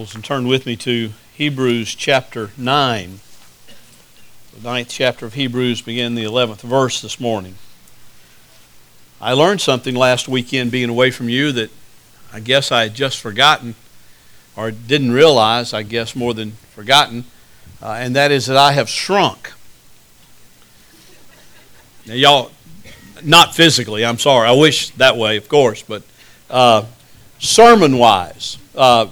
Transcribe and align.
Bibles 0.00 0.14
and 0.14 0.24
turn 0.24 0.46
with 0.46 0.64
me 0.64 0.76
to 0.76 1.10
Hebrews 1.34 1.94
chapter 1.94 2.52
9. 2.56 3.20
The 4.54 4.62
ninth 4.66 4.88
chapter 4.88 5.26
of 5.26 5.34
Hebrews, 5.34 5.82
begin 5.82 6.14
the 6.14 6.24
11th 6.24 6.62
verse 6.62 7.02
this 7.02 7.20
morning. 7.20 7.56
I 9.20 9.34
learned 9.34 9.60
something 9.60 9.94
last 9.94 10.26
weekend 10.26 10.70
being 10.70 10.88
away 10.88 11.10
from 11.10 11.28
you 11.28 11.52
that 11.52 11.70
I 12.32 12.40
guess 12.40 12.72
I 12.72 12.84
had 12.84 12.94
just 12.94 13.20
forgotten, 13.20 13.74
or 14.56 14.70
didn't 14.70 15.12
realize, 15.12 15.74
I 15.74 15.82
guess 15.82 16.16
more 16.16 16.32
than 16.32 16.52
forgotten, 16.74 17.26
uh, 17.82 17.98
and 18.00 18.16
that 18.16 18.30
is 18.30 18.46
that 18.46 18.56
I 18.56 18.72
have 18.72 18.88
shrunk. 18.88 19.52
Now, 22.06 22.14
y'all, 22.14 22.52
not 23.22 23.54
physically, 23.54 24.06
I'm 24.06 24.18
sorry. 24.18 24.48
I 24.48 24.52
wish 24.52 24.88
that 24.92 25.18
way, 25.18 25.36
of 25.36 25.46
course, 25.50 25.82
but 25.82 26.02
uh, 26.48 26.86
sermon 27.38 27.98
wise, 27.98 28.56
uh, 28.74 29.08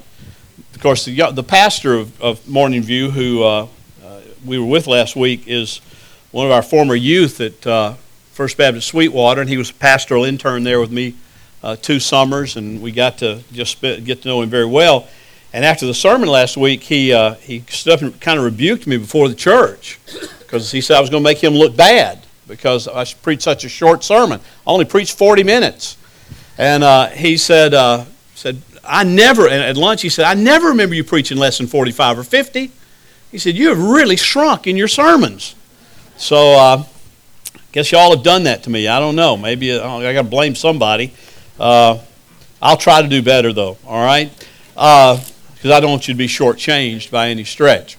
of 0.78 0.82
course, 0.82 1.04
the, 1.06 1.32
the 1.32 1.42
pastor 1.42 1.94
of, 1.94 2.22
of 2.22 2.48
Morning 2.48 2.82
View, 2.82 3.10
who 3.10 3.42
uh, 3.42 3.66
uh, 4.00 4.20
we 4.46 4.60
were 4.60 4.64
with 4.64 4.86
last 4.86 5.16
week, 5.16 5.48
is 5.48 5.78
one 6.30 6.46
of 6.46 6.52
our 6.52 6.62
former 6.62 6.94
youth 6.94 7.40
at 7.40 7.66
uh, 7.66 7.94
First 8.30 8.56
Baptist 8.56 8.86
Sweetwater, 8.86 9.40
and 9.40 9.50
he 9.50 9.56
was 9.56 9.70
a 9.70 9.74
pastoral 9.74 10.22
intern 10.22 10.62
there 10.62 10.78
with 10.78 10.92
me 10.92 11.16
uh, 11.64 11.74
two 11.74 11.98
summers, 11.98 12.56
and 12.56 12.80
we 12.80 12.92
got 12.92 13.18
to 13.18 13.42
just 13.50 13.80
get 13.80 14.22
to 14.22 14.28
know 14.28 14.40
him 14.40 14.50
very 14.50 14.66
well. 14.66 15.08
And 15.52 15.64
after 15.64 15.84
the 15.84 15.94
sermon 15.94 16.28
last 16.28 16.56
week, 16.56 16.84
he 16.84 17.12
uh, 17.12 17.34
he 17.34 17.64
stood 17.68 18.00
and 18.00 18.20
kind 18.20 18.38
of 18.38 18.44
rebuked 18.44 18.86
me 18.86 18.98
before 18.98 19.28
the 19.28 19.34
church 19.34 19.98
because 20.38 20.70
he 20.70 20.80
said 20.80 20.96
I 20.96 21.00
was 21.00 21.10
going 21.10 21.24
to 21.24 21.28
make 21.28 21.42
him 21.42 21.54
look 21.54 21.76
bad 21.76 22.20
because 22.46 22.86
I 22.86 23.04
preached 23.04 23.42
such 23.42 23.64
a 23.64 23.68
short 23.68 24.04
sermon. 24.04 24.38
I 24.64 24.70
only 24.70 24.84
preached 24.84 25.18
40 25.18 25.42
minutes, 25.42 25.96
and 26.56 26.84
uh, 26.84 27.08
he 27.08 27.36
said 27.36 27.74
I 28.88 29.04
never, 29.04 29.48
at 29.48 29.76
lunch, 29.76 30.02
he 30.02 30.08
said, 30.08 30.24
I 30.24 30.34
never 30.34 30.68
remember 30.68 30.94
you 30.94 31.04
preaching 31.04 31.36
less 31.36 31.58
than 31.58 31.66
45 31.66 32.18
or 32.18 32.24
50. 32.24 32.70
He 33.30 33.38
said, 33.38 33.54
You 33.56 33.68
have 33.68 33.78
really 33.78 34.16
shrunk 34.16 34.66
in 34.66 34.76
your 34.76 34.88
sermons. 34.88 35.54
So, 36.16 36.54
uh, 36.54 36.84
guess 37.70 37.92
y'all 37.92 38.14
have 38.14 38.24
done 38.24 38.44
that 38.44 38.62
to 38.64 38.70
me. 38.70 38.88
I 38.88 38.98
don't 38.98 39.14
know. 39.14 39.36
Maybe 39.36 39.72
uh, 39.72 39.86
I 39.88 40.12
got 40.12 40.22
to 40.22 40.28
blame 40.28 40.54
somebody. 40.54 41.12
Uh, 41.60 41.98
I'll 42.62 42.76
try 42.76 43.02
to 43.02 43.08
do 43.08 43.22
better, 43.22 43.52
though, 43.52 43.76
all 43.86 44.04
right? 44.04 44.32
Because 44.74 45.64
uh, 45.64 45.74
I 45.74 45.80
don't 45.80 45.90
want 45.90 46.08
you 46.08 46.14
to 46.14 46.18
be 46.18 46.26
shortchanged 46.26 47.10
by 47.10 47.28
any 47.28 47.44
stretch. 47.44 47.98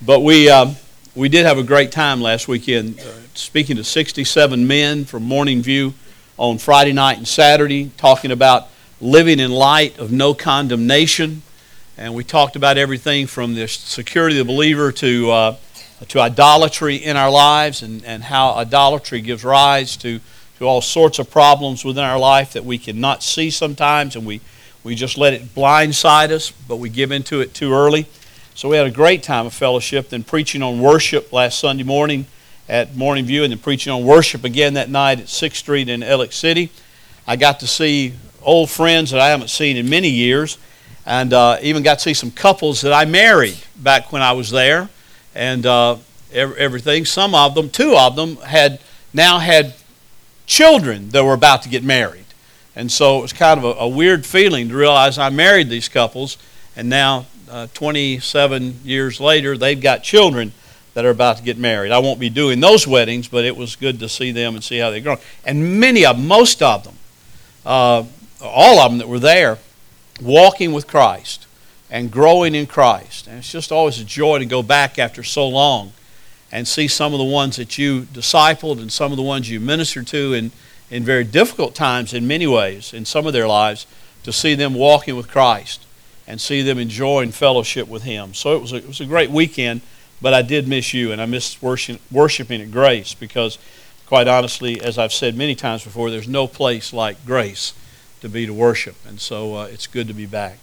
But 0.00 0.20
we, 0.20 0.48
uh, 0.48 0.72
we 1.14 1.28
did 1.28 1.44
have 1.44 1.58
a 1.58 1.62
great 1.62 1.92
time 1.92 2.20
last 2.20 2.46
weekend 2.46 3.00
speaking 3.34 3.76
to 3.76 3.84
67 3.84 4.66
men 4.66 5.04
from 5.04 5.24
Morning 5.24 5.60
View 5.60 5.92
on 6.36 6.58
Friday 6.58 6.92
night 6.92 7.18
and 7.18 7.26
Saturday, 7.26 7.90
talking 7.96 8.30
about 8.30 8.68
living 9.00 9.40
in 9.40 9.50
light 9.50 9.98
of 9.98 10.12
no 10.12 10.34
condemnation. 10.34 11.42
And 11.96 12.14
we 12.14 12.24
talked 12.24 12.56
about 12.56 12.78
everything 12.78 13.26
from 13.26 13.54
the 13.54 13.68
security 13.68 14.38
of 14.38 14.46
the 14.46 14.52
believer 14.52 14.92
to, 14.92 15.30
uh, 15.30 15.56
to 16.08 16.20
idolatry 16.20 16.96
in 16.96 17.16
our 17.16 17.30
lives 17.30 17.82
and, 17.82 18.04
and 18.04 18.24
how 18.24 18.54
idolatry 18.54 19.20
gives 19.20 19.44
rise 19.44 19.96
to, 19.98 20.20
to 20.58 20.64
all 20.64 20.80
sorts 20.80 21.18
of 21.18 21.30
problems 21.30 21.84
within 21.84 22.04
our 22.04 22.18
life 22.18 22.52
that 22.52 22.64
we 22.64 22.78
cannot 22.78 23.22
see 23.22 23.50
sometimes 23.50 24.16
and 24.16 24.26
we, 24.26 24.40
we 24.82 24.94
just 24.94 25.16
let 25.16 25.32
it 25.32 25.54
blindside 25.54 26.30
us, 26.30 26.50
but 26.50 26.76
we 26.76 26.88
give 26.88 27.12
into 27.12 27.40
it 27.40 27.54
too 27.54 27.72
early. 27.72 28.06
So 28.54 28.68
we 28.68 28.76
had 28.76 28.86
a 28.86 28.90
great 28.90 29.22
time 29.22 29.46
of 29.46 29.54
fellowship, 29.54 30.10
then 30.10 30.22
preaching 30.22 30.62
on 30.62 30.80
worship 30.80 31.32
last 31.32 31.58
Sunday 31.58 31.82
morning 31.82 32.26
at 32.68 32.94
Morning 32.94 33.24
View, 33.24 33.42
and 33.42 33.52
then 33.52 33.58
preaching 33.58 33.92
on 33.92 34.04
worship 34.04 34.44
again 34.44 34.74
that 34.74 34.88
night 34.88 35.18
at 35.18 35.26
6th 35.26 35.56
Street 35.56 35.88
in 35.88 36.02
Alex 36.02 36.36
City. 36.36 36.70
I 37.26 37.36
got 37.36 37.60
to 37.60 37.66
see 37.66 38.14
old 38.44 38.70
friends 38.70 39.10
that 39.10 39.20
I 39.20 39.28
haven't 39.28 39.50
seen 39.50 39.76
in 39.76 39.88
many 39.88 40.08
years, 40.08 40.58
and 41.06 41.32
uh, 41.32 41.58
even 41.62 41.82
got 41.82 41.98
to 41.98 42.00
see 42.00 42.14
some 42.14 42.30
couples 42.30 42.80
that 42.82 42.92
I 42.92 43.04
married 43.04 43.58
back 43.76 44.12
when 44.12 44.22
I 44.22 44.32
was 44.32 44.50
there, 44.50 44.88
and 45.34 45.66
uh, 45.66 45.96
everything. 46.32 47.04
Some 47.04 47.34
of 47.34 47.54
them, 47.54 47.70
two 47.70 47.96
of 47.96 48.16
them, 48.16 48.36
had 48.36 48.80
now 49.12 49.38
had 49.38 49.74
children 50.46 51.10
that 51.10 51.24
were 51.24 51.34
about 51.34 51.62
to 51.62 51.68
get 51.68 51.84
married, 51.84 52.26
and 52.76 52.90
so 52.90 53.18
it 53.18 53.22
was 53.22 53.32
kind 53.32 53.58
of 53.58 53.64
a, 53.64 53.80
a 53.80 53.88
weird 53.88 54.24
feeling 54.24 54.68
to 54.68 54.74
realize 54.74 55.18
I 55.18 55.30
married 55.30 55.68
these 55.68 55.88
couples, 55.88 56.38
and 56.76 56.88
now 56.88 57.26
uh, 57.50 57.66
27 57.74 58.80
years 58.84 59.20
later, 59.20 59.56
they've 59.56 59.80
got 59.80 60.02
children 60.02 60.52
that 60.94 61.04
are 61.04 61.10
about 61.10 61.36
to 61.36 61.42
get 61.42 61.58
married. 61.58 61.92
I 61.92 61.98
won't 61.98 62.20
be 62.20 62.30
doing 62.30 62.60
those 62.60 62.86
weddings, 62.86 63.28
but 63.28 63.44
it 63.44 63.56
was 63.56 63.76
good 63.76 64.00
to 64.00 64.08
see 64.08 64.30
them 64.32 64.54
and 64.54 64.64
see 64.64 64.78
how 64.78 64.90
they're 64.90 65.00
growing. 65.00 65.20
And 65.44 65.80
many 65.80 66.06
of 66.06 66.18
most 66.18 66.62
of 66.62 66.84
them, 66.84 66.94
uh, 67.66 68.04
all 68.48 68.78
of 68.78 68.90
them 68.90 68.98
that 68.98 69.08
were 69.08 69.18
there, 69.18 69.58
walking 70.20 70.72
with 70.72 70.86
Christ 70.86 71.46
and 71.90 72.10
growing 72.10 72.54
in 72.54 72.66
Christ. 72.66 73.26
And 73.26 73.38
it's 73.38 73.52
just 73.52 73.70
always 73.70 74.00
a 74.00 74.04
joy 74.04 74.38
to 74.38 74.46
go 74.46 74.62
back 74.62 74.98
after 74.98 75.22
so 75.22 75.46
long 75.46 75.92
and 76.50 76.66
see 76.68 76.88
some 76.88 77.12
of 77.12 77.18
the 77.18 77.24
ones 77.24 77.56
that 77.56 77.78
you 77.78 78.02
discipled 78.02 78.80
and 78.80 78.92
some 78.92 79.12
of 79.12 79.16
the 79.16 79.22
ones 79.22 79.50
you 79.50 79.60
ministered 79.60 80.06
to 80.08 80.32
in, 80.32 80.52
in 80.90 81.04
very 81.04 81.24
difficult 81.24 81.74
times 81.74 82.14
in 82.14 82.26
many 82.26 82.46
ways 82.46 82.92
in 82.92 83.04
some 83.04 83.26
of 83.26 83.32
their 83.32 83.48
lives, 83.48 83.86
to 84.22 84.32
see 84.32 84.54
them 84.54 84.74
walking 84.74 85.16
with 85.16 85.28
Christ 85.28 85.84
and 86.26 86.40
see 86.40 86.62
them 86.62 86.78
enjoying 86.78 87.32
fellowship 87.32 87.88
with 87.88 88.04
Him. 88.04 88.34
So 88.34 88.56
it 88.56 88.60
was 88.62 88.72
a, 88.72 88.76
it 88.76 88.86
was 88.86 89.00
a 89.00 89.06
great 89.06 89.30
weekend, 89.30 89.82
but 90.22 90.32
I 90.32 90.42
did 90.42 90.66
miss 90.66 90.94
you 90.94 91.12
and 91.12 91.20
I 91.20 91.26
missed 91.26 91.62
worship, 91.62 92.00
worshiping 92.10 92.62
at 92.62 92.70
Grace 92.70 93.14
because, 93.14 93.58
quite 94.06 94.26
honestly, 94.26 94.80
as 94.80 94.96
I've 94.96 95.12
said 95.12 95.36
many 95.36 95.54
times 95.54 95.84
before, 95.84 96.10
there's 96.10 96.28
no 96.28 96.46
place 96.46 96.92
like 96.92 97.24
Grace 97.26 97.74
to 98.24 98.28
be 98.30 98.46
to 98.46 98.54
worship. 98.54 98.96
And 99.06 99.20
so 99.20 99.54
uh, 99.54 99.64
it's 99.66 99.86
good 99.86 100.08
to 100.08 100.14
be 100.14 100.24
back. 100.24 100.56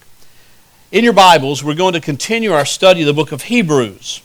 In 0.91 1.03
your 1.03 1.13
Bibles, 1.13 1.63
we're 1.63 1.75
going 1.75 1.93
to 1.93 2.01
continue 2.01 2.51
our 2.51 2.65
study 2.65 3.01
of 3.01 3.05
the 3.05 3.13
book 3.13 3.31
of 3.31 3.43
Hebrews. 3.43 4.23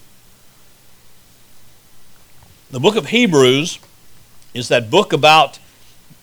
The 2.71 2.81
book 2.81 2.97
of 2.97 3.09
Hebrews 3.09 3.79
is 4.55 4.69
that 4.69 4.91
book 4.91 5.13
about 5.13 5.59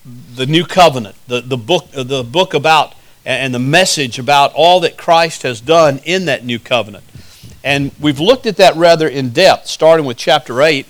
the 0.04 0.48
new 0.48 0.66
covenant, 0.66 1.16
the, 1.28 1.42
the, 1.42 1.56
book, 1.56 1.88
uh, 1.96 2.02
the 2.02 2.24
book 2.24 2.56
about 2.56 2.96
and 3.24 3.54
the 3.54 3.60
message 3.60 4.18
about 4.18 4.52
all 4.56 4.80
that 4.80 4.98
Christ 4.98 5.44
has 5.44 5.62
done 5.62 6.00
in 6.04 6.26
that 6.26 6.44
new 6.44 6.58
covenant. 6.58 7.04
And 7.64 7.92
we've 8.00 8.20
looked 8.20 8.48
at 8.48 8.58
that 8.58 8.76
rather 8.76 9.08
in 9.08 9.30
depth, 9.30 9.68
starting 9.68 10.08
with 10.08 10.18
chapter 10.18 10.64
8. 10.64 10.88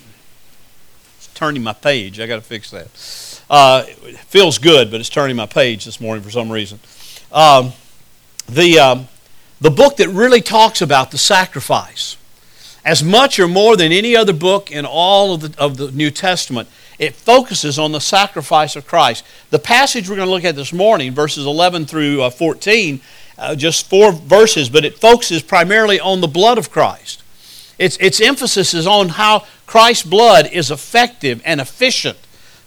It's 1.18 1.26
turning 1.34 1.62
my 1.62 1.74
page. 1.74 2.18
I 2.18 2.26
got 2.26 2.36
to 2.36 2.42
fix 2.42 2.70
that. 2.70 2.88
Uh, 3.56 3.84
feels 4.26 4.58
good, 4.58 4.90
but 4.90 4.98
it's 4.98 5.08
turning 5.08 5.36
my 5.36 5.46
page 5.46 5.84
this 5.84 6.00
morning 6.00 6.24
for 6.24 6.30
some 6.32 6.50
reason. 6.50 6.80
Um, 7.30 7.72
the, 8.48 8.80
um, 8.80 9.08
the 9.60 9.70
book 9.70 9.98
that 9.98 10.08
really 10.08 10.40
talks 10.40 10.82
about 10.82 11.12
the 11.12 11.18
sacrifice, 11.18 12.16
as 12.84 13.04
much 13.04 13.38
or 13.38 13.46
more 13.46 13.76
than 13.76 13.92
any 13.92 14.16
other 14.16 14.32
book 14.32 14.72
in 14.72 14.84
all 14.84 15.34
of 15.34 15.40
the, 15.42 15.54
of 15.56 15.76
the 15.76 15.92
New 15.92 16.10
Testament, 16.10 16.68
it 16.98 17.14
focuses 17.14 17.78
on 17.78 17.92
the 17.92 18.00
sacrifice 18.00 18.74
of 18.74 18.88
Christ. 18.88 19.24
The 19.50 19.60
passage 19.60 20.08
we're 20.08 20.16
going 20.16 20.26
to 20.26 20.34
look 20.34 20.42
at 20.42 20.56
this 20.56 20.72
morning, 20.72 21.12
verses 21.12 21.46
11 21.46 21.86
through 21.86 22.22
uh, 22.22 22.30
14, 22.30 23.00
uh, 23.38 23.54
just 23.54 23.88
four 23.88 24.10
verses, 24.10 24.68
but 24.68 24.84
it 24.84 24.98
focuses 24.98 25.42
primarily 25.42 26.00
on 26.00 26.20
the 26.20 26.26
blood 26.26 26.58
of 26.58 26.72
Christ. 26.72 27.22
Its, 27.78 27.96
its 27.98 28.20
emphasis 28.20 28.74
is 28.74 28.88
on 28.88 29.10
how 29.10 29.46
Christ's 29.64 30.02
blood 30.02 30.48
is 30.50 30.72
effective 30.72 31.40
and 31.44 31.60
efficient 31.60 32.18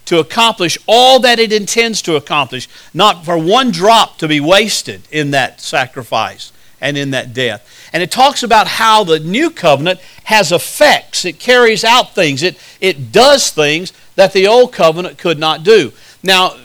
to 0.07 0.19
accomplish 0.19 0.77
all 0.87 1.19
that 1.19 1.37
it 1.37 1.51
intends 1.51 2.01
to 2.01 2.15
accomplish, 2.15 2.67
not 2.93 3.25
for 3.25 3.37
one 3.37 3.71
drop 3.71 4.17
to 4.17 4.27
be 4.27 4.39
wasted 4.39 5.01
in 5.11 5.31
that 5.31 5.59
sacrifice 5.61 6.51
and 6.79 6.97
in 6.97 7.11
that 7.11 7.33
death. 7.33 7.89
And 7.91 8.01
it 8.01 8.09
talks 8.09 8.41
about 8.41 8.67
how 8.67 9.03
the 9.03 9.19
new 9.19 9.49
covenant 9.49 9.99
has 10.23 10.51
effects, 10.51 11.25
it 11.25 11.39
carries 11.39 11.83
out 11.83 12.15
things, 12.15 12.41
it, 12.41 12.57
it 12.79 13.11
does 13.11 13.51
things 13.51 13.91
that 14.15 14.33
the 14.33 14.47
old 14.47 14.71
covenant 14.71 15.17
could 15.17 15.39
not 15.39 15.63
do. 15.63 15.91
Now, 16.23 16.55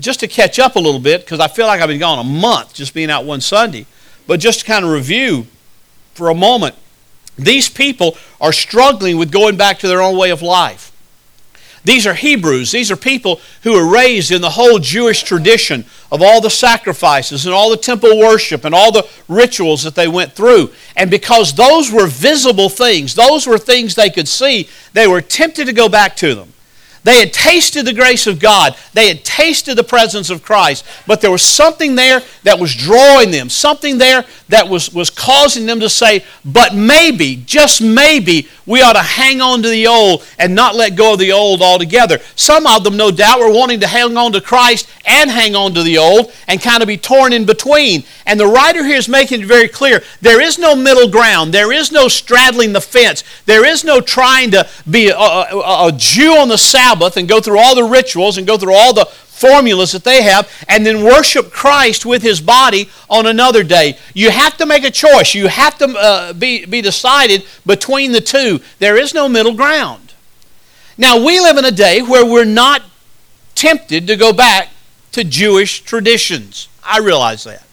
just 0.00 0.20
to 0.20 0.28
catch 0.28 0.58
up 0.58 0.74
a 0.74 0.80
little 0.80 1.00
bit, 1.00 1.20
because 1.20 1.40
I 1.40 1.48
feel 1.48 1.66
like 1.66 1.80
I've 1.80 1.88
been 1.88 2.00
gone 2.00 2.18
a 2.18 2.28
month 2.28 2.74
just 2.74 2.94
being 2.94 3.10
out 3.10 3.24
one 3.24 3.40
Sunday, 3.40 3.86
but 4.26 4.40
just 4.40 4.60
to 4.60 4.66
kind 4.66 4.84
of 4.84 4.90
review 4.90 5.46
for 6.14 6.30
a 6.30 6.34
moment, 6.34 6.74
these 7.36 7.68
people 7.68 8.16
are 8.40 8.52
struggling 8.52 9.16
with 9.18 9.30
going 9.30 9.56
back 9.56 9.78
to 9.78 9.88
their 9.88 10.02
own 10.02 10.18
way 10.18 10.30
of 10.30 10.42
life. 10.42 10.87
These 11.84 12.06
are 12.06 12.14
Hebrews. 12.14 12.70
These 12.70 12.90
are 12.90 12.96
people 12.96 13.40
who 13.62 13.72
were 13.72 13.90
raised 13.90 14.30
in 14.30 14.40
the 14.40 14.50
whole 14.50 14.78
Jewish 14.78 15.22
tradition 15.22 15.84
of 16.10 16.22
all 16.22 16.40
the 16.40 16.50
sacrifices 16.50 17.46
and 17.46 17.54
all 17.54 17.70
the 17.70 17.76
temple 17.76 18.18
worship 18.18 18.64
and 18.64 18.74
all 18.74 18.92
the 18.92 19.08
rituals 19.28 19.82
that 19.84 19.94
they 19.94 20.08
went 20.08 20.32
through. 20.32 20.72
And 20.96 21.10
because 21.10 21.54
those 21.54 21.90
were 21.90 22.06
visible 22.06 22.68
things, 22.68 23.14
those 23.14 23.46
were 23.46 23.58
things 23.58 23.94
they 23.94 24.10
could 24.10 24.28
see, 24.28 24.68
they 24.92 25.06
were 25.06 25.20
tempted 25.20 25.66
to 25.66 25.72
go 25.72 25.88
back 25.88 26.16
to 26.16 26.34
them. 26.34 26.52
They 27.04 27.20
had 27.20 27.32
tasted 27.32 27.86
the 27.86 27.94
grace 27.94 28.26
of 28.26 28.40
God. 28.40 28.76
They 28.92 29.08
had 29.08 29.24
tasted 29.24 29.76
the 29.76 29.84
presence 29.84 30.30
of 30.30 30.42
Christ. 30.42 30.84
But 31.06 31.20
there 31.20 31.30
was 31.30 31.42
something 31.42 31.94
there 31.94 32.22
that 32.42 32.58
was 32.58 32.74
drawing 32.74 33.30
them, 33.30 33.48
something 33.48 33.98
there 33.98 34.24
that 34.48 34.68
was, 34.68 34.92
was 34.92 35.10
causing 35.10 35.66
them 35.66 35.80
to 35.80 35.88
say, 35.88 36.24
but 36.44 36.74
maybe, 36.74 37.36
just 37.46 37.80
maybe, 37.80 38.48
we 38.66 38.82
ought 38.82 38.94
to 38.94 39.02
hang 39.02 39.40
on 39.40 39.62
to 39.62 39.68
the 39.68 39.86
old 39.86 40.26
and 40.38 40.54
not 40.54 40.74
let 40.74 40.96
go 40.96 41.14
of 41.14 41.18
the 41.18 41.32
old 41.32 41.62
altogether. 41.62 42.18
Some 42.34 42.66
of 42.66 42.84
them, 42.84 42.96
no 42.96 43.10
doubt, 43.10 43.40
were 43.40 43.52
wanting 43.52 43.80
to 43.80 43.86
hang 43.86 44.16
on 44.16 44.32
to 44.32 44.40
Christ 44.40 44.90
and 45.06 45.30
hang 45.30 45.54
on 45.54 45.74
to 45.74 45.82
the 45.82 45.98
old 45.98 46.32
and 46.46 46.60
kind 46.60 46.82
of 46.82 46.88
be 46.88 46.96
torn 46.96 47.32
in 47.32 47.46
between. 47.46 48.04
And 48.26 48.38
the 48.38 48.46
writer 48.46 48.84
here 48.84 48.96
is 48.96 49.08
making 49.08 49.42
it 49.42 49.46
very 49.46 49.68
clear 49.68 50.02
there 50.20 50.40
is 50.40 50.58
no 50.58 50.74
middle 50.74 51.08
ground, 51.08 51.54
there 51.54 51.72
is 51.72 51.92
no 51.92 52.08
straddling 52.08 52.72
the 52.72 52.80
fence, 52.80 53.24
there 53.46 53.64
is 53.64 53.84
no 53.84 54.00
trying 54.00 54.50
to 54.50 54.68
be 54.90 55.08
a, 55.08 55.16
a, 55.16 55.88
a 55.88 55.92
Jew 55.96 56.36
on 56.36 56.48
the 56.48 56.58
Sabbath 56.58 56.87
and 57.16 57.28
go 57.28 57.40
through 57.40 57.58
all 57.58 57.74
the 57.74 57.84
rituals 57.84 58.38
and 58.38 58.46
go 58.46 58.56
through 58.56 58.74
all 58.74 58.92
the 58.92 59.04
formulas 59.04 59.92
that 59.92 60.04
they 60.04 60.22
have 60.22 60.50
and 60.68 60.84
then 60.84 61.04
worship 61.04 61.50
Christ 61.50 62.04
with 62.04 62.22
his 62.22 62.40
body 62.40 62.88
on 63.08 63.26
another 63.26 63.62
day. 63.62 63.98
You 64.14 64.30
have 64.30 64.56
to 64.56 64.66
make 64.66 64.84
a 64.84 64.90
choice. 64.90 65.34
You 65.34 65.48
have 65.48 65.78
to 65.78 65.86
uh, 65.86 66.32
be, 66.32 66.66
be 66.66 66.80
decided 66.80 67.44
between 67.64 68.12
the 68.12 68.20
two. 68.20 68.60
There 68.78 68.96
is 68.96 69.14
no 69.14 69.28
middle 69.28 69.54
ground. 69.54 70.14
Now, 70.96 71.24
we 71.24 71.38
live 71.38 71.56
in 71.56 71.64
a 71.64 71.70
day 71.70 72.02
where 72.02 72.26
we're 72.26 72.44
not 72.44 72.82
tempted 73.54 74.06
to 74.08 74.16
go 74.16 74.32
back 74.32 74.70
to 75.12 75.22
Jewish 75.22 75.82
traditions. 75.82 76.68
I 76.82 76.98
realize 76.98 77.44
that. 77.44 77.64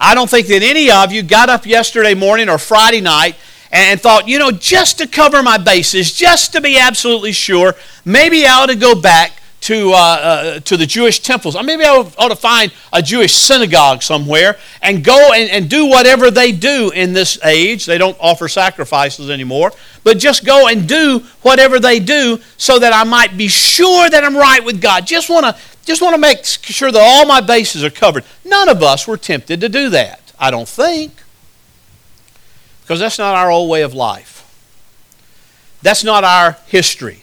I 0.00 0.14
don't 0.14 0.30
think 0.30 0.46
that 0.46 0.62
any 0.62 0.90
of 0.90 1.12
you 1.12 1.22
got 1.22 1.48
up 1.48 1.66
yesterday 1.66 2.14
morning 2.14 2.48
or 2.48 2.56
Friday 2.56 3.00
night 3.00 3.36
and 3.70 4.00
thought, 4.00 4.28
you 4.28 4.38
know, 4.38 4.50
just 4.50 4.98
to 4.98 5.06
cover 5.06 5.42
my 5.42 5.58
bases, 5.58 6.12
just 6.12 6.52
to 6.52 6.60
be 6.60 6.78
absolutely 6.78 7.32
sure, 7.32 7.74
maybe 8.04 8.46
I 8.46 8.62
ought 8.62 8.66
to 8.66 8.76
go 8.76 8.94
back 8.94 9.32
to, 9.60 9.92
uh, 9.92 9.96
uh, 9.96 10.60
to 10.60 10.76
the 10.76 10.86
Jewish 10.86 11.20
temples. 11.20 11.56
Or 11.56 11.62
maybe 11.62 11.84
I 11.84 11.90
ought 11.90 12.28
to 12.28 12.36
find 12.36 12.72
a 12.92 13.02
Jewish 13.02 13.34
synagogue 13.34 14.02
somewhere 14.02 14.56
and 14.80 15.02
go 15.02 15.32
and, 15.34 15.50
and 15.50 15.68
do 15.68 15.86
whatever 15.86 16.30
they 16.30 16.52
do 16.52 16.90
in 16.90 17.12
this 17.12 17.42
age. 17.44 17.84
They 17.84 17.98
don't 17.98 18.16
offer 18.20 18.48
sacrifices 18.48 19.30
anymore, 19.30 19.72
but 20.04 20.18
just 20.18 20.44
go 20.44 20.68
and 20.68 20.88
do 20.88 21.24
whatever 21.42 21.80
they 21.80 21.98
do 22.00 22.38
so 22.56 22.78
that 22.78 22.92
I 22.92 23.04
might 23.04 23.36
be 23.36 23.48
sure 23.48 24.08
that 24.08 24.24
I'm 24.24 24.36
right 24.36 24.64
with 24.64 24.80
God. 24.80 25.06
Just 25.06 25.28
want 25.28 25.44
to 25.46 25.60
just 25.84 26.02
want 26.02 26.14
to 26.14 26.20
make 26.20 26.44
sure 26.44 26.92
that 26.92 27.00
all 27.00 27.24
my 27.24 27.40
bases 27.40 27.82
are 27.82 27.88
covered. 27.88 28.22
None 28.44 28.68
of 28.68 28.82
us 28.82 29.08
were 29.08 29.16
tempted 29.16 29.62
to 29.62 29.70
do 29.70 29.88
that, 29.88 30.20
I 30.38 30.50
don't 30.50 30.68
think. 30.68 31.12
Because 32.88 33.00
that's 33.00 33.18
not 33.18 33.34
our 33.34 33.50
old 33.50 33.68
way 33.68 33.82
of 33.82 33.92
life. 33.92 34.46
That's 35.82 36.02
not 36.02 36.24
our 36.24 36.52
history. 36.68 37.22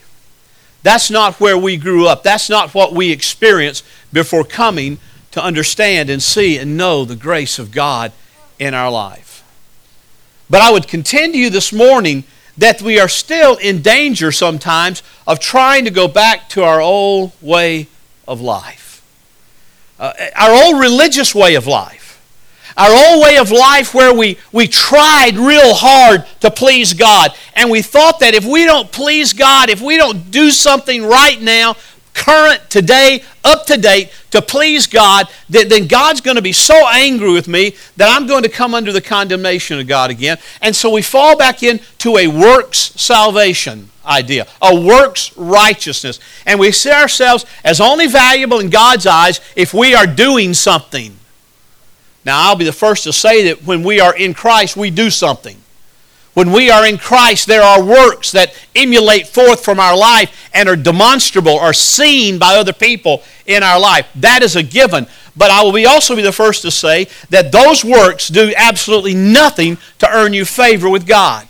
That's 0.83 1.09
not 1.09 1.39
where 1.39 1.57
we 1.57 1.75
grew 1.75 2.05
up. 2.05 2.21
That's 2.21 2.51
not 2.51 2.75
what 2.75 2.93
we 2.93 3.11
experienced 3.11 3.83
before 4.13 4.43
coming 4.43 4.99
to 5.31 5.43
understand 5.43 6.11
and 6.11 6.21
see 6.21 6.59
and 6.59 6.77
know 6.77 7.03
the 7.03 7.15
grace 7.15 7.57
of 7.57 7.71
God 7.71 8.11
in 8.59 8.75
our 8.75 8.91
life. 8.91 9.43
But 10.51 10.61
I 10.61 10.71
would 10.71 10.87
contend 10.87 11.33
to 11.33 11.39
you 11.39 11.49
this 11.49 11.73
morning 11.73 12.25
that 12.55 12.83
we 12.83 12.99
are 12.99 13.09
still 13.09 13.55
in 13.55 13.81
danger 13.81 14.31
sometimes 14.31 15.01
of 15.25 15.39
trying 15.39 15.83
to 15.85 15.91
go 15.91 16.07
back 16.07 16.47
to 16.49 16.63
our 16.63 16.79
old 16.79 17.31
way 17.41 17.87
of 18.27 18.39
life, 18.39 19.03
uh, 19.99 20.13
our 20.35 20.51
old 20.51 20.79
religious 20.79 21.33
way 21.33 21.55
of 21.55 21.65
life 21.65 22.04
our 22.77 22.91
old 22.91 23.23
way 23.23 23.37
of 23.37 23.51
life 23.51 23.93
where 23.93 24.13
we, 24.13 24.37
we 24.51 24.67
tried 24.67 25.37
real 25.37 25.73
hard 25.73 26.25
to 26.41 26.51
please 26.51 26.93
God. 26.93 27.31
And 27.53 27.71
we 27.71 27.81
thought 27.81 28.19
that 28.19 28.33
if 28.33 28.45
we 28.45 28.65
don't 28.65 28.91
please 28.91 29.33
God, 29.33 29.69
if 29.69 29.81
we 29.81 29.97
don't 29.97 30.29
do 30.31 30.51
something 30.51 31.05
right 31.05 31.41
now, 31.41 31.75
current, 32.13 32.69
today, 32.69 33.23
up 33.43 33.65
to 33.67 33.77
date, 33.77 34.11
to 34.31 34.41
please 34.41 34.87
God, 34.87 35.27
that, 35.49 35.69
then 35.69 35.87
God's 35.87 36.21
going 36.21 36.35
to 36.35 36.41
be 36.41 36.53
so 36.53 36.87
angry 36.87 37.31
with 37.31 37.47
me 37.47 37.75
that 37.97 38.09
I'm 38.09 38.25
going 38.27 38.43
to 38.43 38.49
come 38.49 38.73
under 38.73 38.91
the 38.91 39.01
condemnation 39.01 39.79
of 39.79 39.87
God 39.87 40.09
again. 40.09 40.37
And 40.61 40.75
so 40.75 40.89
we 40.89 41.01
fall 41.01 41.37
back 41.37 41.61
into 41.61 42.17
a 42.17 42.27
works 42.27 42.79
salvation 42.79 43.89
idea, 44.05 44.47
a 44.61 44.79
works 44.79 45.35
righteousness. 45.37 46.19
And 46.45 46.59
we 46.59 46.71
see 46.71 46.91
ourselves 46.91 47.45
as 47.63 47.79
only 47.79 48.07
valuable 48.07 48.59
in 48.59 48.69
God's 48.69 49.05
eyes 49.05 49.39
if 49.55 49.73
we 49.73 49.93
are 49.93 50.07
doing 50.07 50.53
something. 50.53 51.17
Now, 52.25 52.49
I'll 52.49 52.55
be 52.55 52.65
the 52.65 52.73
first 52.73 53.03
to 53.03 53.13
say 53.13 53.49
that 53.49 53.63
when 53.63 53.83
we 53.83 53.99
are 53.99 54.15
in 54.15 54.33
Christ, 54.33 54.75
we 54.75 54.89
do 54.89 55.09
something. 55.09 55.57
When 56.33 56.51
we 56.51 56.69
are 56.69 56.85
in 56.85 56.97
Christ, 56.97 57.47
there 57.47 57.61
are 57.61 57.81
works 57.81 58.33
that 58.33 58.53
emulate 58.75 59.27
forth 59.27 59.63
from 59.63 59.79
our 59.79 59.95
life 59.95 60.49
and 60.53 60.67
are 60.67 60.75
demonstrable 60.75 61.57
are 61.57 61.73
seen 61.73 62.37
by 62.37 62.55
other 62.55 62.73
people 62.73 63.23
in 63.45 63.63
our 63.63 63.79
life. 63.79 64.07
That 64.15 64.43
is 64.43 64.57
a 64.57 64.63
given. 64.63 65.07
But 65.37 65.51
I 65.51 65.63
will 65.63 65.71
be 65.71 65.85
also 65.85 66.15
be 66.15 66.21
the 66.21 66.33
first 66.33 66.61
to 66.63 66.71
say 66.71 67.07
that 67.29 67.53
those 67.53 67.85
works 67.85 68.27
do 68.27 68.53
absolutely 68.57 69.13
nothing 69.13 69.77
to 69.99 70.09
earn 70.09 70.33
you 70.33 70.43
favor 70.43 70.89
with 70.89 71.07
God. 71.07 71.47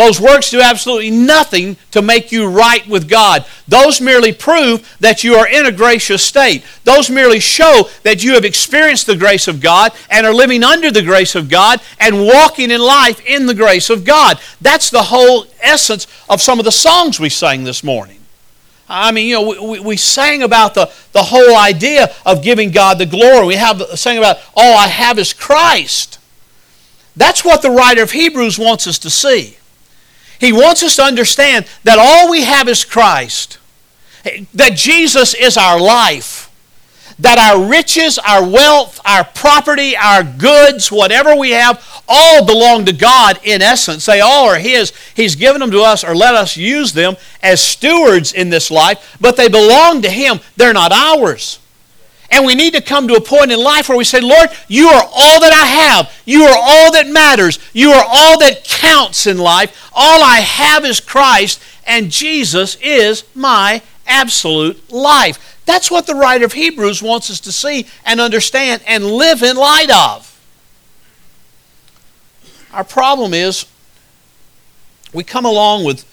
Those 0.00 0.18
works 0.18 0.50
do 0.50 0.62
absolutely 0.62 1.10
nothing 1.10 1.76
to 1.90 2.00
make 2.00 2.32
you 2.32 2.48
right 2.48 2.86
with 2.88 3.06
God. 3.06 3.44
Those 3.68 4.00
merely 4.00 4.32
prove 4.32 4.96
that 5.00 5.22
you 5.22 5.34
are 5.34 5.46
in 5.46 5.66
a 5.66 5.72
gracious 5.72 6.24
state. 6.24 6.64
Those 6.84 7.10
merely 7.10 7.38
show 7.38 7.86
that 8.02 8.24
you 8.24 8.32
have 8.32 8.46
experienced 8.46 9.06
the 9.06 9.14
grace 9.18 9.46
of 9.46 9.60
God 9.60 9.92
and 10.08 10.26
are 10.26 10.32
living 10.32 10.64
under 10.64 10.90
the 10.90 11.02
grace 11.02 11.34
of 11.34 11.50
God 11.50 11.82
and 11.98 12.24
walking 12.24 12.70
in 12.70 12.80
life 12.80 13.20
in 13.26 13.44
the 13.44 13.52
grace 13.52 13.90
of 13.90 14.06
God. 14.06 14.40
That's 14.62 14.88
the 14.88 15.02
whole 15.02 15.44
essence 15.60 16.06
of 16.30 16.40
some 16.40 16.58
of 16.58 16.64
the 16.64 16.72
songs 16.72 17.20
we 17.20 17.28
sang 17.28 17.64
this 17.64 17.84
morning. 17.84 18.20
I 18.88 19.12
mean, 19.12 19.28
you 19.28 19.34
know, 19.34 19.68
we, 19.68 19.80
we 19.80 19.96
sang 19.98 20.42
about 20.42 20.72
the, 20.72 20.90
the 21.12 21.24
whole 21.24 21.58
idea 21.58 22.08
of 22.24 22.42
giving 22.42 22.70
God 22.70 22.96
the 22.96 23.04
glory. 23.04 23.48
We 23.48 23.56
have 23.56 23.82
sang 23.98 24.16
about 24.16 24.38
all 24.56 24.78
I 24.78 24.86
have 24.86 25.18
is 25.18 25.34
Christ. 25.34 26.18
That's 27.16 27.44
what 27.44 27.60
the 27.60 27.70
writer 27.70 28.02
of 28.02 28.12
Hebrews 28.12 28.58
wants 28.58 28.86
us 28.86 28.98
to 29.00 29.10
see. 29.10 29.58
He 30.40 30.52
wants 30.52 30.82
us 30.82 30.96
to 30.96 31.02
understand 31.02 31.66
that 31.84 31.98
all 31.98 32.30
we 32.30 32.42
have 32.42 32.68
is 32.68 32.84
Christ, 32.84 33.58
that 34.54 34.72
Jesus 34.74 35.34
is 35.34 35.56
our 35.56 35.78
life, 35.78 36.50
that 37.18 37.38
our 37.38 37.62
riches, 37.62 38.18
our 38.18 38.42
wealth, 38.42 38.98
our 39.04 39.22
property, 39.22 39.94
our 39.94 40.24
goods, 40.24 40.90
whatever 40.90 41.36
we 41.36 41.50
have, 41.50 42.02
all 42.08 42.44
belong 42.46 42.86
to 42.86 42.92
God 42.92 43.38
in 43.44 43.60
essence. 43.60 44.06
They 44.06 44.20
all 44.20 44.48
are 44.48 44.58
His. 44.58 44.92
He's 45.14 45.36
given 45.36 45.60
them 45.60 45.70
to 45.70 45.82
us 45.82 46.02
or 46.02 46.16
let 46.16 46.34
us 46.34 46.56
use 46.56 46.94
them 46.94 47.16
as 47.42 47.60
stewards 47.60 48.32
in 48.32 48.48
this 48.48 48.70
life, 48.70 49.16
but 49.20 49.36
they 49.36 49.48
belong 49.48 50.00
to 50.02 50.10
Him. 50.10 50.40
They're 50.56 50.72
not 50.72 50.90
ours. 50.90 51.59
And 52.30 52.46
we 52.46 52.54
need 52.54 52.74
to 52.74 52.80
come 52.80 53.08
to 53.08 53.14
a 53.14 53.20
point 53.20 53.50
in 53.50 53.58
life 53.58 53.88
where 53.88 53.98
we 53.98 54.04
say, 54.04 54.20
Lord, 54.20 54.50
you 54.68 54.88
are 54.88 55.02
all 55.04 55.40
that 55.40 55.52
I 55.52 55.66
have. 55.66 56.22
You 56.24 56.44
are 56.44 56.56
all 56.56 56.92
that 56.92 57.08
matters. 57.08 57.58
You 57.72 57.90
are 57.90 58.04
all 58.06 58.38
that 58.38 58.64
counts 58.64 59.26
in 59.26 59.38
life. 59.38 59.90
All 59.92 60.22
I 60.22 60.38
have 60.38 60.84
is 60.84 61.00
Christ, 61.00 61.60
and 61.86 62.10
Jesus 62.10 62.76
is 62.80 63.24
my 63.34 63.82
absolute 64.06 64.92
life. 64.92 65.60
That's 65.66 65.90
what 65.90 66.06
the 66.06 66.14
writer 66.14 66.44
of 66.44 66.52
Hebrews 66.52 67.02
wants 67.02 67.30
us 67.30 67.40
to 67.40 67.52
see 67.52 67.86
and 68.04 68.20
understand 68.20 68.82
and 68.86 69.04
live 69.04 69.42
in 69.42 69.56
light 69.56 69.90
of. 69.90 70.26
Our 72.72 72.84
problem 72.84 73.34
is 73.34 73.66
we 75.12 75.24
come 75.24 75.44
along 75.44 75.84
with 75.84 76.04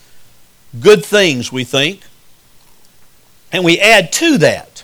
good 0.80 1.06
things, 1.06 1.52
we 1.52 1.64
think, 1.64 2.02
and 3.52 3.64
we 3.64 3.80
add 3.80 4.12
to 4.14 4.40
that 4.40 4.77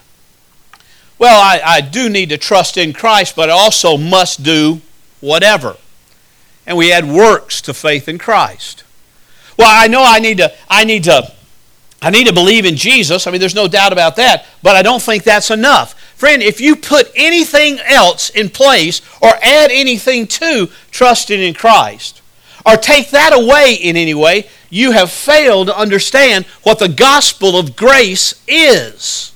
well, 1.24 1.39
I, 1.42 1.62
I 1.63 1.80
do 1.80 2.10
need 2.10 2.32
to 2.32 2.38
trust 2.38 2.75
in 2.75 2.92
Christ, 2.92 3.38
but 3.38 3.50
I 3.50 3.53
also 3.53 3.96
must 3.96 4.44
do 4.44 4.82
whatever. 5.22 5.77
And 6.68 6.77
we 6.77 6.92
add 6.92 7.08
works 7.08 7.62
to 7.62 7.74
faith 7.74 8.10
in 8.10 8.18
Christ. 8.18 8.84
Well, 9.58 9.70
I 9.72 9.88
know 9.88 10.03
I 10.03 10.20
need 10.20 10.39
to, 10.39 10.53
I 10.68 10.84
need 10.84 11.06
to, 11.06 11.32
I 12.01 12.10
need 12.10 12.27
to 12.27 12.34
believe 12.34 12.65
in 12.65 12.75
Jesus. 12.75 13.25
I 13.25 13.32
mean, 13.32 13.39
there's 13.39 13.56
no 13.56 13.70
doubt 13.70 13.94
about 13.94 14.18
that, 14.18 14.46
but 14.62 14.75
I 14.75 14.82
don't 14.82 15.01
think 15.01 15.24
that's 15.24 15.50
enough. 15.50 15.94
Friend, 15.94 16.44
if 16.44 16.60
you 16.60 16.75
put 16.75 17.10
anything 17.15 17.80
else 17.80 18.30
in 18.30 18.50
place 18.50 19.00
or 19.22 19.30
add 19.42 19.72
anything 19.72 20.27
to 20.27 20.68
trusting 20.92 21.39
in 21.39 21.53
Christ, 21.53 22.22
or 22.65 22.75
take 22.75 23.12
that 23.12 23.32
away 23.32 23.75
in 23.75 23.96
any 23.96 24.13
way, 24.13 24.50
you 24.70 24.92
have 24.92 25.10
failed 25.10 25.68
to 25.68 25.77
understand 25.77 26.46
what 26.63 26.80
the 26.80 26.89
gospel 26.89 27.58
of 27.58 27.77
grace 27.77 28.44
is. 28.46 29.33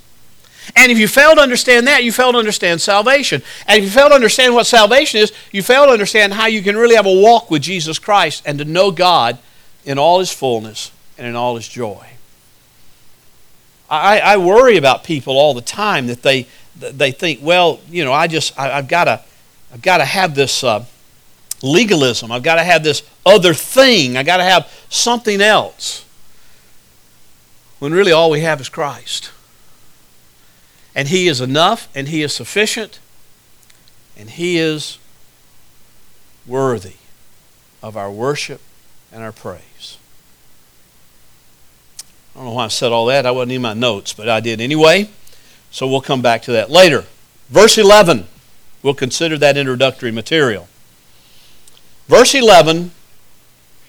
And 0.78 0.92
if 0.92 1.00
you 1.00 1.08
fail 1.08 1.34
to 1.34 1.42
understand 1.42 1.88
that, 1.88 2.04
you 2.04 2.12
fail 2.12 2.32
to 2.34 2.38
understand 2.38 2.80
salvation. 2.80 3.42
And 3.66 3.80
if 3.80 3.84
you 3.84 3.90
fail 3.90 4.10
to 4.10 4.16
understand 4.16 4.54
what 4.54 4.68
salvation 4.68 5.20
is, 5.20 5.34
you 5.52 5.64
fail 5.64 5.88
to 5.88 5.92
understand 5.92 6.36
how 6.36 6.46
you 6.46 6.62
can 6.62 6.78
really 6.78 6.96
have 6.96 7.08
a 7.08 7.12
walk 7.12 7.50
with 7.50 7.64
Jesus 7.64 7.98
Christ 7.98 8.44
and 8.46 8.60
to 8.60 8.66
know 8.66 8.92
God 8.92 9.40
in 9.86 9.98
all 9.98 10.20
his 10.20 10.32
fullness 10.32 10.92
and 11.18 11.26
in 11.26 11.36
all 11.36 11.56
his 11.56 11.68
joy. 11.68 12.06
I, 13.90 14.20
I 14.20 14.38
worry 14.38 14.78
about 14.78 15.04
people 15.04 15.36
all 15.36 15.56
the 15.56 15.62
time 15.62 16.08
that 16.08 16.22
they, 16.22 16.46
they 16.76 17.12
think, 17.12 17.40
well, 17.42 17.80
you 17.90 18.06
know, 18.06 18.14
I 18.14 18.28
just, 18.28 18.58
I, 18.60 18.68
have 18.68 18.88
got 18.88 19.06
to, 19.06 19.22
I've 19.74 19.82
got 19.82 19.98
to 19.98 20.06
have 20.06 20.36
this 20.36 20.64
uh, 20.64 20.86
legalism. 21.64 22.32
I've 22.32 22.44
got 22.44 22.56
to 22.56 22.64
have 22.64 22.84
this 22.84 23.02
other 23.26 23.56
thing. 23.56 24.16
I've 24.16 24.28
got 24.28 24.38
to 24.38 24.44
have 24.44 24.72
something 24.90 25.42
else. 25.42 26.06
when 27.80 27.94
really 27.94 28.12
all 28.12 28.30
we 28.30 28.42
have 28.42 28.62
is 28.62 28.70
Christ. 28.70 29.32
And 30.98 31.10
He 31.10 31.28
is 31.28 31.40
enough 31.40 31.88
and 31.94 32.08
He 32.08 32.24
is 32.24 32.34
sufficient 32.34 33.00
and 34.18 34.32
He 34.32 34.58
is 34.58 34.98
worthy 36.48 36.96
of 37.84 37.96
our 37.96 38.12
worship 38.12 38.62
and 39.12 39.22
our 39.22 39.32
praise. 39.32 40.00
I 42.34 42.40
don't 42.40 42.46
know 42.48 42.54
why 42.54 42.66
I 42.66 42.70
said 42.70 42.92
all 42.92 43.06
that. 43.06 43.28
I 43.28 43.32
wasn't 43.32 43.52
in 43.52 43.62
my 43.62 43.76
notes, 43.76 44.12
but 44.12 44.28
I 44.28 44.40
did 44.40 44.60
anyway. 44.60 45.10
So 45.70 45.88
we'll 45.88 46.02
come 46.02 46.24
back 46.24 46.42
to 46.44 46.52
that 46.54 46.72
later. 46.72 47.06
Verse 47.50 47.78
11, 47.78 48.26
we'll 48.82 48.96
consider 48.96 49.38
that 49.38 49.56
introductory 49.56 50.12
material. 50.12 50.68
Verse 52.08 52.34
11 52.34 52.90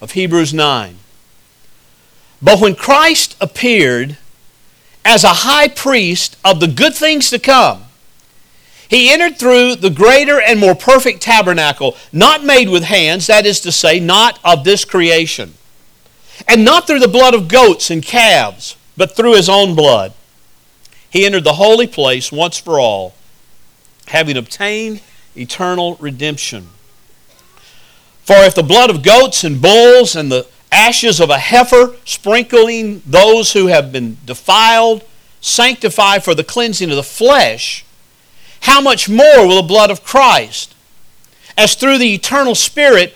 of 0.02 0.12
Hebrews 0.12 0.52
9. 0.52 0.98
But 2.42 2.60
when 2.60 2.74
Christ 2.74 3.34
appeared 3.40 4.18
as 5.04 5.24
a 5.24 5.28
high 5.28 5.68
priest 5.68 6.36
of 6.44 6.60
the 6.60 6.66
good 6.66 6.94
things 6.94 7.30
to 7.30 7.38
come, 7.38 7.84
he 8.88 9.10
entered 9.10 9.38
through 9.38 9.76
the 9.76 9.90
greater 9.90 10.40
and 10.40 10.58
more 10.58 10.74
perfect 10.74 11.20
tabernacle, 11.20 11.96
not 12.10 12.42
made 12.42 12.70
with 12.70 12.84
hands, 12.84 13.26
that 13.26 13.44
is 13.44 13.60
to 13.60 13.72
say, 13.72 14.00
not 14.00 14.38
of 14.42 14.64
this 14.64 14.84
creation, 14.84 15.54
and 16.46 16.64
not 16.64 16.86
through 16.86 17.00
the 17.00 17.08
blood 17.08 17.34
of 17.34 17.48
goats 17.48 17.90
and 17.90 18.02
calves, 18.02 18.76
but 18.96 19.14
through 19.14 19.34
his 19.34 19.48
own 19.48 19.74
blood. 19.74 20.14
He 21.10 21.26
entered 21.26 21.44
the 21.44 21.54
holy 21.54 21.86
place 21.86 22.32
once 22.32 22.58
for 22.58 22.80
all, 22.80 23.14
having 24.06 24.36
obtained 24.36 25.02
eternal 25.36 25.96
redemption. 25.96 26.68
For 28.22 28.36
if 28.36 28.54
the 28.54 28.62
blood 28.62 28.90
of 28.90 29.02
goats 29.02 29.44
and 29.44 29.60
bulls 29.60 30.16
and 30.16 30.32
the 30.32 30.46
ashes 30.70 31.20
of 31.20 31.30
a 31.30 31.38
heifer, 31.38 31.94
sprinkling 32.04 33.02
those 33.06 33.52
who 33.52 33.66
have 33.66 33.92
been 33.92 34.18
defiled, 34.24 35.04
sanctify 35.40 36.18
for 36.18 36.34
the 36.34 36.44
cleansing 36.44 36.90
of 36.90 36.96
the 36.96 37.02
flesh, 37.02 37.84
how 38.60 38.80
much 38.80 39.08
more 39.08 39.46
will 39.46 39.62
the 39.62 39.68
blood 39.68 39.90
of 39.90 40.04
Christ, 40.04 40.74
as 41.56 41.74
through 41.74 41.98
the 41.98 42.14
eternal 42.14 42.54
Spirit, 42.54 43.14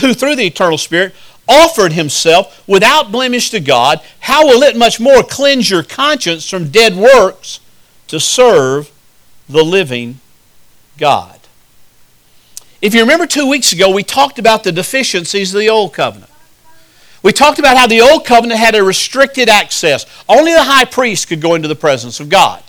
who 0.00 0.14
through 0.14 0.36
the 0.36 0.46
eternal 0.46 0.78
Spirit 0.78 1.14
offered 1.48 1.92
himself 1.94 2.62
without 2.68 3.10
blemish 3.10 3.50
to 3.50 3.60
God, 3.60 4.00
how 4.20 4.46
will 4.46 4.62
it 4.62 4.76
much 4.76 5.00
more 5.00 5.22
cleanse 5.22 5.70
your 5.70 5.82
conscience 5.82 6.48
from 6.48 6.70
dead 6.70 6.94
works 6.94 7.60
to 8.08 8.20
serve 8.20 8.90
the 9.48 9.64
living 9.64 10.20
God? 10.98 11.40
If 12.80 12.94
you 12.94 13.00
remember 13.00 13.26
two 13.26 13.48
weeks 13.48 13.72
ago, 13.72 13.90
we 13.90 14.02
talked 14.02 14.38
about 14.38 14.62
the 14.62 14.70
deficiencies 14.70 15.52
of 15.52 15.58
the 15.58 15.68
Old 15.68 15.92
Covenant. 15.94 16.27
We 17.22 17.32
talked 17.32 17.58
about 17.58 17.76
how 17.76 17.86
the 17.86 18.00
Old 18.00 18.24
Covenant 18.24 18.60
had 18.60 18.74
a 18.74 18.82
restricted 18.82 19.48
access. 19.48 20.06
Only 20.28 20.52
the 20.52 20.62
high 20.62 20.84
priest 20.84 21.28
could 21.28 21.40
go 21.40 21.54
into 21.54 21.68
the 21.68 21.74
presence 21.74 22.20
of 22.20 22.28
God. 22.28 22.62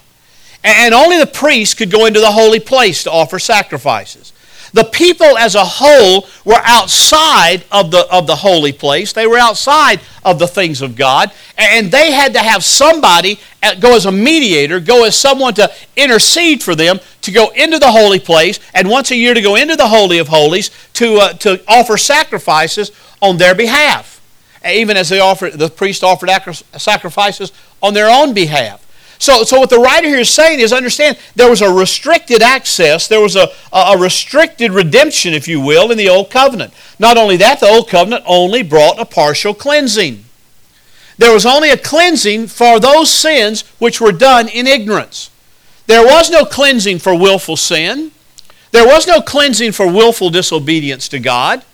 And 0.64 0.94
only 0.94 1.18
the 1.18 1.28
priest 1.28 1.78
could 1.78 1.92
go 1.92 2.06
into 2.06 2.20
the 2.20 2.32
holy 2.32 2.60
place 2.60 3.04
to 3.04 3.12
offer 3.12 3.40
sacrifices. 3.40 4.34
The 4.74 4.84
people 4.84 5.38
as 5.38 5.56
a 5.56 5.66
whole 5.66 6.28
were 6.46 6.62
outside 6.64 7.64
of 7.72 7.92
the, 7.92 8.08
of 8.12 8.28
the 8.28 8.36
holy 8.36 8.72
place. 8.72 9.14
They 9.14 9.26
were 9.26 9.38
outside 9.38 10.00
of 10.24 10.38
the 10.38 10.48
things 10.48 10.82
of 10.82 10.96
God. 10.96 11.32
And 11.58 11.92
they 11.92 12.12
had 12.12 12.34
to 12.34 12.40
have 12.40 12.64
somebody 12.64 13.40
go 13.80 13.96
as 13.96 14.06
a 14.06 14.12
mediator, 14.12 14.80
go 14.80 15.06
as 15.06 15.16
someone 15.16 15.54
to 15.56 15.72
intercede 15.96 16.62
for 16.62 16.76
them 16.76 17.00
to 17.22 17.32
go 17.32 17.50
into 17.50 17.80
the 17.80 17.92
holy 17.92 18.20
place, 18.20 18.60
and 18.74 18.90
once 18.90 19.12
a 19.12 19.16
year 19.16 19.34
to 19.34 19.42
go 19.42 19.56
into 19.56 19.76
the 19.76 19.88
Holy 19.88 20.20
of 20.20 20.28
Holies 20.28 20.72
to, 20.94 21.18
uh, 21.18 21.34
to 21.34 21.62
offer 21.68 21.98
sacrifices 21.98 22.92
on 23.22 23.38
their 23.38 23.56
behalf. 23.56 24.19
Even 24.66 24.98
as 24.98 25.10
they 25.10 25.20
offered, 25.20 25.54
the 25.54 25.70
priest 25.70 26.04
offered 26.04 26.30
sacrifices 26.78 27.52
on 27.82 27.94
their 27.94 28.10
own 28.10 28.34
behalf. 28.34 28.86
So, 29.20 29.44
so 29.44 29.60
what 29.60 29.70
the 29.70 29.80
writer 29.80 30.08
here 30.08 30.20
is 30.20 30.30
saying 30.30 30.62
is 30.62 30.72
understand 30.72 31.18
there 31.36 31.50
was 31.50 31.62
a 31.62 31.72
restricted 31.72 32.42
access, 32.42 33.08
there 33.08 33.20
was 33.20 33.36
a, 33.36 33.50
a 33.74 33.98
restricted 33.98 34.72
redemption, 34.72 35.34
if 35.34 35.46
you 35.48 35.60
will, 35.60 35.92
in 35.92 35.98
the 35.98 36.08
Old 36.08 36.32
Covenant. 36.32 36.74
Not 36.98 37.18
only 37.18 37.36
that, 37.38 37.60
the 37.60 37.68
Old 37.68 37.90
Covenant 37.90 38.24
only 38.26 38.64
brought 38.64 39.00
a 39.00 39.06
partial 39.06 39.54
cleansing. 39.54 40.24
There 41.18 41.34
was 41.34 41.46
only 41.46 41.70
a 41.70 41.78
cleansing 41.78 42.48
for 42.48 42.80
those 42.80 43.14
sins 43.14 43.66
which 43.78 44.00
were 44.00 44.14
done 44.14 44.48
in 44.48 44.66
ignorance. 44.66 45.30
There 45.86 46.06
was 46.06 46.30
no 46.30 46.46
cleansing 46.46 47.00
for 47.00 47.14
willful 47.14 47.58
sin. 47.58 48.12
There 48.72 48.86
was 48.86 49.06
no 49.06 49.22
cleansing 49.22 49.74
for 49.74 49.92
willful 49.92 50.30
disobedience 50.30 51.10
to 51.10 51.20
God. 51.20 51.66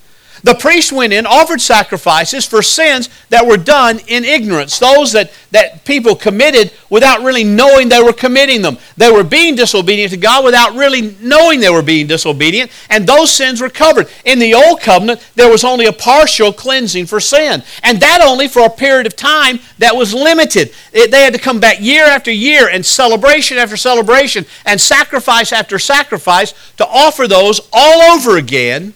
The 0.45 0.53
priest 0.53 0.91
went 0.91 1.11
in, 1.11 1.25
offered 1.25 1.59
sacrifices 1.59 2.45
for 2.45 2.61
sins 2.61 3.09
that 3.29 3.47
were 3.47 3.57
done 3.57 3.97
in 4.07 4.23
ignorance, 4.23 4.77
those 4.77 5.11
that, 5.13 5.31
that 5.49 5.83
people 5.85 6.15
committed 6.15 6.71
without 6.87 7.23
really 7.23 7.43
knowing 7.43 7.89
they 7.89 8.03
were 8.03 8.13
committing 8.13 8.61
them. 8.61 8.77
They 8.95 9.11
were 9.11 9.23
being 9.23 9.55
disobedient 9.55 10.11
to 10.11 10.17
God 10.17 10.45
without 10.45 10.75
really 10.75 11.15
knowing 11.19 11.61
they 11.61 11.71
were 11.71 11.81
being 11.81 12.05
disobedient, 12.05 12.69
and 12.91 13.07
those 13.07 13.33
sins 13.33 13.59
were 13.59 13.71
covered. 13.71 14.07
In 14.23 14.37
the 14.37 14.53
Old 14.53 14.81
Covenant, 14.81 15.27
there 15.33 15.49
was 15.49 15.63
only 15.63 15.87
a 15.87 15.91
partial 15.91 16.53
cleansing 16.53 17.07
for 17.07 17.19
sin, 17.19 17.63
and 17.81 17.99
that 18.01 18.21
only 18.23 18.47
for 18.47 18.67
a 18.67 18.69
period 18.69 19.07
of 19.07 19.15
time 19.15 19.57
that 19.79 19.95
was 19.95 20.13
limited. 20.13 20.71
It, 20.93 21.09
they 21.09 21.23
had 21.23 21.33
to 21.33 21.39
come 21.39 21.59
back 21.59 21.81
year 21.81 22.05
after 22.05 22.29
year, 22.29 22.69
and 22.69 22.85
celebration 22.85 23.57
after 23.57 23.77
celebration, 23.77 24.45
and 24.63 24.79
sacrifice 24.79 25.51
after 25.51 25.79
sacrifice 25.79 26.53
to 26.77 26.85
offer 26.85 27.27
those 27.27 27.67
all 27.73 28.13
over 28.15 28.37
again 28.37 28.93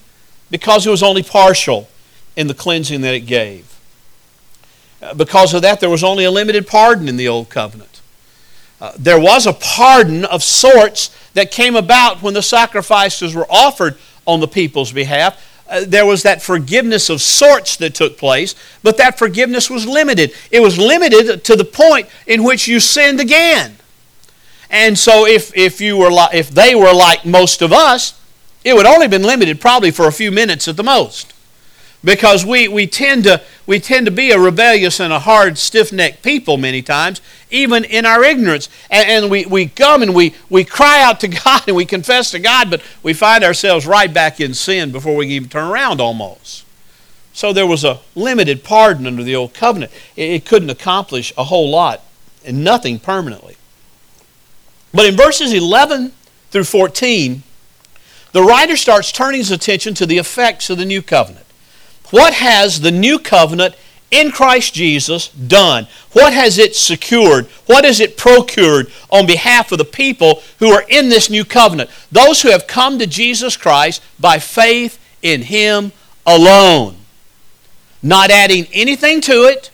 because 0.50 0.86
it 0.86 0.90
was 0.90 1.04
only 1.04 1.24
partial 1.24 1.90
in 2.36 2.48
the 2.48 2.54
cleansing 2.54 3.02
that 3.02 3.14
it 3.14 3.22
gave. 3.22 3.80
Uh, 5.02 5.14
because 5.14 5.54
of 5.54 5.62
that, 5.62 5.80
there 5.80 5.90
was 5.90 6.04
only 6.04 6.26
a 6.26 6.32
limited 6.32 6.68
pardon 6.68 7.08
in 7.08 7.18
the 7.18 7.28
Old 7.28 7.50
Covenant. 7.50 8.02
Uh, 8.82 8.94
there 8.98 9.20
was 9.20 9.46
a 9.46 9.54
pardon 9.54 10.26
of 10.26 10.44
sorts 10.44 11.16
that 11.34 11.52
came 11.52 11.76
about 11.76 12.22
when 12.22 12.34
the 12.34 12.42
sacrifices 12.42 13.36
were 13.36 13.48
offered 13.50 13.98
on 14.26 14.40
the 14.40 14.48
people's 14.48 14.92
behalf. 14.92 15.46
Uh, 15.70 15.84
there 15.86 16.06
was 16.06 16.24
that 16.24 16.42
forgiveness 16.42 17.10
of 17.10 17.22
sorts 17.22 17.78
that 17.78 17.94
took 17.94 18.18
place, 18.18 18.56
but 18.82 18.98
that 18.98 19.18
forgiveness 19.18 19.70
was 19.70 19.86
limited. 19.86 20.34
It 20.50 20.62
was 20.62 20.78
limited 20.78 21.44
to 21.44 21.56
the 21.56 21.66
point 21.66 22.08
in 22.26 22.44
which 22.44 22.68
you 22.68 22.80
sinned 22.80 23.20
again. 23.20 23.76
And 24.70 24.98
so, 24.98 25.26
if, 25.26 25.56
if, 25.56 25.82
you 25.82 25.98
were 25.98 26.12
li- 26.12 26.30
if 26.34 26.50
they 26.50 26.76
were 26.76 26.94
like 26.94 27.26
most 27.26 27.62
of 27.62 27.74
us, 27.74 28.19
it 28.64 28.76
would 28.76 28.86
only 28.86 29.04
have 29.04 29.12
been 29.12 29.24
limited 29.24 29.62
probably 29.62 29.92
for 29.92 30.08
a 30.08 30.12
few 30.12 30.32
minutes 30.32 30.68
at 30.68 30.78
the 30.78 30.84
most. 30.84 31.34
Because 32.04 32.46
we, 32.46 32.70
we, 32.70 32.88
tend 32.88 33.26
to, 33.26 33.42
we 33.66 33.80
tend 33.80 34.06
to 34.06 34.12
be 34.12 34.32
a 34.32 34.40
rebellious 34.40 35.02
and 35.02 35.12
a 35.12 35.20
hard, 35.20 35.58
stiff 35.58 35.92
necked 35.92 36.24
people 36.24 36.56
many 36.56 36.82
times, 36.82 37.20
even 37.52 37.84
in 37.84 38.06
our 38.06 38.24
ignorance. 38.24 38.70
And, 38.90 39.10
and 39.10 39.32
we, 39.32 39.46
we 39.46 39.68
come 39.68 40.02
and 40.02 40.16
we, 40.16 40.34
we 40.50 40.64
cry 40.64 41.02
out 41.02 41.20
to 41.22 41.28
God 41.46 41.64
and 41.68 41.76
we 41.76 41.86
confess 41.86 42.32
to 42.32 42.40
God, 42.40 42.70
but 42.70 42.82
we 43.04 43.14
find 43.14 43.44
ourselves 43.44 43.86
right 43.86 44.14
back 44.14 44.40
in 44.40 44.54
sin 44.54 44.92
before 44.92 45.16
we 45.16 45.28
even 45.28 45.50
turn 45.50 45.70
around 45.70 46.00
almost. 46.00 46.66
So 47.34 47.52
there 47.52 47.68
was 47.68 47.84
a 47.84 48.00
limited 48.16 48.64
pardon 48.64 49.06
under 49.06 49.24
the 49.24 49.36
old 49.36 49.54
covenant. 49.54 49.92
It, 50.16 50.32
it 50.32 50.46
couldn't 50.46 50.70
accomplish 50.70 51.34
a 51.38 51.46
whole 51.46 51.70
lot 51.70 52.02
and 52.46 52.64
nothing 52.64 53.00
permanently. 53.00 53.58
But 54.94 55.06
in 55.06 55.16
verses 55.16 55.54
11 55.54 56.14
through 56.52 56.64
14, 56.64 57.44
the 58.32 58.44
writer 58.44 58.78
starts 58.78 59.12
turning 59.12 59.40
his 59.40 59.52
attention 59.52 59.94
to 59.96 60.06
the 60.06 60.18
effects 60.18 60.70
of 60.70 60.78
the 60.78 60.86
new 60.86 61.02
covenant. 61.02 61.46
What 62.12 62.34
has 62.34 62.82
the 62.82 62.92
new 62.92 63.20
covenant 63.20 63.76
in 64.12 64.32
Christ 64.32 64.74
Jesus 64.74 65.30
done? 65.30 65.88
What 66.14 66.34
has 66.34 66.58
it 66.58 66.76
secured? 66.76 67.48
What 67.66 67.86
has 67.86 68.00
it 68.00 68.18
procured 68.18 68.92
on 69.12 69.28
behalf 69.28 69.72
of 69.72 69.78
the 69.78 69.86
people 69.86 70.42
who 70.60 70.70
are 70.70 70.86
in 70.90 71.10
this 71.10 71.30
new 71.30 71.46
covenant? 71.46 71.90
Those 72.12 72.42
who 72.42 72.50
have 72.50 72.68
come 72.68 73.00
to 73.00 73.08
Jesus 73.08 73.58
Christ 73.58 74.02
by 74.20 74.40
faith 74.40 75.00
in 75.22 75.44
Him 75.44 75.92
alone. 76.26 76.96
Not 78.02 78.32
adding 78.32 78.68
anything 78.72 79.22
to 79.22 79.44
it, 79.44 79.72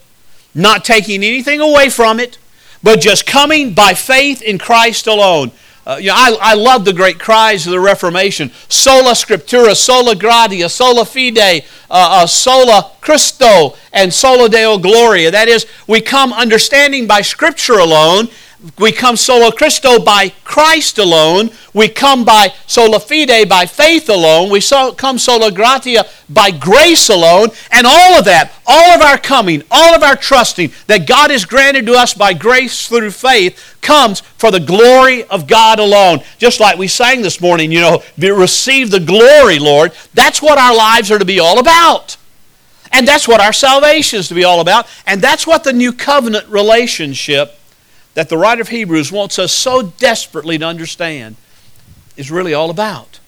not 0.54 0.84
taking 0.84 1.24
anything 1.24 1.62
away 1.62 1.90
from 1.90 2.20
it, 2.20 2.38
but 2.82 3.02
just 3.02 3.26
coming 3.26 3.74
by 3.74 3.94
faith 3.94 4.42
in 4.42 4.58
Christ 4.58 5.08
alone. 5.08 5.52
Uh, 5.86 5.98
you 5.98 6.08
know, 6.08 6.16
I, 6.16 6.38
I 6.42 6.54
love 6.56 6.84
the 6.84 6.94
great 6.94 7.20
cries 7.20 7.68
of 7.68 7.72
the 7.72 7.80
Reformation 7.80 8.52
sola 8.70 9.12
scriptura, 9.12 9.76
sola 9.76 10.16
gratia, 10.16 10.68
sola 10.68 11.06
fide, 11.06 11.38
uh, 11.38 12.24
uh, 12.24 12.28
sola 12.28 12.92
Christo, 13.02 13.76
and 13.94 14.12
sola 14.12 14.50
Deo 14.50 14.80
gloria. 14.80 15.30
That 15.30 15.48
is, 15.48 15.68
we 15.88 16.02
come 16.02 16.34
understanding 16.34 17.06
by 17.06 17.22
Scripture 17.22 17.78
alone 17.78 18.30
we 18.80 18.92
come 18.92 19.16
sola 19.16 19.52
Christo 19.52 20.00
by 20.00 20.30
Christ 20.44 20.98
alone. 20.98 21.52
We 21.74 21.88
come 21.88 22.26
by 22.26 22.54
sola 22.66 23.00
fide 23.00 23.48
by 23.48 23.66
faith 23.66 24.10
alone. 24.10 24.50
We 24.50 24.60
so, 24.60 24.92
come 24.92 25.20
sola 25.20 25.52
gratia 25.52 26.06
by 26.30 26.52
grace 26.52 27.10
alone. 27.10 27.50
And 27.72 27.86
all 27.86 28.14
of 28.14 28.26
that, 28.26 28.54
all 28.66 28.92
of 28.92 29.02
our 29.02 29.18
coming, 29.18 29.62
all 29.70 29.94
of 29.94 30.02
our 30.02 30.16
trusting 30.16 30.72
that 30.88 31.08
God 31.08 31.30
has 31.30 31.46
granted 31.46 31.86
to 31.86 31.94
us 31.94 32.14
by 32.14 32.34
grace 32.34 32.88
through 32.88 33.12
faith 33.12 33.78
comes 33.82 34.22
for 34.22 34.50
the 34.50 34.60
glory 34.60 35.24
of 35.26 35.48
God 35.48 35.80
alone. 35.80 36.22
Just 36.40 36.60
like 36.60 36.78
we 36.78 36.88
sang 36.88 37.22
this 37.22 37.40
morning, 37.40 37.72
you 37.72 37.82
know, 37.82 38.02
receive 38.18 38.90
the 38.90 39.00
glory, 39.00 39.60
Lord. 39.60 39.94
That's 40.14 40.42
what 40.42 40.58
our 40.58 40.76
lives 40.76 41.12
are 41.12 41.20
to 41.20 41.26
be 41.26 41.40
all 41.40 41.60
about. 41.60 42.18
And 42.92 43.08
that's 43.08 43.28
what 43.28 43.42
our 43.42 43.54
salvation 43.54 44.20
is 44.20 44.30
to 44.30 44.34
be 44.34 44.44
all 44.44 44.62
about. 44.62 44.88
And 45.06 45.22
that's 45.22 45.46
what 45.46 45.64
the 45.64 45.74
new 45.74 45.92
covenant 45.92 46.48
relationship 46.48 47.60
that 48.16 48.30
the 48.30 48.38
writer 48.38 48.62
of 48.62 48.70
Hebrews 48.70 49.12
wants 49.12 49.38
us 49.38 49.52
so 49.54 49.82
desperately 49.84 50.58
to 50.58 50.66
understand 50.66 51.36
is 52.18 52.32
really 52.32 52.54
all 52.54 52.70
about. 52.70 53.20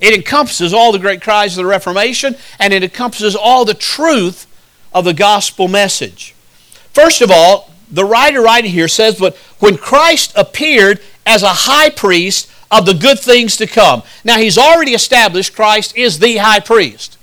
It 0.00 0.14
encompasses 0.14 0.74
all 0.74 0.92
the 0.92 0.98
great 0.98 1.22
cries 1.22 1.56
of 1.56 1.64
the 1.64 1.70
Reformation, 1.70 2.36
and 2.58 2.72
it 2.72 2.82
encompasses 2.82 3.36
all 3.36 3.64
the 3.64 3.74
truth 3.74 4.46
of 4.92 5.04
the 5.04 5.14
gospel 5.14 5.68
message. 5.68 6.34
First 6.92 7.20
of 7.20 7.30
all, 7.30 7.70
the 7.90 8.04
writer 8.04 8.40
writing 8.40 8.70
here 8.70 8.88
says, 8.88 9.18
But 9.18 9.36
when 9.58 9.76
Christ 9.76 10.32
appeared 10.36 11.00
as 11.26 11.42
a 11.42 11.48
high 11.48 11.90
priest 11.90 12.50
of 12.70 12.86
the 12.86 12.94
good 12.94 13.18
things 13.18 13.56
to 13.58 13.66
come. 13.66 14.02
Now, 14.24 14.38
he's 14.38 14.58
already 14.58 14.92
established 14.92 15.54
Christ 15.54 15.96
is 15.96 16.18
the 16.18 16.38
high 16.38 16.60
priest. 16.60 17.17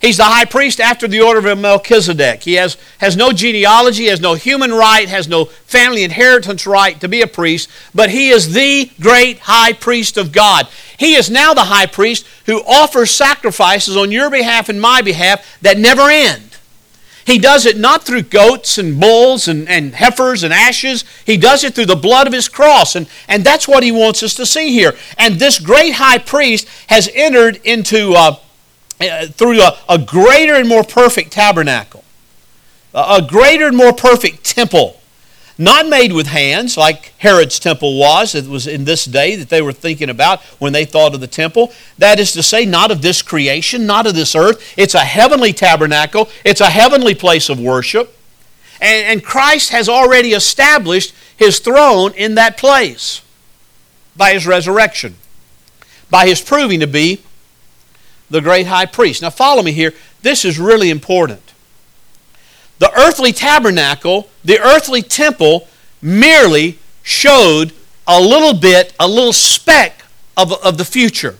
He's 0.00 0.16
the 0.16 0.24
high 0.24 0.46
priest 0.46 0.80
after 0.80 1.06
the 1.06 1.20
order 1.20 1.46
of 1.46 1.58
Melchizedek. 1.58 2.42
He 2.42 2.54
has, 2.54 2.78
has 2.98 3.18
no 3.18 3.32
genealogy, 3.32 4.06
has 4.06 4.20
no 4.20 4.32
human 4.32 4.72
right, 4.72 5.06
has 5.06 5.28
no 5.28 5.44
family 5.44 6.04
inheritance 6.04 6.66
right 6.66 6.98
to 7.00 7.08
be 7.08 7.20
a 7.20 7.26
priest, 7.26 7.68
but 7.94 8.08
he 8.08 8.30
is 8.30 8.54
the 8.54 8.90
great 8.98 9.40
high 9.40 9.74
priest 9.74 10.16
of 10.16 10.32
God. 10.32 10.68
He 10.98 11.16
is 11.16 11.28
now 11.28 11.52
the 11.52 11.64
high 11.64 11.84
priest 11.84 12.26
who 12.46 12.64
offers 12.64 13.10
sacrifices 13.10 13.94
on 13.94 14.10
your 14.10 14.30
behalf 14.30 14.70
and 14.70 14.80
my 14.80 15.02
behalf 15.02 15.58
that 15.60 15.76
never 15.76 16.08
end. 16.08 16.56
He 17.26 17.38
does 17.38 17.66
it 17.66 17.76
not 17.76 18.04
through 18.04 18.22
goats 18.22 18.78
and 18.78 18.98
bulls 18.98 19.48
and, 19.48 19.68
and 19.68 19.94
heifers 19.94 20.42
and 20.42 20.52
ashes. 20.52 21.04
He 21.26 21.36
does 21.36 21.62
it 21.62 21.74
through 21.74 21.86
the 21.86 21.94
blood 21.94 22.26
of 22.26 22.32
his 22.32 22.48
cross. 22.48 22.96
And, 22.96 23.06
and 23.28 23.44
that's 23.44 23.68
what 23.68 23.82
he 23.82 23.92
wants 23.92 24.22
us 24.22 24.34
to 24.36 24.46
see 24.46 24.72
here. 24.72 24.94
And 25.18 25.34
this 25.34 25.60
great 25.60 25.92
high 25.92 26.18
priest 26.18 26.66
has 26.88 27.10
entered 27.12 27.60
into. 27.64 28.14
Uh, 28.14 28.36
uh, 29.00 29.26
through 29.28 29.60
a, 29.62 29.78
a, 29.88 29.98
greater 29.98 30.54
and 30.54 30.68
more 30.68 30.84
perfect 30.84 31.32
tabernacle, 31.32 32.04
a 32.92 33.22
greater 33.26 33.66
and 33.66 33.76
more 33.76 33.92
perfect 33.92 34.44
temple, 34.44 35.00
not 35.56 35.88
made 35.88 36.12
with 36.12 36.26
hands 36.26 36.76
like 36.76 37.14
Herod's 37.18 37.58
temple 37.58 37.98
was. 37.98 38.34
It 38.34 38.46
was 38.46 38.66
in 38.66 38.84
this 38.84 39.04
day 39.04 39.36
that 39.36 39.48
they 39.48 39.62
were 39.62 39.72
thinking 39.72 40.10
about 40.10 40.42
when 40.58 40.72
they 40.72 40.84
thought 40.84 41.14
of 41.14 41.20
the 41.20 41.26
temple. 41.26 41.72
That 41.98 42.18
is 42.18 42.32
to 42.32 42.42
say, 42.42 42.66
not 42.66 42.90
of 42.90 43.02
this 43.02 43.22
creation, 43.22 43.86
not 43.86 44.06
of 44.06 44.14
this 44.14 44.34
earth. 44.34 44.74
It's 44.76 44.94
a 44.94 45.00
heavenly 45.00 45.52
tabernacle, 45.52 46.28
it's 46.44 46.60
a 46.60 46.70
heavenly 46.70 47.14
place 47.14 47.48
of 47.48 47.60
worship. 47.60 48.16
And, 48.82 49.06
and 49.06 49.24
Christ 49.24 49.70
has 49.70 49.88
already 49.88 50.32
established 50.32 51.14
his 51.36 51.58
throne 51.58 52.12
in 52.14 52.34
that 52.34 52.56
place 52.56 53.22
by 54.16 54.32
his 54.32 54.46
resurrection, 54.46 55.16
by 56.10 56.26
his 56.26 56.40
proving 56.40 56.80
to 56.80 56.86
be 56.86 57.22
the 58.30 58.40
great 58.40 58.66
high 58.66 58.86
priest. 58.86 59.22
Now, 59.22 59.30
follow 59.30 59.62
me 59.62 59.72
here. 59.72 59.92
This 60.22 60.44
is 60.44 60.58
really 60.58 60.90
important. 60.90 61.42
The 62.78 62.90
earthly 62.98 63.32
tabernacle, 63.32 64.30
the 64.44 64.58
earthly 64.58 65.02
temple, 65.02 65.68
merely 66.00 66.78
showed 67.02 67.72
a 68.06 68.20
little 68.20 68.54
bit, 68.54 68.94
a 68.98 69.06
little 69.06 69.32
speck 69.32 70.04
of, 70.36 70.52
of 70.64 70.78
the 70.78 70.84
future. 70.84 71.36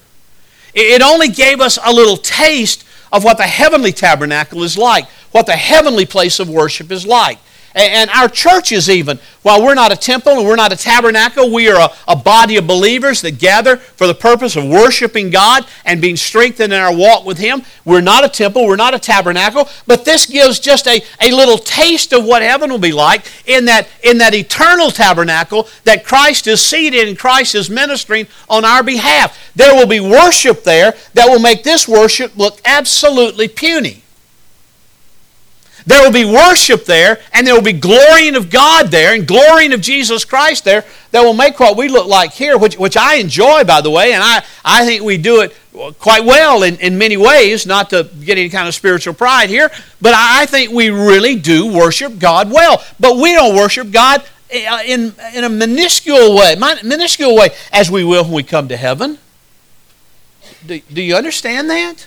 It 0.74 1.02
only 1.02 1.28
gave 1.28 1.60
us 1.60 1.78
a 1.82 1.92
little 1.92 2.16
taste 2.16 2.84
of 3.12 3.24
what 3.24 3.38
the 3.38 3.44
heavenly 3.44 3.92
tabernacle 3.92 4.62
is 4.62 4.78
like, 4.78 5.08
what 5.32 5.46
the 5.46 5.56
heavenly 5.56 6.06
place 6.06 6.38
of 6.38 6.48
worship 6.48 6.92
is 6.92 7.06
like. 7.06 7.38
And 7.74 8.10
our 8.10 8.28
churches, 8.28 8.90
even, 8.90 9.20
while 9.42 9.62
we're 9.62 9.74
not 9.74 9.92
a 9.92 9.96
temple 9.96 10.32
and 10.32 10.46
we're 10.46 10.56
not 10.56 10.72
a 10.72 10.76
tabernacle, 10.76 11.52
we 11.52 11.70
are 11.70 11.80
a, 11.80 12.12
a, 12.12 12.16
body 12.16 12.56
of 12.56 12.66
believers 12.66 13.20
that 13.22 13.38
gather 13.38 13.76
for 13.76 14.08
the 14.08 14.14
purpose 14.14 14.56
of 14.56 14.64
worshiping 14.64 15.30
God 15.30 15.64
and 15.84 16.02
being 16.02 16.16
strengthened 16.16 16.72
in 16.72 16.80
our 16.80 16.94
walk 16.94 17.24
with 17.24 17.38
Him. 17.38 17.62
We're 17.84 18.00
not 18.00 18.24
a 18.24 18.28
temple, 18.28 18.66
we're 18.66 18.74
not 18.74 18.92
a 18.94 18.98
tabernacle, 18.98 19.68
but 19.86 20.04
this 20.04 20.26
gives 20.26 20.58
just 20.58 20.88
a, 20.88 21.00
a 21.20 21.30
little 21.30 21.58
taste 21.58 22.12
of 22.12 22.24
what 22.24 22.42
heaven 22.42 22.70
will 22.70 22.78
be 22.78 22.92
like 22.92 23.24
in 23.46 23.66
that, 23.66 23.88
in 24.02 24.18
that 24.18 24.34
eternal 24.34 24.90
tabernacle 24.90 25.68
that 25.84 26.04
Christ 26.04 26.48
is 26.48 26.60
seated 26.60 27.08
and 27.08 27.16
Christ 27.16 27.54
is 27.54 27.70
ministering 27.70 28.26
on 28.48 28.64
our 28.64 28.82
behalf. 28.82 29.52
There 29.54 29.74
will 29.74 29.86
be 29.86 30.00
worship 30.00 30.64
there 30.64 30.94
that 31.14 31.28
will 31.28 31.40
make 31.40 31.62
this 31.62 31.86
worship 31.86 32.36
look 32.36 32.60
absolutely 32.64 33.46
puny. 33.46 34.02
There 35.86 36.02
will 36.02 36.12
be 36.12 36.24
worship 36.24 36.84
there, 36.84 37.20
and 37.32 37.46
there 37.46 37.54
will 37.54 37.62
be 37.62 37.72
glorying 37.72 38.36
of 38.36 38.50
God 38.50 38.88
there, 38.88 39.14
and 39.14 39.26
glorying 39.26 39.72
of 39.72 39.80
Jesus 39.80 40.24
Christ 40.24 40.64
there 40.64 40.84
that 41.10 41.22
will 41.22 41.34
make 41.34 41.58
what 41.58 41.76
we 41.76 41.88
look 41.88 42.06
like 42.06 42.32
here, 42.32 42.58
which, 42.58 42.76
which 42.78 42.96
I 42.96 43.16
enjoy, 43.16 43.64
by 43.64 43.80
the 43.80 43.90
way, 43.90 44.12
and 44.12 44.22
I, 44.22 44.44
I 44.64 44.84
think 44.84 45.02
we 45.02 45.16
do 45.18 45.40
it 45.40 45.56
quite 45.98 46.24
well 46.24 46.62
in, 46.62 46.76
in 46.76 46.98
many 46.98 47.16
ways, 47.16 47.66
not 47.66 47.90
to 47.90 48.08
get 48.24 48.38
any 48.38 48.48
kind 48.48 48.68
of 48.68 48.74
spiritual 48.74 49.14
pride 49.14 49.48
here, 49.48 49.70
but 50.00 50.14
I 50.14 50.46
think 50.46 50.72
we 50.72 50.90
really 50.90 51.36
do 51.36 51.72
worship 51.72 52.18
God 52.18 52.50
well. 52.50 52.84
But 52.98 53.16
we 53.16 53.32
don't 53.34 53.56
worship 53.56 53.90
God 53.90 54.22
uh, 54.52 54.82
in, 54.84 55.14
in 55.34 55.44
a 55.44 55.48
minuscule 55.48 56.36
way, 56.36 56.56
minuscule 56.82 57.36
way, 57.36 57.50
as 57.72 57.90
we 57.90 58.04
will 58.04 58.24
when 58.24 58.32
we 58.32 58.42
come 58.42 58.68
to 58.68 58.76
heaven. 58.76 59.18
Do, 60.66 60.80
do 60.92 61.02
you 61.02 61.14
understand 61.16 61.70
that? 61.70 62.06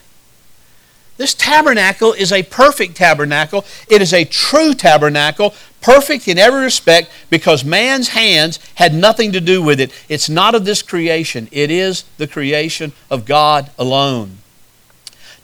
This 1.17 1.33
tabernacle 1.33 2.13
is 2.13 2.31
a 2.31 2.43
perfect 2.43 2.95
tabernacle. 2.97 3.65
It 3.87 4.01
is 4.01 4.13
a 4.13 4.25
true 4.25 4.73
tabernacle, 4.73 5.53
perfect 5.79 6.27
in 6.27 6.39
every 6.39 6.63
respect 6.63 7.11
because 7.29 7.63
man's 7.63 8.09
hands 8.09 8.57
had 8.75 8.93
nothing 8.95 9.31
to 9.33 9.41
do 9.41 9.61
with 9.61 9.79
it. 9.79 9.91
It's 10.09 10.29
not 10.29 10.55
of 10.55 10.65
this 10.65 10.81
creation, 10.81 11.47
it 11.51 11.69
is 11.69 12.03
the 12.17 12.27
creation 12.27 12.93
of 13.11 13.25
God 13.25 13.69
alone. 13.77 14.37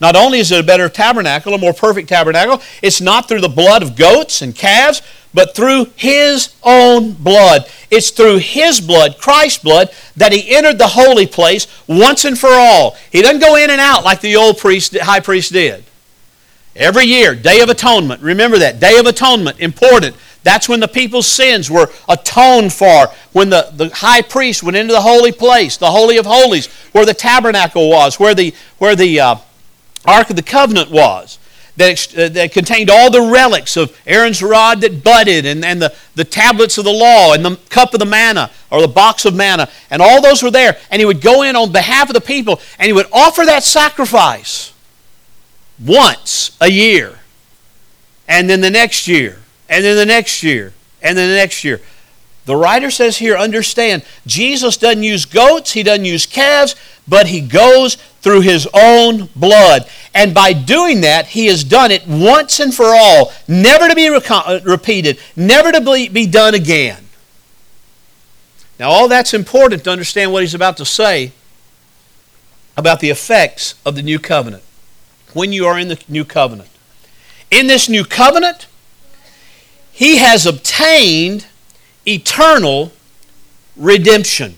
Not 0.01 0.15
only 0.15 0.39
is 0.39 0.51
it 0.51 0.61
a 0.61 0.63
better 0.63 0.87
tabernacle, 0.87 1.53
a 1.53 1.57
more 1.57 1.73
perfect 1.73 2.07
tabernacle, 2.07 2.61
it's 2.81 3.01
not 3.01 3.27
through 3.27 3.41
the 3.41 3.49
blood 3.49 3.83
of 3.83 3.97
goats 3.97 4.41
and 4.41 4.55
calves, 4.55 5.01
but 5.33 5.55
through 5.55 5.87
His 5.95 6.53
own 6.63 7.13
blood. 7.13 7.69
It's 7.91 8.11
through 8.11 8.37
His 8.37 8.81
blood, 8.81 9.17
Christ's 9.19 9.63
blood, 9.63 9.89
that 10.15 10.33
He 10.33 10.55
entered 10.55 10.77
the 10.77 10.87
holy 10.87 11.27
place 11.27 11.67
once 11.87 12.25
and 12.25 12.37
for 12.37 12.49
all. 12.49 12.97
He 13.11 13.21
doesn't 13.21 13.39
go 13.39 13.55
in 13.55 13.69
and 13.69 13.81
out 13.81 14.03
like 14.03 14.21
the 14.21 14.35
old 14.35 14.57
priest, 14.57 14.97
high 14.97 15.19
priest 15.19 15.53
did. 15.53 15.83
Every 16.75 17.05
year, 17.05 17.35
Day 17.35 17.61
of 17.61 17.69
Atonement. 17.69 18.21
Remember 18.21 18.57
that. 18.59 18.79
Day 18.79 18.97
of 18.99 19.05
Atonement, 19.05 19.59
important. 19.59 20.15
That's 20.43 20.69
when 20.69 20.79
the 20.79 20.87
people's 20.87 21.27
sins 21.27 21.69
were 21.69 21.89
atoned 22.07 22.71
for. 22.71 23.07
When 23.33 23.49
the, 23.49 23.69
the 23.75 23.89
high 23.89 24.21
priest 24.21 24.63
went 24.63 24.77
into 24.77 24.93
the 24.93 25.01
holy 25.01 25.33
place, 25.33 25.75
the 25.77 25.91
Holy 25.91 26.17
of 26.17 26.25
Holies, 26.25 26.67
where 26.93 27.05
the 27.05 27.13
tabernacle 27.13 27.89
was, 27.89 28.19
where 28.19 28.33
the, 28.33 28.53
where 28.77 28.95
the 28.95 29.19
uh, 29.19 29.35
Ark 30.05 30.29
of 30.29 30.37
the 30.37 30.43
Covenant 30.43 30.89
was 30.89 31.37
that, 31.79 32.17
uh, 32.17 32.29
that 32.29 32.51
contained 32.51 32.89
all 32.89 33.09
the 33.09 33.21
relics 33.21 33.75
of 33.77 33.97
Aaron's 34.05 34.43
rod 34.43 34.81
that 34.81 35.03
budded, 35.03 35.45
and, 35.45 35.65
and 35.65 35.81
the, 35.81 35.93
the 36.13 36.23
tablets 36.23 36.77
of 36.77 36.83
the 36.83 36.91
law, 36.91 37.33
and 37.33 37.43
the 37.43 37.55
cup 37.69 37.93
of 37.93 37.99
the 37.99 38.05
manna, 38.05 38.51
or 38.69 38.81
the 38.81 38.87
box 38.87 39.25
of 39.25 39.33
manna, 39.33 39.67
and 39.89 40.01
all 40.01 40.21
those 40.21 40.43
were 40.43 40.51
there. 40.51 40.77
And 40.91 40.99
he 40.99 41.05
would 41.05 41.21
go 41.21 41.41
in 41.41 41.55
on 41.55 41.71
behalf 41.71 42.09
of 42.09 42.13
the 42.13 42.21
people, 42.21 42.61
and 42.77 42.85
he 42.85 42.93
would 42.93 43.07
offer 43.11 43.45
that 43.45 43.63
sacrifice 43.63 44.73
once 45.83 46.55
a 46.59 46.69
year, 46.69 47.19
and 48.27 48.49
then 48.49 48.61
the 48.61 48.69
next 48.69 49.07
year, 49.07 49.39
and 49.69 49.83
then 49.83 49.95
the 49.95 50.05
next 50.05 50.43
year, 50.43 50.73
and 51.01 51.17
then 51.17 51.29
the 51.29 51.35
next 51.35 51.63
year. 51.63 51.81
The 52.45 52.55
writer 52.55 52.91
says 52.91 53.17
here, 53.17 53.37
understand, 53.37 54.03
Jesus 54.25 54.75
doesn't 54.75 55.03
use 55.03 55.25
goats, 55.25 55.71
he 55.71 55.83
doesn't 55.83 56.05
use 56.05 56.25
calves, 56.25 56.75
but 57.07 57.27
he 57.27 57.41
goes 57.41 57.97
through 58.21 58.41
his 58.41 58.67
own 58.73 59.29
blood. 59.35 59.89
And 60.13 60.33
by 60.33 60.53
doing 60.53 61.01
that, 61.01 61.27
he 61.27 61.47
has 61.47 61.63
done 61.63 61.91
it 61.91 62.07
once 62.07 62.59
and 62.59 62.73
for 62.73 62.87
all, 62.87 63.31
never 63.47 63.87
to 63.87 63.95
be 63.95 64.07
uh, 64.07 64.59
repeated, 64.63 65.19
never 65.35 65.71
to 65.71 66.09
be 66.11 66.27
done 66.27 66.53
again. 66.53 67.05
Now, 68.79 68.89
all 68.89 69.07
that's 69.07 69.33
important 69.33 69.83
to 69.83 69.91
understand 69.91 70.31
what 70.31 70.41
he's 70.41 70.53
about 70.53 70.77
to 70.77 70.85
say 70.85 71.33
about 72.77 73.01
the 73.01 73.09
effects 73.09 73.75
of 73.85 73.95
the 73.95 74.01
new 74.01 74.19
covenant 74.19 74.63
when 75.33 75.51
you 75.51 75.65
are 75.65 75.77
in 75.77 75.89
the 75.89 76.01
new 76.07 76.23
covenant. 76.23 76.69
In 77.51 77.67
this 77.67 77.89
new 77.89 78.05
covenant, 78.05 78.67
he 79.91 80.17
has 80.17 80.45
obtained 80.45 81.45
eternal 82.07 82.93
redemption. 83.75 84.55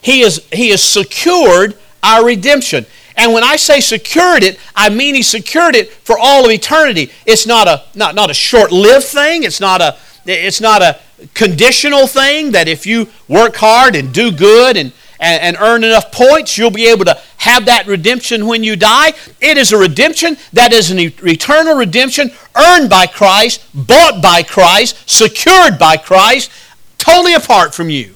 He 0.00 0.20
is, 0.20 0.46
he 0.52 0.70
has 0.70 0.82
secured 0.82 1.76
our 2.02 2.24
redemption. 2.24 2.86
And 3.16 3.32
when 3.32 3.44
I 3.44 3.56
say 3.56 3.80
secured 3.80 4.42
it, 4.42 4.58
I 4.74 4.88
mean 4.88 5.14
he 5.14 5.22
secured 5.22 5.76
it 5.76 5.92
for 5.92 6.18
all 6.18 6.44
of 6.44 6.50
eternity. 6.50 7.10
It's 7.26 7.46
not 7.46 7.68
a, 7.68 7.84
not, 7.94 8.14
not 8.14 8.30
a 8.30 8.34
short-lived 8.34 9.04
thing. 9.04 9.44
It's 9.44 9.60
not 9.60 9.80
a, 9.80 9.96
it's 10.24 10.60
not 10.60 10.82
a 10.82 10.98
conditional 11.34 12.06
thing 12.06 12.52
that 12.52 12.68
if 12.68 12.86
you 12.86 13.08
work 13.28 13.56
hard 13.56 13.96
and 13.96 14.12
do 14.12 14.32
good 14.32 14.76
and, 14.76 14.92
and, 15.20 15.42
and 15.42 15.56
earn 15.60 15.84
enough 15.84 16.10
points, 16.10 16.56
you'll 16.56 16.70
be 16.70 16.86
able 16.86 17.04
to 17.04 17.18
have 17.38 17.66
that 17.66 17.86
redemption 17.86 18.46
when 18.46 18.64
you 18.64 18.76
die. 18.76 19.12
It 19.40 19.58
is 19.58 19.72
a 19.72 19.78
redemption 19.78 20.36
that 20.52 20.72
is 20.72 20.90
an 20.90 20.98
eternal 20.98 21.76
redemption 21.76 22.30
earned 22.56 22.90
by 22.90 23.06
Christ, 23.06 23.64
bought 23.74 24.22
by 24.22 24.42
Christ, 24.42 24.96
secured 25.08 25.78
by 25.78 25.96
Christ, 25.96 26.50
totally 26.98 27.34
apart 27.34 27.74
from 27.74 27.90
you. 27.90 28.14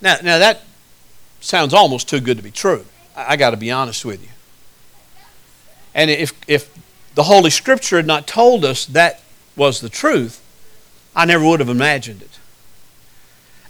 Now, 0.00 0.16
now 0.22 0.38
that 0.38 0.62
sounds 1.40 1.74
almost 1.74 2.08
too 2.08 2.20
good 2.20 2.36
to 2.36 2.42
be 2.42 2.50
true. 2.50 2.84
I, 3.16 3.32
I 3.32 3.36
got 3.36 3.50
to 3.50 3.56
be 3.56 3.70
honest 3.70 4.04
with 4.04 4.22
you. 4.22 4.28
And 5.94 6.10
if, 6.10 6.32
if 6.46 6.72
the 7.14 7.24
Holy 7.24 7.50
Scripture 7.50 7.96
had 7.96 8.06
not 8.06 8.26
told 8.26 8.64
us 8.64 8.86
that 8.86 9.20
was 9.56 9.80
the 9.80 9.88
truth, 9.88 10.40
I 11.14 11.24
never 11.24 11.44
would 11.44 11.60
have 11.60 11.68
imagined 11.68 12.22
it. 12.22 12.38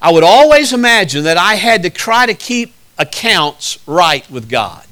I 0.03 0.13
would 0.13 0.25
always 0.25 0.73
imagine 0.73 1.25
that 1.25 1.37
I 1.37 1.57
had 1.57 1.83
to 1.83 1.91
try 1.91 2.27
to 2.27 2.35
keep 2.35 2.75
accounts 2.99 3.79
right 3.87 4.29
with 4.31 4.49
God. 4.49 4.87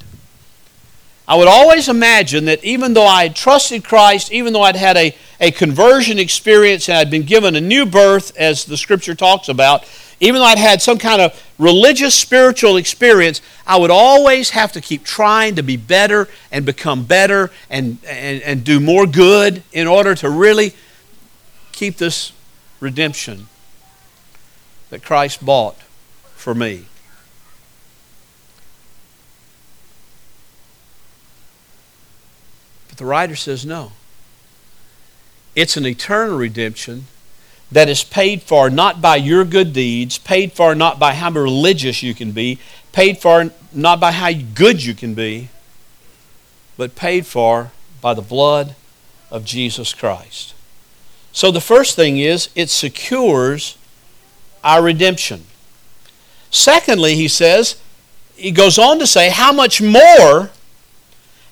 I 1.28 1.36
would 1.36 1.46
always 1.46 1.90
imagine 1.90 2.46
that 2.46 2.64
even 2.64 2.94
though 2.94 3.06
I 3.06 3.24
had 3.24 3.36
trusted 3.36 3.84
Christ, 3.84 4.32
even 4.32 4.54
though 4.54 4.62
I'd 4.62 4.76
had 4.76 4.96
a, 4.96 5.14
a 5.38 5.50
conversion 5.50 6.18
experience 6.18 6.88
and 6.88 6.96
I'd 6.96 7.10
been 7.10 7.24
given 7.24 7.54
a 7.54 7.60
new 7.60 7.84
birth, 7.84 8.34
as 8.38 8.64
the 8.64 8.78
scripture 8.78 9.14
talks 9.14 9.50
about, 9.50 9.84
even 10.20 10.40
though 10.40 10.46
I'd 10.46 10.56
had 10.56 10.80
some 10.80 10.96
kind 10.96 11.20
of 11.20 11.38
religious, 11.58 12.14
spiritual 12.14 12.78
experience, 12.78 13.42
I 13.66 13.76
would 13.76 13.90
always 13.90 14.50
have 14.50 14.72
to 14.72 14.80
keep 14.80 15.04
trying 15.04 15.56
to 15.56 15.62
be 15.62 15.76
better 15.76 16.28
and 16.50 16.64
become 16.64 17.04
better 17.04 17.50
and, 17.68 17.98
and, 18.06 18.42
and 18.42 18.64
do 18.64 18.80
more 18.80 19.06
good 19.06 19.62
in 19.70 19.86
order 19.86 20.14
to 20.14 20.30
really 20.30 20.72
keep 21.72 21.98
this 21.98 22.32
redemption 22.80 23.48
that 24.88 25.04
Christ 25.04 25.44
bought 25.44 25.76
for 26.34 26.54
me. 26.54 26.86
The 32.98 33.04
writer 33.04 33.36
says 33.36 33.64
no. 33.64 33.92
It's 35.56 35.76
an 35.76 35.86
eternal 35.86 36.36
redemption 36.36 37.06
that 37.70 37.88
is 37.88 38.04
paid 38.04 38.42
for 38.42 38.70
not 38.70 39.00
by 39.00 39.16
your 39.16 39.44
good 39.44 39.72
deeds, 39.72 40.18
paid 40.18 40.52
for 40.52 40.74
not 40.74 40.98
by 40.98 41.14
how 41.14 41.30
religious 41.30 42.02
you 42.02 42.14
can 42.14 42.32
be, 42.32 42.58
paid 42.92 43.18
for 43.18 43.50
not 43.72 44.00
by 44.00 44.12
how 44.12 44.32
good 44.54 44.84
you 44.84 44.94
can 44.94 45.14
be, 45.14 45.48
but 46.76 46.94
paid 46.94 47.26
for 47.26 47.72
by 48.00 48.14
the 48.14 48.22
blood 48.22 48.74
of 49.30 49.44
Jesus 49.44 49.92
Christ. 49.92 50.54
So 51.32 51.50
the 51.50 51.60
first 51.60 51.96
thing 51.96 52.18
is 52.18 52.48
it 52.54 52.70
secures 52.70 53.76
our 54.64 54.82
redemption. 54.82 55.44
Secondly, 56.50 57.14
he 57.14 57.28
says, 57.28 57.80
he 58.34 58.50
goes 58.50 58.78
on 58.78 58.98
to 58.98 59.06
say, 59.06 59.28
how 59.28 59.52
much 59.52 59.82
more 59.82 60.50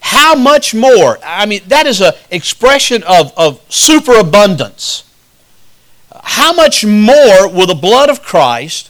how 0.06 0.36
much 0.36 0.72
more? 0.72 1.18
I 1.20 1.46
mean, 1.46 1.62
that 1.66 1.84
is 1.84 2.00
an 2.00 2.12
expression 2.30 3.02
of, 3.02 3.36
of 3.36 3.60
superabundance. 3.68 5.02
How 6.22 6.52
much 6.52 6.86
more 6.86 7.48
will 7.48 7.66
the 7.66 7.74
blood 7.74 8.08
of 8.08 8.22
Christ, 8.22 8.88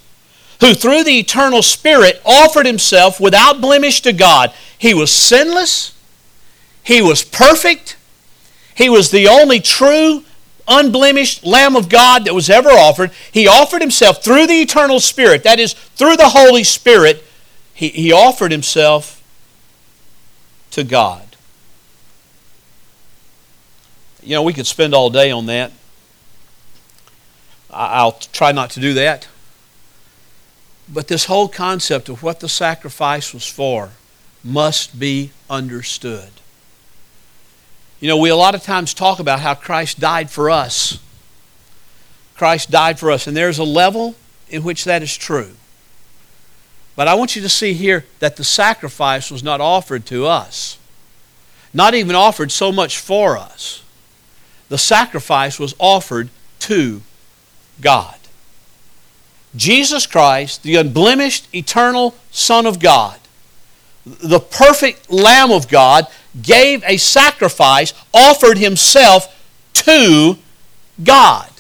who 0.61 0.75
through 0.75 1.05
the 1.05 1.19
eternal 1.19 1.63
Spirit 1.63 2.21
offered 2.27 2.67
himself 2.67 3.19
without 3.19 3.63
blemish 3.63 4.03
to 4.03 4.13
God, 4.13 4.53
he 4.77 4.93
was 4.93 5.11
sinless, 5.11 5.95
he 6.85 7.01
was 7.01 7.25
perfect, 7.25 7.97
he 8.75 8.91
was 8.91 9.11
the 9.11 9.27
only 9.27 9.59
true, 9.59 10.23
unblemished 10.69 11.47
Lamb 11.47 11.77
of 11.77 11.89
God 11.89 12.27
that 12.27 12.35
was 12.35 12.51
ever 12.51 12.69
offered. 12.69 13.11
He 13.33 13.49
offered 13.49 13.81
himself 13.81 14.23
through 14.23 14.49
the 14.49 14.61
eternal 14.61 15.01
Spirit, 15.01 15.45
that 15.45 15.59
is, 15.59 15.73
through 15.73 16.19
the 16.19 16.29
Holy 16.29 16.63
Spirit, 16.63 17.25
he, 17.73 17.89
he 17.89 18.13
offered 18.13 18.53
himself 18.53 19.16
to 20.77 20.85
God. 20.85 21.25
You 24.23 24.35
know, 24.35 24.43
we 24.43 24.53
could 24.53 24.67
spend 24.67 24.95
all 24.95 25.09
day 25.09 25.31
on 25.31 25.47
that. 25.47 25.73
I'll 27.71 28.13
try 28.13 28.53
not 28.53 28.71
to 28.73 28.81
do 28.81 28.93
that. 28.93 29.27
But 30.87 31.09
this 31.09 31.25
whole 31.25 31.49
concept 31.49 32.11
of 32.11 32.23
what 32.23 32.41
the 32.41 32.49
sacrifice 32.49 33.33
was 33.33 33.47
for 33.47 33.93
must 34.45 34.99
be 34.99 35.31
understood. 35.49 36.31
You 37.99 38.09
know, 38.09 38.19
we 38.19 38.29
a 38.29 38.37
lot 38.37 38.55
of 38.55 38.63
times 38.63 38.93
talk 38.93 39.19
about 39.19 39.41
how 39.41 39.55
Christ 39.55 39.99
died 39.99 40.31
for 40.31 40.51
us. 40.51 40.99
Christ 42.37 42.71
died 42.71 42.99
for 42.99 43.11
us, 43.11 43.27
and 43.27 43.35
there's 43.35 43.59
a 43.59 43.65
level 43.65 44.15
in 44.51 44.63
which 44.63 44.85
that 44.85 45.03
is 45.03 45.17
true. 45.17 45.53
But 46.97 47.09
I 47.09 47.15
want 47.15 47.37
you 47.37 47.43
to 47.43 47.49
see 47.49 47.75
here 47.75 48.07
that 48.19 48.37
the 48.37 48.45
sacrifice 48.45 49.31
was 49.31 49.43
not 49.43 49.61
offered 49.61 50.07
to 50.07 50.27
us, 50.27 50.79
not 51.75 51.95
even 51.95 52.17
offered 52.17 52.51
so 52.51 52.73
much 52.73 52.99
for 52.99 53.37
us. 53.37 53.83
The 54.71 54.79
sacrifice 54.79 55.59
was 55.61 55.75
offered 55.79 56.31
to 56.61 57.03
God. 57.81 58.17
Jesus 59.55 60.07
Christ, 60.07 60.63
the 60.63 60.77
unblemished, 60.77 61.55
eternal 61.55 62.15
Son 62.31 62.67
of 62.67 62.81
God, 62.81 63.19
the 64.05 64.41
perfect 64.41 65.11
Lamb 65.11 65.51
of 65.51 65.69
God, 65.69 66.07
gave 66.41 66.83
a 66.85 66.97
sacrifice, 66.97 67.93
offered 68.13 68.59
himself 68.59 69.33
to 69.75 70.39
God. 71.03 71.51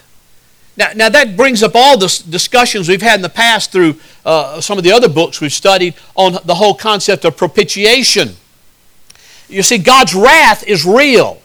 Now, 0.76 0.90
now 0.94 1.08
that 1.08 1.36
brings 1.36 1.62
up 1.62 1.72
all 1.74 1.96
the 1.96 2.24
discussions 2.28 2.88
we've 2.88 3.02
had 3.02 3.16
in 3.16 3.22
the 3.22 3.28
past 3.28 3.72
through 3.72 3.96
uh, 4.24 4.60
some 4.60 4.76
of 4.76 4.84
the 4.84 4.92
other 4.92 5.08
books 5.08 5.40
we've 5.40 5.52
studied 5.52 5.94
on 6.14 6.38
the 6.44 6.54
whole 6.54 6.74
concept 6.74 7.24
of 7.24 7.36
propitiation. 7.36 8.36
You 9.48 9.62
see, 9.62 9.78
God's 9.78 10.14
wrath 10.14 10.64
is 10.66 10.84
real. 10.84 11.40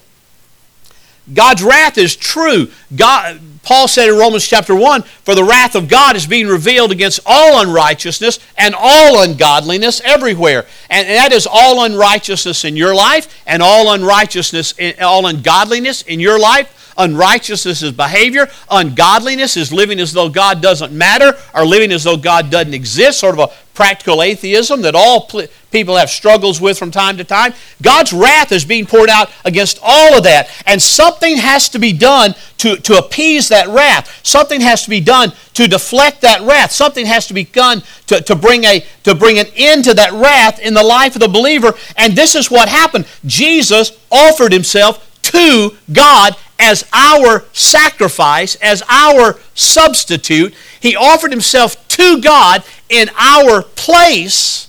God's 1.34 1.64
wrath 1.64 1.98
is 1.98 2.16
true. 2.16 2.72
God, 2.94 3.40
Paul 3.64 3.88
said 3.88 4.10
in 4.10 4.18
Romans 4.18 4.46
chapter 4.46 4.76
1 4.76 5.04
For 5.04 5.36
the 5.36 5.44
wrath 5.44 5.76
of 5.76 5.88
God 5.88 6.16
is 6.16 6.26
being 6.26 6.48
revealed 6.48 6.92
against 6.92 7.22
all 7.26 7.62
unrighteousness 7.62 8.40
and 8.58 8.76
all 8.78 9.22
ungodliness 9.22 10.02
everywhere. 10.04 10.66
And 10.90 11.08
that 11.08 11.32
is 11.32 11.48
all 11.50 11.86
unrighteousness 11.86 12.66
in 12.66 12.76
your 12.76 12.94
life 12.94 13.42
and 13.46 13.62
all 13.62 13.94
unrighteousness, 13.94 14.74
all 15.00 15.28
ungodliness 15.28 16.02
in 16.02 16.20
your 16.20 16.40
life 16.40 16.80
Unrighteousness 16.98 17.82
is 17.82 17.92
behavior. 17.92 18.48
Ungodliness 18.70 19.58
is 19.58 19.72
living 19.72 20.00
as 20.00 20.14
though 20.14 20.30
God 20.30 20.62
doesn't 20.62 20.94
matter 20.94 21.34
or 21.54 21.66
living 21.66 21.92
as 21.92 22.04
though 22.04 22.18
God 22.18 22.50
doesn't 22.50 22.74
exist, 22.74 23.20
sort 23.20 23.40
of 23.40 23.50
a 23.50 23.54
practical 23.74 24.22
atheism 24.22 24.82
that 24.82 24.96
all 24.96 25.30
people 25.72 25.96
have 25.96 26.10
struggles 26.10 26.60
with 26.60 26.78
from 26.78 26.92
time 26.92 27.18
to 27.18 27.24
time. 27.24 27.54
God's 27.82 28.14
wrath 28.14 28.52
is 28.52 28.66
being 28.66 28.86
poured 28.86 29.10
out 29.10 29.32
against 29.46 29.80
all 29.82 30.18
of 30.18 30.24
that. 30.24 30.50
And 30.66 30.82
something 30.82 31.38
has 31.38 31.70
to 31.70 31.80
be 31.80 31.94
done 31.94 32.36
to, 32.58 32.76
to 32.76 32.98
appease 32.98 33.50
that 33.50 33.68
wrath. 33.68 34.20
Something 34.24 34.62
has 34.62 34.84
to 34.84 34.90
be 34.90 35.00
done 35.00 35.32
to 35.54 35.68
deflect 35.68 36.22
that 36.22 36.42
wrath. 36.42 36.72
Something 36.72 37.06
has 37.06 37.28
to 37.28 37.34
be 37.34 37.46
done 37.46 37.82
to, 38.08 38.22
to, 38.22 38.36
bring 38.36 38.66
a, 38.66 38.86
to 39.04 39.16
bring 39.16 39.40
an 39.40 39.48
end 39.56 39.86
to 39.86 39.94
that 39.94 40.12
wrath 40.12 40.60
in 40.60 40.74
the 40.74 40.84
life 40.84 41.16
of 41.16 41.22
the 41.22 41.28
believer. 41.28 41.74
And 41.96 42.16
this 42.16 42.36
is 42.36 42.52
what 42.52 42.70
happened. 42.70 43.08
Jesus 43.26 43.98
offered 44.12 44.52
himself 44.52 45.08
to 45.24 45.78
God 45.92 46.36
as 46.62 46.88
our 46.94 47.44
sacrifice, 47.54 48.56
as 48.56 48.84
our 48.88 49.40
substitute. 49.56 50.54
He 50.80 50.96
offered 50.96 51.32
himself 51.32 51.88
to 51.90 52.22
God 52.22 52.64
in 52.88 53.10
our 53.18 53.64
place. 53.64 54.68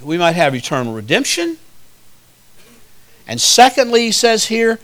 We 0.00 0.16
might 0.16 0.36
have 0.36 0.54
eternal 0.54 0.94
redemption. 0.94 1.58
And 3.26 3.40
secondly, 3.40 4.02
he 4.02 4.12
says 4.12 4.46
here 4.46 4.78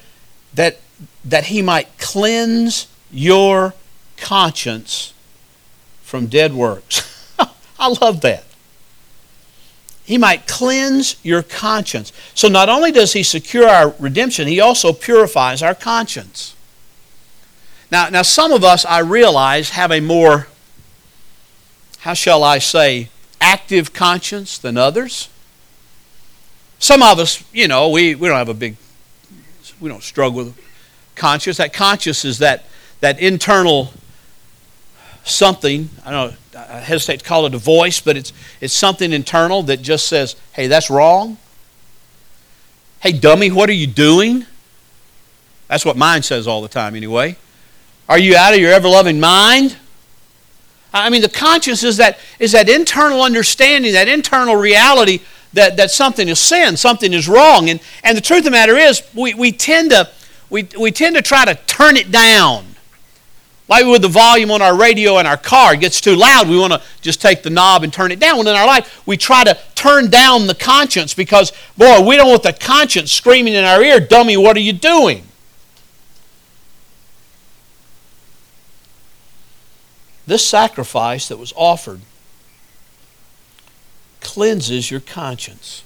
that, 0.55 0.81
that 1.25 1.45
he 1.45 1.63
might 1.63 1.97
cleanse 1.99 2.89
your 3.13 3.75
conscience 4.17 5.13
from 6.03 6.27
dead 6.27 6.55
works. 6.55 7.35
I 7.79 7.89
love 8.01 8.23
that. 8.23 8.45
He 10.11 10.19
might 10.19 10.49
cleanse 10.49 11.15
your 11.23 11.41
conscience. 11.41 12.13
So 12.35 12.49
not 12.49 12.69
only 12.69 12.91
does 12.91 13.13
He 13.13 13.23
secure 13.23 13.69
our 13.69 13.95
redemption, 14.01 14.49
He 14.49 14.59
also 14.59 14.93
purifies 14.93 15.63
our 15.63 15.73
conscience. 15.73 16.57
Now, 17.93 18.09
now 18.09 18.23
some 18.23 18.51
of 18.51 18.65
us, 18.65 18.85
I 18.85 18.99
realize, 18.99 19.71
have 19.71 19.93
a 19.93 20.01
more, 20.01 20.49
how 22.01 22.15
shall 22.15 22.43
I 22.43 22.59
say, 22.59 23.09
active 23.41 23.93
conscience 23.93 24.59
than 24.59 24.77
others. 24.77 25.29
Some 26.81 27.05
of 27.05 27.21
us, 27.21 27.45
you 27.53 27.69
know, 27.69 27.89
we, 27.89 28.17
we 28.17 28.27
don't 28.27 28.37
have 28.37 28.49
a 28.49 28.55
big, 28.55 28.79
we 29.81 29.89
don't 29.89 30.03
struggle 30.03 30.39
with 30.39 30.61
conscience. 31.15 31.59
That 31.59 31.73
conscience 31.73 32.25
is 32.25 32.39
that, 32.39 32.65
that 32.99 33.21
internal 33.21 33.93
something, 35.23 35.89
I 36.05 36.11
don't 36.11 36.33
know, 36.33 36.37
I 36.57 36.81
hesitate 36.81 37.21
to 37.21 37.25
call 37.25 37.47
it 37.47 37.55
a 37.55 37.59
voice, 37.59 38.01
but 38.01 38.17
it's, 38.17 38.33
it's 38.61 38.75
something 38.75 39.13
internal 39.13 39.63
that 39.65 39.83
just 39.83 40.09
says, 40.09 40.37
hey, 40.53 40.67
that's 40.67 40.91
wrong. 40.91 41.39
Hey, 43.01 43.13
dummy, 43.13 43.51
what 43.51 43.71
are 43.71 43.75
you 43.75 43.87
doing? 43.87 44.47
That's 45.69 45.85
what 45.85 45.97
mine 45.97 46.23
says 46.23 46.49
all 46.49 46.61
the 46.61 46.69
time, 46.69 46.97
anyway. 46.97 47.37
Are 48.09 48.19
you 48.19 48.37
out 48.37 48.53
of 48.53 48.61
your 48.61 48.73
ever 48.73 48.89
loving 48.89 49.21
mind? 49.21 49.77
I 50.93 51.09
mean, 51.11 51.23
the 51.23 51.29
conscience 51.29 51.85
is 51.85 51.99
that, 51.99 52.19
is 52.41 52.53
that 52.53 52.69
internal 52.69 53.23
understanding, 53.23 53.93
that 53.93 54.09
internal 54.09 54.57
reality 54.57 55.21
that, 55.53 55.77
that 55.77 55.93
something 55.93 56.29
is 56.29 56.41
sin, 56.41 56.77
something 56.77 57.13
is 57.13 57.29
wrong. 57.29 57.71
And, 57.71 57.81
and 58.03 58.17
the 58.17 58.21
truth 58.21 58.41
of 58.41 58.45
the 58.47 58.51
matter 58.51 58.77
is, 58.77 59.03
we, 59.15 59.35
we, 59.35 59.53
tend 59.53 59.91
to, 59.91 60.11
we, 60.49 60.69
we 60.79 60.91
tend 60.91 61.15
to 61.15 61.23
try 61.23 61.45
to 61.45 61.55
turn 61.67 61.97
it 61.97 62.11
down 62.11 62.70
Like 63.71 63.87
with 63.87 64.03
the 64.03 64.09
volume 64.09 64.51
on 64.51 64.63
our 64.63 64.77
radio 64.77 65.19
in 65.19 65.27
our 65.27 65.37
car, 65.37 65.75
it 65.75 65.81
gets 65.81 66.01
too 66.01 66.17
loud. 66.17 66.49
We 66.49 66.59
want 66.59 66.73
to 66.73 66.83
just 67.03 67.23
take 67.23 67.45
the 67.45 67.51
knob 67.51 67.85
and 67.85 67.93
turn 67.93 68.11
it 68.11 68.19
down. 68.19 68.37
When 68.37 68.49
in 68.49 68.57
our 68.57 68.67
life, 68.67 69.07
we 69.07 69.17
try 69.17 69.45
to 69.45 69.57
turn 69.77 70.11
down 70.11 70.49
the 70.49 70.57
conscience 70.57 71.15
because, 71.15 71.53
boy, 71.77 72.05
we 72.05 72.17
don't 72.17 72.29
want 72.29 72.43
the 72.43 72.53
conscience 72.53 73.13
screaming 73.13 73.55
in 73.55 73.65
our 73.65 73.81
ear, 73.81 74.01
dummy, 74.01 74.37
what 74.37 74.57
are 74.57 74.61
you 74.61 74.73
doing? 74.73 75.23
This 80.27 80.45
sacrifice 80.45 81.29
that 81.29 81.39
was 81.39 81.53
offered 81.55 82.01
cleanses 84.21 84.91
your 84.91 85.01
conscience. 85.01 85.85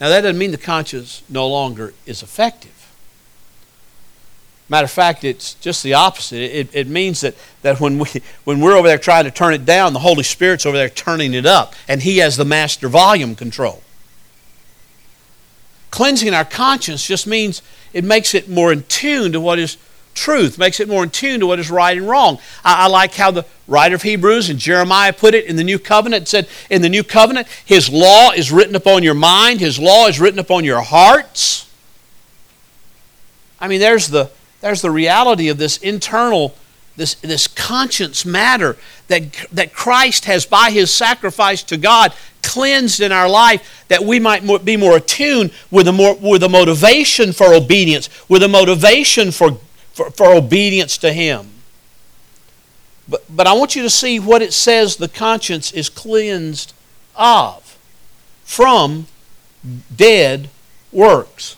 Now, 0.00 0.08
that 0.08 0.22
doesn't 0.22 0.38
mean 0.38 0.50
the 0.50 0.58
conscience 0.58 1.22
no 1.28 1.46
longer 1.46 1.94
is 2.04 2.20
effective. 2.20 2.81
Matter 4.72 4.86
of 4.86 4.90
fact, 4.90 5.22
it's 5.22 5.52
just 5.56 5.82
the 5.82 5.92
opposite. 5.92 6.40
It, 6.40 6.70
it 6.72 6.88
means 6.88 7.20
that, 7.20 7.34
that 7.60 7.78
when, 7.78 7.98
we, 7.98 8.08
when 8.44 8.58
we're 8.58 8.74
over 8.74 8.88
there 8.88 8.96
trying 8.96 9.24
to 9.24 9.30
turn 9.30 9.52
it 9.52 9.66
down, 9.66 9.92
the 9.92 9.98
Holy 9.98 10.22
Spirit's 10.22 10.64
over 10.64 10.78
there 10.78 10.88
turning 10.88 11.34
it 11.34 11.44
up, 11.44 11.74
and 11.86 12.00
He 12.00 12.16
has 12.18 12.38
the 12.38 12.46
master 12.46 12.88
volume 12.88 13.34
control. 13.34 13.82
Cleansing 15.90 16.32
our 16.32 16.46
conscience 16.46 17.06
just 17.06 17.26
means 17.26 17.60
it 17.92 18.02
makes 18.02 18.34
it 18.34 18.48
more 18.48 18.72
in 18.72 18.84
tune 18.84 19.32
to 19.32 19.40
what 19.42 19.58
is 19.58 19.76
truth, 20.14 20.56
makes 20.56 20.80
it 20.80 20.88
more 20.88 21.02
in 21.02 21.10
tune 21.10 21.40
to 21.40 21.46
what 21.46 21.58
is 21.58 21.70
right 21.70 21.98
and 21.98 22.08
wrong. 22.08 22.38
I, 22.64 22.84
I, 22.84 22.86
like 22.86 23.12
how 23.12 23.30
the 23.30 23.44
writer 23.68 23.96
of 23.96 24.02
Hebrews 24.02 24.48
and 24.48 24.58
Jeremiah 24.58 25.12
put 25.12 25.34
it 25.34 25.44
in 25.44 25.56
the 25.56 25.64
New 25.64 25.78
Covenant. 25.78 26.28
Said, 26.28 26.48
In 26.70 26.80
the 26.80 26.88
New 26.88 27.04
Covenant, 27.04 27.46
His 27.66 27.90
law 27.90 28.30
is 28.30 28.50
written 28.50 28.74
upon 28.74 29.02
your 29.02 29.12
mind, 29.12 29.60
His 29.60 29.78
law 29.78 30.06
is 30.06 30.18
written 30.18 30.38
upon 30.38 30.64
your 30.64 30.80
hearts. 30.80 31.68
I 33.60 33.68
mean, 33.68 33.78
there's 33.78 34.08
the 34.08 34.30
there's 34.62 34.80
the 34.80 34.90
reality 34.90 35.48
of 35.48 35.58
this 35.58 35.76
internal, 35.78 36.54
this, 36.96 37.16
this 37.16 37.46
conscience 37.48 38.24
matter 38.24 38.76
that, 39.08 39.32
that 39.52 39.74
Christ 39.74 40.24
has, 40.24 40.46
by 40.46 40.70
his 40.70 40.90
sacrifice 40.94 41.62
to 41.64 41.76
God, 41.76 42.14
cleansed 42.42 43.00
in 43.00 43.12
our 43.12 43.28
life 43.28 43.84
that 43.88 44.04
we 44.04 44.18
might 44.18 44.64
be 44.64 44.76
more 44.76 44.96
attuned 44.96 45.52
with 45.70 45.88
a, 45.88 45.92
more, 45.92 46.14
with 46.14 46.44
a 46.44 46.48
motivation 46.48 47.32
for 47.32 47.52
obedience, 47.52 48.08
with 48.28 48.42
a 48.42 48.48
motivation 48.48 49.32
for, 49.32 49.58
for, 49.92 50.10
for 50.12 50.32
obedience 50.32 50.96
to 50.98 51.12
him. 51.12 51.48
But, 53.08 53.24
but 53.28 53.48
I 53.48 53.52
want 53.54 53.74
you 53.74 53.82
to 53.82 53.90
see 53.90 54.20
what 54.20 54.42
it 54.42 54.52
says 54.52 54.96
the 54.96 55.08
conscience 55.08 55.72
is 55.72 55.88
cleansed 55.88 56.72
of 57.16 57.76
from 58.44 59.08
dead 59.96 60.48
works 60.92 61.56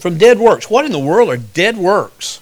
from 0.00 0.18
dead 0.18 0.38
works. 0.38 0.70
What 0.70 0.84
in 0.84 0.92
the 0.92 0.98
world 0.98 1.28
are 1.28 1.36
dead 1.36 1.76
works? 1.76 2.40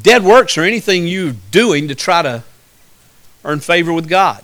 Dead 0.00 0.24
works 0.24 0.56
are 0.56 0.62
anything 0.62 1.06
you're 1.06 1.34
doing 1.50 1.88
to 1.88 1.94
try 1.94 2.22
to 2.22 2.42
earn 3.44 3.60
favor 3.60 3.92
with 3.92 4.08
God. 4.08 4.42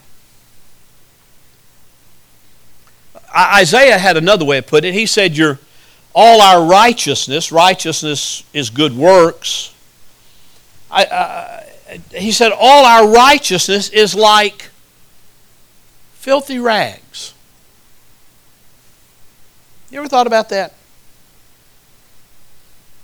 Isaiah 3.34 3.98
had 3.98 4.16
another 4.16 4.44
way 4.44 4.58
of 4.58 4.66
putting 4.66 4.94
it. 4.94 4.98
He 4.98 5.06
said, 5.06 5.36
"Your 5.36 5.58
all 6.14 6.40
our 6.40 6.64
righteousness, 6.64 7.50
righteousness 7.52 8.42
is 8.52 8.68
good 8.70 8.96
works." 8.96 9.70
I, 10.90 11.04
uh, 11.04 11.64
he 12.14 12.32
said, 12.32 12.52
"All 12.52 12.84
our 12.84 13.06
righteousness 13.08 13.88
is 13.90 14.14
like 14.14 14.70
filthy 16.18 16.58
rags." 16.58 17.32
You 19.90 19.98
ever 20.00 20.08
thought 20.08 20.26
about 20.26 20.48
that? 20.50 20.74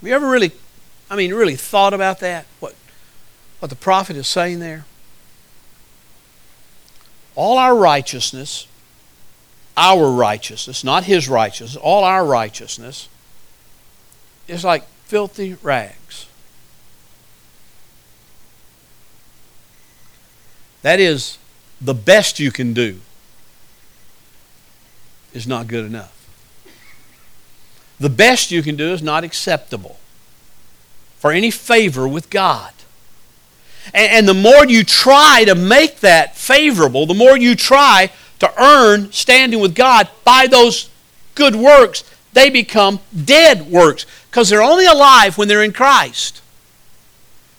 Have 0.04 0.08
you 0.10 0.16
ever 0.16 0.28
really, 0.28 0.52
I 1.08 1.16
mean, 1.16 1.32
really 1.32 1.56
thought 1.56 1.94
about 1.94 2.20
that? 2.20 2.44
What, 2.60 2.74
what 3.58 3.70
the 3.70 3.74
prophet 3.74 4.16
is 4.16 4.26
saying 4.28 4.58
there? 4.58 4.84
All 7.34 7.56
our 7.56 7.74
righteousness, 7.74 8.66
our 9.78 10.10
righteousness, 10.10 10.84
not 10.84 11.04
his 11.04 11.26
righteousness, 11.26 11.80
all 11.82 12.04
our 12.04 12.22
righteousness 12.22 13.08
is 14.46 14.62
like 14.62 14.86
filthy 15.06 15.54
rags. 15.62 16.26
That 20.82 21.00
is, 21.00 21.38
the 21.80 21.94
best 21.94 22.38
you 22.38 22.52
can 22.52 22.74
do 22.74 23.00
is 25.32 25.46
not 25.46 25.66
good 25.66 25.86
enough 25.86 26.23
the 27.98 28.10
best 28.10 28.50
you 28.50 28.62
can 28.62 28.76
do 28.76 28.92
is 28.92 29.02
not 29.02 29.24
acceptable 29.24 29.98
for 31.18 31.32
any 31.32 31.50
favor 31.50 32.06
with 32.06 32.30
God. 32.30 32.72
And, 33.92 34.12
and, 34.12 34.28
the 34.28 34.34
more 34.34 34.66
you 34.66 34.82
try 34.82 35.44
to 35.44 35.54
make 35.54 36.00
that 36.00 36.36
favorable, 36.36 37.06
the 37.06 37.14
more 37.14 37.36
you 37.36 37.54
try 37.54 38.10
to 38.38 38.62
earn 38.62 39.12
standing 39.12 39.60
with 39.60 39.74
God 39.74 40.08
by 40.24 40.46
those 40.46 40.88
good 41.34 41.54
works, 41.54 42.04
they 42.32 42.50
become 42.50 43.00
dead 43.24 43.70
works 43.70 44.06
because 44.30 44.48
they're 44.48 44.62
only 44.62 44.86
alive 44.86 45.38
when 45.38 45.48
they're 45.48 45.62
in 45.62 45.72
Christ. 45.72 46.42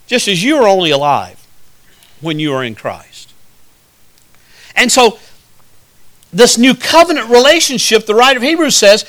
Just 0.07 0.27
as 0.27 0.43
you 0.43 0.57
are 0.57 0.67
only 0.67 0.91
alive 0.91 1.45
when 2.21 2.39
you 2.39 2.53
are 2.53 2.63
in 2.63 2.75
Christ. 2.75 3.33
And 4.75 4.91
so, 4.91 5.19
this 6.33 6.57
new 6.57 6.75
covenant 6.75 7.29
relationship, 7.29 8.05
the 8.05 8.13
writer 8.13 8.37
of 8.37 8.43
Hebrews 8.43 8.75
says, 8.75 9.05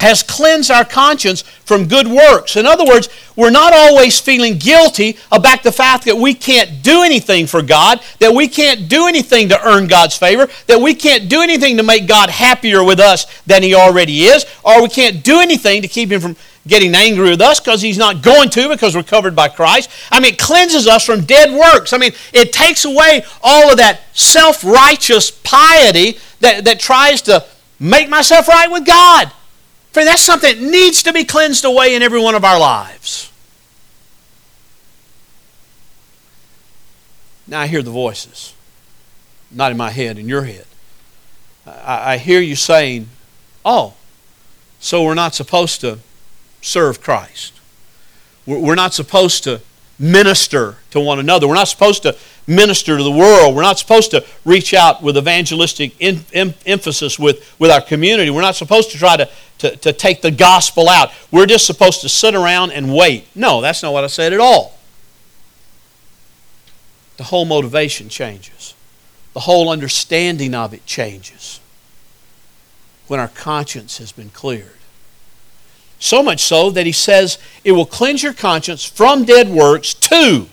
has 0.00 0.22
cleansed 0.22 0.70
our 0.70 0.84
conscience 0.84 1.42
from 1.42 1.88
good 1.88 2.06
works. 2.06 2.56
In 2.56 2.66
other 2.66 2.84
words, 2.84 3.08
we're 3.34 3.50
not 3.50 3.72
always 3.72 4.20
feeling 4.20 4.58
guilty 4.58 5.16
about 5.32 5.62
the 5.62 5.72
fact 5.72 6.04
that 6.04 6.16
we 6.16 6.34
can't 6.34 6.82
do 6.82 7.02
anything 7.02 7.46
for 7.46 7.62
God, 7.62 8.00
that 8.18 8.34
we 8.34 8.48
can't 8.48 8.88
do 8.88 9.06
anything 9.06 9.48
to 9.48 9.66
earn 9.66 9.86
God's 9.86 10.16
favor, 10.16 10.48
that 10.66 10.80
we 10.80 10.94
can't 10.94 11.28
do 11.28 11.42
anything 11.42 11.76
to 11.78 11.82
make 11.82 12.06
God 12.06 12.30
happier 12.30 12.84
with 12.84 13.00
us 13.00 13.26
than 13.44 13.62
He 13.62 13.74
already 13.74 14.24
is, 14.24 14.44
or 14.64 14.82
we 14.82 14.88
can't 14.88 15.22
do 15.22 15.40
anything 15.40 15.82
to 15.82 15.88
keep 15.88 16.10
Him 16.10 16.20
from 16.20 16.36
getting 16.66 16.94
angry 16.94 17.30
with 17.30 17.40
us 17.40 17.60
because 17.60 17.80
He's 17.80 17.98
not 17.98 18.22
going 18.22 18.50
to 18.50 18.68
because 18.68 18.94
we're 18.94 19.02
covered 19.02 19.34
by 19.34 19.48
Christ. 19.48 19.90
I 20.10 20.20
mean, 20.20 20.34
it 20.34 20.38
cleanses 20.38 20.86
us 20.86 21.04
from 21.04 21.24
dead 21.24 21.52
works. 21.52 21.92
I 21.92 21.98
mean, 21.98 22.12
it 22.32 22.52
takes 22.52 22.84
away 22.84 23.24
all 23.42 23.70
of 23.70 23.78
that 23.78 24.00
self 24.12 24.64
righteous 24.64 25.30
piety 25.30 26.18
that, 26.40 26.64
that 26.64 26.80
tries 26.80 27.22
to 27.22 27.44
make 27.78 28.08
myself 28.08 28.48
right 28.48 28.70
with 28.70 28.86
God. 28.86 29.32
Friend, 29.96 30.06
that's 30.06 30.20
something 30.20 30.60
that 30.60 30.62
needs 30.62 31.02
to 31.04 31.12
be 31.14 31.24
cleansed 31.24 31.64
away 31.64 31.94
in 31.94 32.02
every 32.02 32.20
one 32.20 32.34
of 32.34 32.44
our 32.44 32.60
lives. 32.60 33.32
Now 37.46 37.60
I 37.60 37.66
hear 37.66 37.80
the 37.80 37.90
voices, 37.90 38.52
not 39.50 39.70
in 39.70 39.78
my 39.78 39.88
head, 39.88 40.18
in 40.18 40.28
your 40.28 40.42
head. 40.42 40.66
I, 41.66 42.12
I 42.12 42.18
hear 42.18 42.42
you 42.42 42.56
saying, 42.56 43.08
Oh, 43.64 43.94
so 44.80 45.02
we're 45.02 45.14
not 45.14 45.34
supposed 45.34 45.80
to 45.80 46.00
serve 46.60 47.00
Christ. 47.00 47.58
We're, 48.44 48.58
we're 48.58 48.74
not 48.74 48.92
supposed 48.92 49.44
to 49.44 49.62
minister 49.98 50.76
to 50.90 51.00
one 51.00 51.18
another. 51.18 51.48
We're 51.48 51.54
not 51.54 51.68
supposed 51.68 52.02
to 52.02 52.18
minister 52.46 52.96
to 52.96 53.02
the 53.02 53.10
world. 53.10 53.54
We're 53.54 53.62
not 53.62 53.78
supposed 53.78 54.10
to 54.12 54.24
reach 54.44 54.74
out 54.74 55.02
with 55.02 55.16
evangelistic 55.16 55.94
in, 56.00 56.24
em, 56.32 56.54
emphasis 56.64 57.18
with, 57.18 57.54
with 57.58 57.70
our 57.70 57.80
community. 57.80 58.30
We're 58.30 58.42
not 58.42 58.56
supposed 58.56 58.90
to 58.92 58.98
try 58.98 59.16
to, 59.16 59.28
to, 59.58 59.76
to 59.76 59.92
take 59.92 60.22
the 60.22 60.30
gospel 60.30 60.88
out. 60.88 61.10
We're 61.30 61.46
just 61.46 61.66
supposed 61.66 62.00
to 62.02 62.08
sit 62.08 62.34
around 62.34 62.72
and 62.72 62.94
wait. 62.94 63.26
No, 63.34 63.60
that's 63.60 63.82
not 63.82 63.92
what 63.92 64.04
I 64.04 64.08
said 64.08 64.32
at 64.32 64.40
all. 64.40 64.78
The 67.16 67.24
whole 67.24 67.46
motivation 67.46 68.08
changes, 68.08 68.74
the 69.32 69.40
whole 69.40 69.70
understanding 69.70 70.54
of 70.54 70.74
it 70.74 70.84
changes 70.86 71.60
when 73.06 73.20
our 73.20 73.28
conscience 73.28 73.98
has 73.98 74.12
been 74.12 74.30
cleared. 74.30 74.72
So 75.98 76.22
much 76.22 76.42
so 76.42 76.70
that 76.70 76.84
he 76.84 76.92
says 76.92 77.38
it 77.64 77.72
will 77.72 77.86
cleanse 77.86 78.22
your 78.22 78.34
conscience 78.34 78.84
from 78.84 79.24
dead 79.24 79.48
works 79.48 79.94
to 79.94 80.48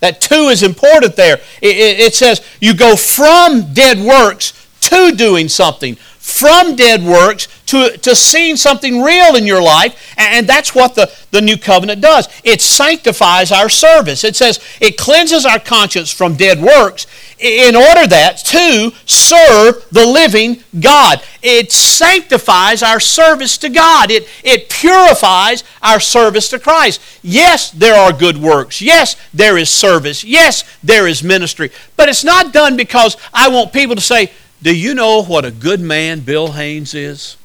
that 0.00 0.20
two 0.20 0.48
is 0.48 0.62
important 0.62 1.16
there. 1.16 1.36
It, 1.62 1.76
it, 1.76 2.00
it, 2.00 2.14
says 2.14 2.46
you 2.60 2.74
go 2.74 2.96
from 2.96 3.72
dead 3.72 3.98
works 3.98 4.68
to 4.82 5.12
doing 5.12 5.48
something, 5.48 5.96
from 6.20 6.76
dead 6.76 7.02
works 7.02 7.48
to, 7.64 7.96
to 7.96 8.14
seeing 8.14 8.54
something 8.56 9.00
real 9.00 9.36
in 9.36 9.46
your 9.46 9.62
life. 9.62 10.14
And 10.18 10.46
that's 10.46 10.74
what 10.74 10.94
the, 10.94 11.10
the 11.30 11.40
new 11.40 11.56
covenant 11.56 12.02
does. 12.02 12.28
It 12.44 12.60
sanctifies 12.60 13.50
our 13.50 13.70
service. 13.70 14.22
It 14.22 14.36
says 14.36 14.60
it 14.80 14.98
cleanses 14.98 15.46
our 15.46 15.58
conscience 15.58 16.12
from 16.12 16.36
dead 16.36 16.60
works 16.60 17.06
in 17.38 17.74
order 17.74 18.06
that 18.06 18.36
to 18.36 18.92
serve 19.06 19.86
the 19.90 20.04
living 20.04 20.62
God. 20.78 21.22
It 21.42 21.72
sanctifies 21.72 22.82
our 22.82 23.00
service 23.00 23.56
to 23.58 23.70
God. 23.70 24.10
It, 24.10 24.28
it 24.44 24.68
purifies 24.68 25.64
our 25.80 26.00
service 26.00 26.50
to 26.50 26.58
Christ. 26.58 27.00
Yes, 27.22 27.70
there 27.70 27.98
are 27.98 28.12
good 28.12 28.36
works. 28.36 28.82
Yes, 28.82 29.16
there 29.32 29.56
is 29.56 29.70
service. 29.70 30.22
Yes, 30.22 30.64
there 30.84 31.08
is 31.08 31.22
ministry. 31.22 31.70
But 31.96 32.10
it's 32.10 32.24
not 32.24 32.52
done 32.52 32.76
because 32.76 33.16
I 33.32 33.48
want 33.48 33.72
people 33.72 33.96
to 33.96 34.02
say, 34.02 34.32
Do 34.62 34.76
you 34.76 34.94
know 34.94 35.22
what 35.22 35.44
a 35.44 35.50
good 35.50 35.80
man 35.80 36.20
Bill 36.20 36.52
Haynes 36.52 36.94
is? 36.94 37.36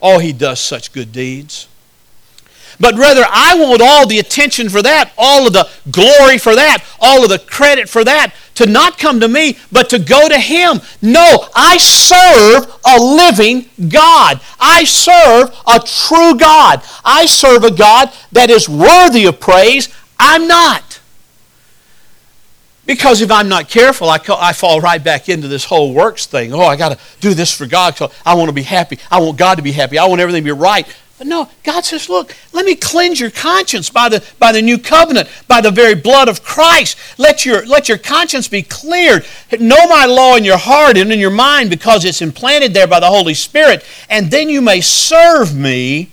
Oh, 0.00 0.18
he 0.18 0.32
does 0.32 0.60
such 0.60 0.92
good 0.92 1.12
deeds. 1.12 1.68
But 2.80 2.94
rather, 2.94 3.24
I 3.28 3.58
want 3.58 3.82
all 3.82 4.06
the 4.06 4.20
attention 4.20 4.68
for 4.68 4.82
that, 4.82 5.12
all 5.18 5.46
of 5.46 5.52
the 5.52 5.68
glory 5.90 6.38
for 6.38 6.54
that, 6.54 6.84
all 7.00 7.24
of 7.24 7.28
the 7.28 7.38
credit 7.40 7.88
for 7.88 8.04
that 8.04 8.32
to 8.54 8.66
not 8.66 8.98
come 8.98 9.20
to 9.20 9.28
me, 9.28 9.56
but 9.72 9.90
to 9.90 9.98
go 9.98 10.28
to 10.28 10.38
Him. 10.38 10.80
No, 11.02 11.48
I 11.54 11.76
serve 11.78 12.72
a 12.84 13.00
living 13.00 13.68
God. 13.88 14.40
I 14.60 14.84
serve 14.84 15.56
a 15.66 15.80
true 15.80 16.36
God. 16.36 16.82
I 17.04 17.26
serve 17.26 17.64
a 17.64 17.70
God 17.70 18.12
that 18.32 18.50
is 18.50 18.68
worthy 18.68 19.26
of 19.26 19.40
praise. 19.40 19.88
I'm 20.18 20.46
not. 20.46 21.00
Because 22.88 23.20
if 23.20 23.30
I'm 23.30 23.50
not 23.50 23.68
careful, 23.68 24.08
I, 24.08 24.18
I 24.30 24.54
fall 24.54 24.80
right 24.80 25.04
back 25.04 25.28
into 25.28 25.46
this 25.46 25.62
whole 25.66 25.92
works 25.92 26.24
thing. 26.24 26.54
Oh, 26.54 26.62
I 26.62 26.74
got 26.74 26.88
to 26.88 26.98
do 27.20 27.34
this 27.34 27.54
for 27.54 27.66
God. 27.66 27.98
So 27.98 28.10
I 28.24 28.34
want 28.34 28.48
to 28.48 28.54
be 28.54 28.62
happy. 28.62 28.98
I 29.10 29.20
want 29.20 29.36
God 29.36 29.56
to 29.56 29.62
be 29.62 29.72
happy. 29.72 29.98
I 29.98 30.06
want 30.06 30.22
everything 30.22 30.42
to 30.42 30.54
be 30.54 30.58
right. 30.58 30.86
But 31.18 31.26
no, 31.26 31.50
God 31.64 31.84
says, 31.84 32.08
look, 32.08 32.34
let 32.54 32.64
me 32.64 32.74
cleanse 32.74 33.20
your 33.20 33.30
conscience 33.30 33.90
by 33.90 34.08
the, 34.08 34.24
by 34.38 34.52
the 34.52 34.62
new 34.62 34.78
covenant, 34.78 35.28
by 35.46 35.60
the 35.60 35.70
very 35.70 35.96
blood 35.96 36.28
of 36.28 36.42
Christ. 36.42 36.96
Let 37.18 37.44
your, 37.44 37.66
let 37.66 37.90
your 37.90 37.98
conscience 37.98 38.48
be 38.48 38.62
cleared. 38.62 39.26
Know 39.60 39.86
my 39.86 40.06
law 40.06 40.36
in 40.36 40.44
your 40.44 40.56
heart 40.56 40.96
and 40.96 41.12
in 41.12 41.18
your 41.18 41.30
mind 41.30 41.68
because 41.68 42.06
it's 42.06 42.22
implanted 42.22 42.72
there 42.72 42.86
by 42.86 43.00
the 43.00 43.08
Holy 43.08 43.34
Spirit. 43.34 43.84
And 44.08 44.30
then 44.30 44.48
you 44.48 44.62
may 44.62 44.80
serve 44.80 45.54
me 45.54 46.10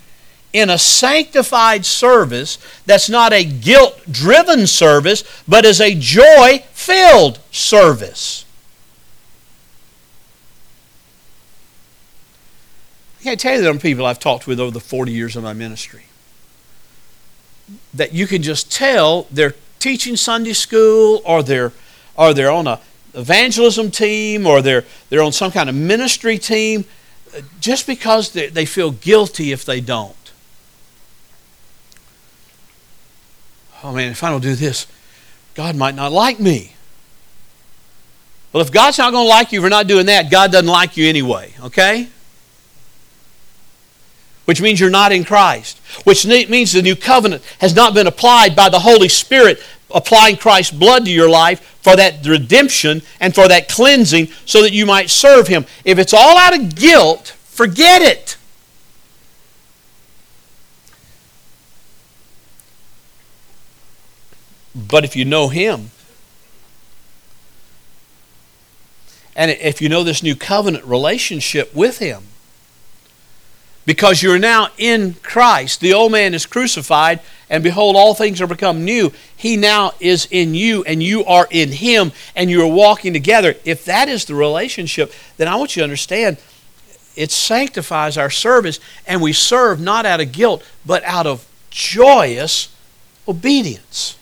in 0.55 0.69
a 0.69 0.77
sanctified 0.77 1.85
service 1.85 2.57
that's 2.85 3.09
not 3.09 3.33
a 3.33 3.43
guilt 3.43 4.01
driven 4.09 4.65
service, 4.65 5.25
but 5.45 5.65
is 5.65 5.81
a 5.81 5.93
joy 5.93 6.63
filled 6.71 7.39
service. 7.51 8.45
I 13.19 13.23
can't 13.23 13.39
tell 13.39 13.55
you 13.55 13.59
the 13.59 13.65
number 13.65 13.81
people 13.81 14.05
I've 14.05 14.19
talked 14.19 14.47
with 14.47 14.61
over 14.61 14.71
the 14.71 14.79
40 14.79 15.11
years 15.11 15.35
of 15.35 15.43
my 15.43 15.51
ministry 15.51 16.03
that 17.93 18.13
you 18.13 18.25
can 18.25 18.41
just 18.41 18.71
tell 18.71 19.27
they're 19.29 19.55
teaching 19.79 20.15
Sunday 20.15 20.53
school 20.53 21.21
or 21.25 21.43
they're, 21.43 21.73
or 22.15 22.33
they're 22.33 22.51
on 22.51 22.65
a 22.65 22.79
evangelism 23.13 23.91
team 23.91 24.47
or 24.47 24.61
they're, 24.61 24.85
they're 25.09 25.21
on 25.21 25.33
some 25.33 25.51
kind 25.51 25.67
of 25.67 25.75
ministry 25.75 26.37
team 26.37 26.85
uh, 27.35 27.41
just 27.59 27.85
because 27.85 28.31
they, 28.31 28.47
they 28.47 28.65
feel 28.65 28.91
guilty 28.91 29.51
if 29.51 29.65
they 29.65 29.81
don't. 29.81 30.15
Oh 33.85 33.93
man, 33.93 34.11
if 34.11 34.23
I 34.23 34.31
don't 34.31 34.41
do 34.41 34.55
this, 34.55 34.87
God 35.53 35.75
might 35.75 35.95
not 35.95 36.11
like 36.11 36.39
me. 36.39 36.73
Well, 38.51 38.63
if 38.63 38.71
God's 38.71 38.97
not 38.97 39.11
going 39.11 39.25
to 39.25 39.29
like 39.29 39.51
you 39.51 39.61
for 39.61 39.69
not 39.69 39.85
doing 39.85 40.07
that, 40.07 40.31
God 40.31 40.51
doesn't 40.51 40.67
like 40.67 40.97
you 40.97 41.07
anyway, 41.07 41.53
okay? 41.61 42.07
Which 44.45 44.61
means 44.61 44.79
you're 44.79 44.89
not 44.89 45.11
in 45.11 45.23
Christ. 45.23 45.79
Which 46.03 46.25
means 46.25 46.71
the 46.71 46.81
new 46.81 46.95
covenant 46.95 47.43
has 47.59 47.75
not 47.75 47.93
been 47.93 48.07
applied 48.07 48.55
by 48.55 48.69
the 48.69 48.79
Holy 48.79 49.09
Spirit, 49.09 49.61
applying 49.93 50.37
Christ's 50.37 50.73
blood 50.73 51.05
to 51.05 51.11
your 51.11 51.29
life 51.29 51.61
for 51.81 51.95
that 51.95 52.25
redemption 52.25 53.01
and 53.19 53.35
for 53.35 53.47
that 53.47 53.69
cleansing 53.69 54.29
so 54.45 54.61
that 54.63 54.73
you 54.73 54.85
might 54.85 55.09
serve 55.09 55.47
Him. 55.47 55.65
If 55.83 55.99
it's 55.99 56.13
all 56.13 56.37
out 56.37 56.57
of 56.57 56.75
guilt, 56.75 57.35
forget 57.45 58.01
it. 58.01 58.37
But 64.75 65.05
if 65.05 65.15
you 65.15 65.23
know 65.23 65.47
Him, 65.47 65.91
and 69.35 69.51
if 69.51 69.81
you 69.81 69.89
know 69.89 70.03
this 70.03 70.21
new 70.21 70.35
covenant 70.35 70.83
relationship 70.83 71.73
with 71.73 71.99
Him, 71.99 72.23
because 73.85 74.23
you're 74.23 74.39
now 74.39 74.69
in 74.77 75.13
Christ, 75.21 75.79
the 75.79 75.93
old 75.93 76.11
man 76.11 76.33
is 76.33 76.45
crucified, 76.45 77.19
and 77.49 77.63
behold, 77.63 77.95
all 77.95 78.15
things 78.15 78.41
are 78.41 78.47
become 78.47 78.83
new. 78.83 79.13
He 79.37 79.57
now 79.57 79.93
is 79.99 80.27
in 80.31 80.55
you, 80.55 80.83
and 80.83 81.01
you 81.01 81.23
are 81.25 81.47
in 81.51 81.71
Him, 81.71 82.11
and 82.35 82.49
you 82.49 82.63
are 82.63 82.73
walking 82.73 83.13
together. 83.13 83.55
If 83.63 83.85
that 83.85 84.09
is 84.09 84.25
the 84.25 84.35
relationship, 84.35 85.13
then 85.37 85.47
I 85.47 85.55
want 85.55 85.75
you 85.75 85.81
to 85.81 85.85
understand 85.85 86.37
it 87.15 87.31
sanctifies 87.31 88.17
our 88.17 88.29
service, 88.29 88.79
and 89.07 89.21
we 89.21 89.31
serve 89.31 89.79
not 89.79 90.05
out 90.05 90.19
of 90.19 90.31
guilt, 90.31 90.63
but 90.85 91.03
out 91.03 91.27
of 91.27 91.47
joyous 91.69 92.69
obedience. 93.27 94.17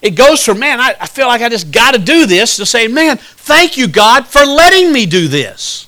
It 0.00 0.10
goes 0.10 0.44
from, 0.44 0.58
man, 0.60 0.80
I, 0.80 0.94
I 1.00 1.06
feel 1.06 1.26
like 1.26 1.42
I 1.42 1.48
just 1.48 1.72
got 1.72 1.92
to 1.94 1.98
do 1.98 2.26
this, 2.26 2.56
to 2.56 2.66
say, 2.66 2.86
man, 2.88 3.16
thank 3.16 3.76
you, 3.76 3.88
God, 3.88 4.26
for 4.26 4.44
letting 4.44 4.92
me 4.92 5.06
do 5.06 5.28
this. 5.28 5.86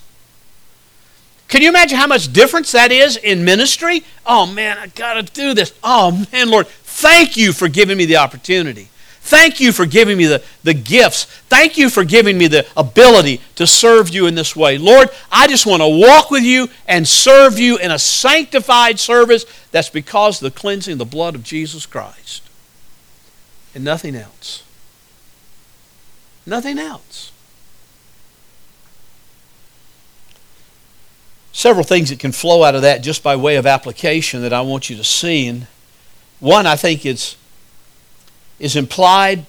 Can 1.47 1.61
you 1.61 1.69
imagine 1.69 1.97
how 1.97 2.07
much 2.07 2.31
difference 2.31 2.71
that 2.71 2.91
is 2.91 3.17
in 3.17 3.43
ministry? 3.43 4.03
Oh, 4.25 4.45
man, 4.45 4.77
I 4.77 4.87
got 4.87 5.13
to 5.13 5.23
do 5.23 5.53
this. 5.53 5.73
Oh, 5.83 6.25
man, 6.31 6.49
Lord, 6.49 6.67
thank 6.67 7.35
you 7.35 7.53
for 7.53 7.67
giving 7.67 7.97
me 7.97 8.05
the 8.05 8.17
opportunity. 8.17 8.87
Thank 9.23 9.59
you 9.59 9.71
for 9.71 9.85
giving 9.85 10.17
me 10.17 10.25
the, 10.25 10.43
the 10.63 10.73
gifts. 10.73 11.25
Thank 11.25 11.77
you 11.77 11.89
for 11.89 12.03
giving 12.03 12.37
me 12.37 12.47
the 12.47 12.65
ability 12.75 13.39
to 13.55 13.67
serve 13.67 14.09
you 14.09 14.27
in 14.27 14.35
this 14.35 14.55
way. 14.55 14.77
Lord, 14.77 15.09
I 15.31 15.47
just 15.47 15.65
want 15.65 15.81
to 15.81 15.87
walk 15.87 16.31
with 16.31 16.43
you 16.43 16.69
and 16.87 17.07
serve 17.07 17.59
you 17.59 17.77
in 17.77 17.91
a 17.91 17.99
sanctified 17.99 18.99
service 18.99 19.45
that's 19.71 19.89
because 19.89 20.41
of 20.41 20.51
the 20.51 20.59
cleansing 20.59 20.93
of 20.93 20.99
the 20.99 21.05
blood 21.05 21.35
of 21.35 21.43
Jesus 21.43 21.85
Christ 21.85 22.50
and 23.73 23.83
nothing 23.83 24.15
else. 24.15 24.63
Nothing 26.45 26.79
else. 26.79 27.31
Several 31.53 31.83
things 31.83 32.09
that 32.09 32.19
can 32.19 32.31
flow 32.31 32.63
out 32.63 32.75
of 32.75 32.81
that 32.81 33.01
just 33.01 33.21
by 33.21 33.35
way 33.35 33.55
of 33.55 33.65
application 33.65 34.41
that 34.41 34.53
I 34.53 34.61
want 34.61 34.89
you 34.89 34.95
to 34.95 35.03
see. 35.03 35.47
And 35.47 35.67
one, 36.39 36.65
I 36.65 36.75
think, 36.75 37.05
is, 37.05 37.35
is 38.57 38.75
implied 38.75 39.45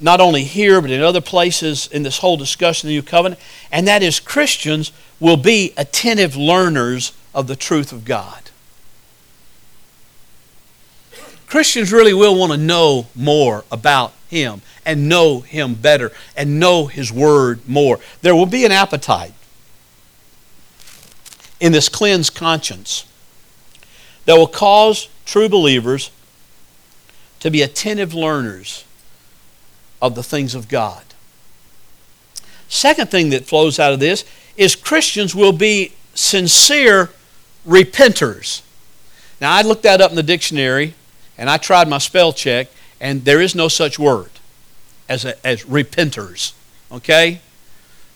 not 0.00 0.20
only 0.20 0.44
here, 0.44 0.80
but 0.80 0.90
in 0.90 1.02
other 1.02 1.20
places 1.20 1.86
in 1.86 2.02
this 2.02 2.18
whole 2.18 2.36
discussion 2.36 2.88
of 2.88 2.90
the 2.90 2.96
New 2.96 3.02
Covenant, 3.02 3.40
and 3.70 3.86
that 3.86 4.02
is 4.02 4.18
Christians 4.18 4.92
will 5.18 5.36
be 5.36 5.74
attentive 5.76 6.36
learners 6.36 7.12
of 7.34 7.46
the 7.46 7.56
truth 7.56 7.92
of 7.92 8.04
God. 8.04 8.49
Christians 11.50 11.92
really 11.92 12.14
will 12.14 12.36
want 12.36 12.52
to 12.52 12.58
know 12.58 13.08
more 13.16 13.64
about 13.72 14.12
Him 14.28 14.62
and 14.86 15.08
know 15.08 15.40
Him 15.40 15.74
better 15.74 16.12
and 16.36 16.60
know 16.60 16.86
His 16.86 17.12
Word 17.12 17.68
more. 17.68 17.98
There 18.22 18.36
will 18.36 18.46
be 18.46 18.64
an 18.64 18.70
appetite 18.70 19.34
in 21.58 21.72
this 21.72 21.88
cleansed 21.88 22.36
conscience 22.36 23.04
that 24.26 24.36
will 24.36 24.46
cause 24.46 25.08
true 25.24 25.48
believers 25.48 26.12
to 27.40 27.50
be 27.50 27.62
attentive 27.62 28.14
learners 28.14 28.84
of 30.00 30.14
the 30.14 30.22
things 30.22 30.54
of 30.54 30.68
God. 30.68 31.02
Second 32.68 33.10
thing 33.10 33.30
that 33.30 33.46
flows 33.46 33.80
out 33.80 33.92
of 33.92 33.98
this 33.98 34.24
is 34.56 34.76
Christians 34.76 35.34
will 35.34 35.52
be 35.52 35.94
sincere 36.14 37.10
repenters. 37.66 38.62
Now, 39.40 39.52
I 39.52 39.62
looked 39.62 39.82
that 39.82 40.00
up 40.00 40.10
in 40.10 40.16
the 40.16 40.22
dictionary 40.22 40.94
and 41.40 41.48
I 41.48 41.56
tried 41.56 41.88
my 41.88 41.98
spell 41.98 42.34
check, 42.34 42.68
and 43.00 43.24
there 43.24 43.40
is 43.40 43.54
no 43.54 43.68
such 43.68 43.98
word 43.98 44.30
as, 45.08 45.24
a, 45.24 45.44
as 45.44 45.64
repenters. 45.64 46.52
Okay? 46.92 47.40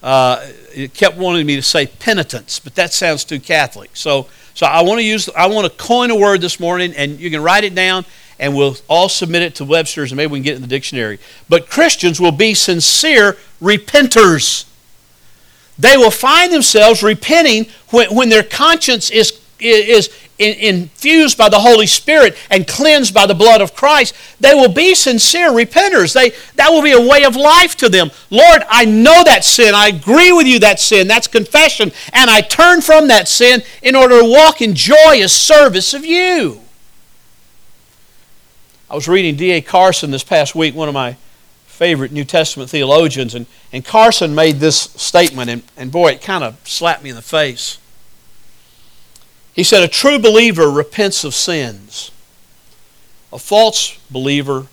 Uh, 0.03 0.47
it 0.75 0.93
kept 0.93 1.17
wanting 1.17 1.47
me 1.47 1.57
to 1.57 1.63
say 1.63 1.87
penitence, 1.87 2.59
but 2.59 2.75
that 2.75 2.93
sounds 2.93 3.25
too 3.25 3.41
Catholic. 3.41 3.91
So, 3.95 4.29
so 4.53 4.67
I 4.67 4.83
want 4.83 5.01
to 5.01 5.05
use, 5.05 5.31
I 5.31 5.47
want 5.47 5.65
to 5.67 5.77
coin 5.83 6.11
a 6.11 6.17
word 6.17 6.43
this 6.43 6.61
morning, 6.61 6.93
and 6.95 7.19
you 7.19 7.31
can 7.31 7.43
write 7.43 7.65
it 7.65 7.75
down, 7.75 8.05
and 8.39 8.55
we'll 8.55 8.77
all 8.89 9.09
submit 9.09 9.41
it 9.41 9.55
to 9.55 9.65
Webster's, 9.65 10.13
and 10.13 10.19
maybe 10.19 10.31
we 10.31 10.41
can 10.41 10.45
get 10.45 10.53
it 10.53 10.57
in 10.57 10.63
the 10.63 10.69
dictionary. 10.69 11.19
But 11.49 11.71
Christians 11.71 12.21
will 12.21 12.33
be 12.33 12.53
sincere 12.53 13.39
repenters. 13.63 14.67
They 15.79 15.97
will 15.97 16.11
find 16.11 16.53
themselves 16.53 17.03
repenting 17.03 17.73
when, 17.89 18.15
when 18.15 18.29
their 18.29 18.43
conscience 18.43 19.09
is, 19.09 19.41
is, 19.59 20.11
infused 20.39 21.39
by 21.39 21.49
the 21.49 21.61
Holy 21.61 21.87
Spirit 21.87 22.37
and 22.51 22.67
cleansed 22.67 23.15
by 23.15 23.27
the 23.27 23.35
blood 23.35 23.61
of 23.61 23.75
Christ, 23.75 24.15
they 24.41 24.55
will 24.55 24.73
be 24.73 24.95
sincere 24.95 25.51
repenters. 25.51 26.13
They, 26.13 26.31
that 26.57 26.71
will 26.71 26.83
be 26.83 26.93
a 26.93 27.01
way 27.01 27.25
of 27.25 27.37
life 27.37 27.77
to 27.77 27.89
them. 27.89 28.11
Lord, 28.31 28.63
I 28.69 28.85
know 28.85 29.23
that 29.25 29.45
sin. 29.45 29.75
I 29.75 29.89
agree 29.89 30.33
with 30.33 30.47
you 30.47 30.59
that 30.61 30.81
sin. 30.81 31.07
That's 31.07 31.27
confession. 31.27 31.93
And 32.13 32.31
I 32.31 32.41
turn 32.41 32.81
from 32.81 33.09
that 33.09 33.29
sin 33.29 33.63
in 33.83 33.95
order 33.95 34.21
to 34.21 34.29
walk 34.29 34.61
in 34.61 34.75
joyous 34.75 35.33
service 35.33 35.95
of 35.95 36.05
you. 36.05 36.61
I 38.91 38.95
was 38.95 39.09
reading 39.09 39.37
D.A. 39.37 39.61
Carson 39.61 40.11
this 40.11 40.25
past 40.25 40.55
week, 40.55 40.75
one 40.75 40.89
of 40.89 40.95
my 40.95 41.17
favorite 41.67 42.13
New 42.13 42.25
Testament 42.25 42.71
theologians, 42.71 43.35
and, 43.35 43.47
and 43.73 43.85
Carson 43.85 44.35
made 44.35 44.57
this 44.57 44.77
statement, 44.77 45.51
and, 45.51 45.63
and 45.77 45.91
boy, 45.91 46.13
it 46.13 46.23
kind 46.23 46.45
of 46.45 46.57
slapped 46.69 47.03
me 47.03 47.11
in 47.11 47.17
the 47.17 47.23
face. 47.23 47.79
He 49.55 49.63
said, 49.63 49.83
A 49.83 49.89
true 49.89 50.19
believer 50.19 50.69
repents 50.71 51.25
of 51.25 51.35
sins, 51.35 52.11
a 53.33 53.39
false 53.39 53.99
believer 54.11 54.67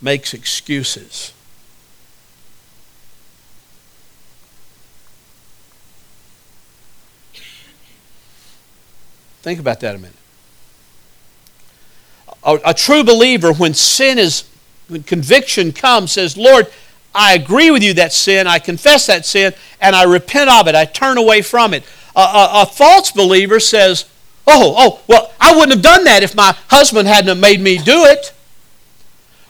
makes 0.00 0.34
excuses. 0.34 1.32
Think 9.42 9.60
about 9.60 9.80
that 9.80 9.94
a 9.94 9.98
minute. 9.98 10.14
A, 12.44 12.58
a 12.66 12.74
true 12.74 13.02
believer, 13.02 13.52
when 13.52 13.72
sin 13.72 14.18
is, 14.18 14.44
when 14.88 15.02
conviction 15.04 15.72
comes, 15.72 16.12
says, 16.12 16.36
Lord, 16.36 16.66
I 17.14 17.34
agree 17.34 17.70
with 17.70 17.82
you 17.82 17.94
that 17.94 18.12
sin, 18.12 18.46
I 18.46 18.58
confess 18.58 19.06
that 19.06 19.24
sin, 19.24 19.54
and 19.80 19.96
I 19.96 20.04
repent 20.04 20.50
of 20.50 20.68
it. 20.68 20.74
I 20.74 20.84
turn 20.84 21.16
away 21.16 21.40
from 21.40 21.72
it. 21.72 21.82
A, 22.14 22.20
a, 22.20 22.50
a, 22.62 22.66
false 22.66 23.10
believer 23.10 23.58
says, 23.58 24.04
Oh, 24.50 24.74
oh, 24.78 25.00
well, 25.06 25.30
I 25.38 25.54
wouldn't 25.54 25.72
have 25.72 25.82
done 25.82 26.04
that 26.04 26.22
if 26.22 26.34
my 26.34 26.56
husband 26.68 27.06
hadn't 27.06 27.38
made 27.38 27.60
me 27.60 27.76
do 27.76 28.04
it. 28.04 28.32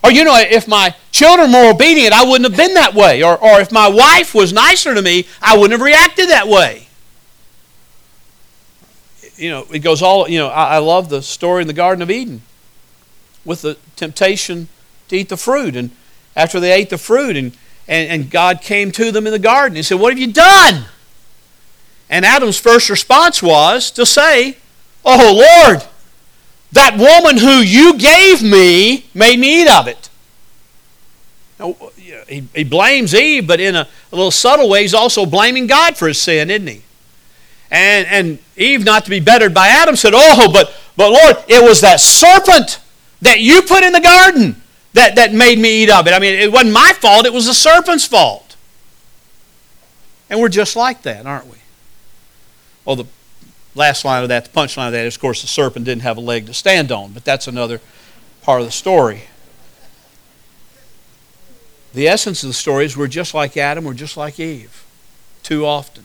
Or, 0.03 0.11
you 0.11 0.25
know, 0.25 0.37
if 0.37 0.67
my 0.67 0.97
children 1.13 1.53
were 1.53 1.71
obedient, 1.71 2.13
I 2.13 2.25
wouldn't 2.25 2.51
have 2.51 2.57
been 2.57 2.75
that 2.75 2.95
way. 2.95 3.23
Or, 3.23 3.37
or 3.37 3.61
if 3.61 3.71
my 3.71 3.89
wife 3.89 4.35
was 4.35 4.53
nicer 4.53 4.95
to 4.95 5.03
me, 5.03 5.27
I 5.41 5.57
wouldn't 5.57 5.73
have 5.73 5.81
reacted 5.81 6.29
that 6.31 6.49
way. 6.49 6.89
You 9.37 9.51
know, 9.51 9.67
it 9.73 9.81
goes 9.81 10.03
all, 10.03 10.29
you 10.29 10.39
know, 10.39 10.49
I, 10.49 10.75
I 10.75 10.79
love 10.79 11.11
the 11.11 11.23
story 11.23 11.63
in 11.63 11.69
the 11.69 11.75
Garden 11.75 12.03
of 12.03 12.11
Eden 12.11 12.43
with 13.45 13.63
the 13.63 13.77
temptation 13.95 14.69
to 15.09 15.17
eat 15.17 15.29
the 15.29 15.37
fruit. 15.37 15.77
And 15.77 15.93
after 16.35 16.59
they 16.59 16.73
ate 16.73 16.91
the 16.91 16.99
fruit, 16.99 17.37
and, 17.37 17.53
and, 17.87 18.11
and 18.11 18.31
God 18.31 18.63
came 18.63 18.91
to 18.93 19.13
them 19.13 19.27
in 19.29 19.33
the 19.33 19.39
garden, 19.39 19.77
He 19.77 19.83
said, 19.83 20.01
What 20.01 20.13
have 20.13 20.19
you 20.19 20.33
done? 20.33 20.87
And 22.11 22.25
Adam's 22.25 22.59
first 22.59 22.91
response 22.91 23.43
was 23.43 23.91
to 23.93 24.05
say, 24.05 24.57
Oh 25.11 25.65
Lord, 25.65 25.83
that 26.73 26.99
woman 26.99 27.39
who 27.39 27.61
you 27.61 27.97
gave 27.97 28.43
me 28.43 29.07
made 29.15 29.39
me 29.39 29.63
eat 29.63 29.69
of 29.69 29.89
it. 29.89 30.11
Now, 31.59 31.75
he, 32.29 32.47
he 32.55 32.63
blames 32.63 33.15
Eve, 33.15 33.47
but 33.47 33.59
in 33.59 33.75
a, 33.75 33.89
a 34.13 34.17
little 34.17 34.31
subtle 34.31 34.69
way, 34.69 34.83
he's 34.83 34.93
also 34.93 35.25
blaming 35.25 35.67
God 35.67 35.97
for 35.97 36.09
his 36.09 36.21
sin, 36.21 36.51
isn't 36.51 36.67
he? 36.67 36.83
And, 37.71 38.07
and 38.07 38.39
Eve, 38.55 38.85
not 38.85 39.05
to 39.05 39.11
be 39.11 39.19
bettered 39.19 39.55
by 39.55 39.69
Adam, 39.69 39.97
said, 39.97 40.13
Oh, 40.15 40.51
but, 40.53 40.75
but 40.95 41.11
Lord, 41.11 41.37
it 41.49 41.67
was 41.67 41.81
that 41.81 42.01
serpent 42.01 42.79
that 43.23 43.41
you 43.41 43.63
put 43.63 43.83
in 43.85 43.95
the 43.95 44.01
garden 44.01 44.63
that, 44.93 45.17
that 45.17 45.33
made 45.33 45.59
me 45.59 45.85
eat 45.85 45.91
of 45.91 46.07
it. 46.07 46.13
I 46.13 46.19
mean, 46.19 46.35
it 46.35 46.53
wasn't 46.53 46.73
my 46.73 46.93
fault, 46.93 47.25
it 47.25 47.33
was 47.33 47.47
the 47.47 47.55
serpent's 47.55 48.05
fault. 48.05 48.57
And 50.29 50.39
we're 50.39 50.51
just 50.51 50.77
like 50.77 51.01
that, 51.03 51.25
aren't 51.25 51.47
we? 51.47 51.57
Well, 52.85 52.97
the 52.97 53.07
last 53.79 54.05
line 54.05 54.23
of 54.23 54.29
that, 54.29 54.45
the 54.45 54.51
punchline 54.51 54.89
of 54.89 54.93
that 54.93 55.07
is, 55.07 55.15
of 55.17 55.21
course, 55.21 55.41
the 55.41 55.49
serpent 55.49 55.85
didn't 55.85 56.03
have 56.03 56.17
a 56.17 56.21
leg 56.21 56.47
to 56.47 56.55
stand 56.55 56.93
on, 56.93 57.13
but 57.13 57.25
that's 57.25 57.47
another 57.47 57.81
part 58.43 58.61
of 58.61 58.67
the 58.67 58.73
story. 58.73 59.25
The 61.95 62.09
essence 62.09 62.43
of 62.43 62.49
the 62.49 62.55
story 62.55 62.85
is 62.85 62.97
we're 62.97 63.07
just 63.07 63.35
like 63.35 63.57
Adam, 63.57 63.85
we're 63.85 63.95
just 63.95 64.17
like 64.17 64.39
Eve, 64.39 64.85
too 65.43 65.65
often. 65.65 66.05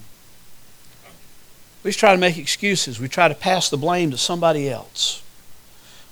We 1.84 1.90
just 1.90 2.00
try 2.00 2.14
to 2.14 2.18
make 2.18 2.38
excuses. 2.38 3.00
We 3.00 3.10
try 3.10 3.28
to 3.28 3.36
pass 3.36 3.70
the 3.70 3.78
blame 3.78 4.12
to 4.12 4.18
somebody 4.18 4.70
else. 4.70 5.22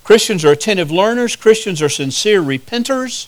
Christians 0.03 0.43
are 0.43 0.51
attentive 0.51 0.91
learners, 0.91 1.35
Christians 1.35 1.81
are 1.81 1.89
sincere 1.89 2.41
repenters, 2.41 3.27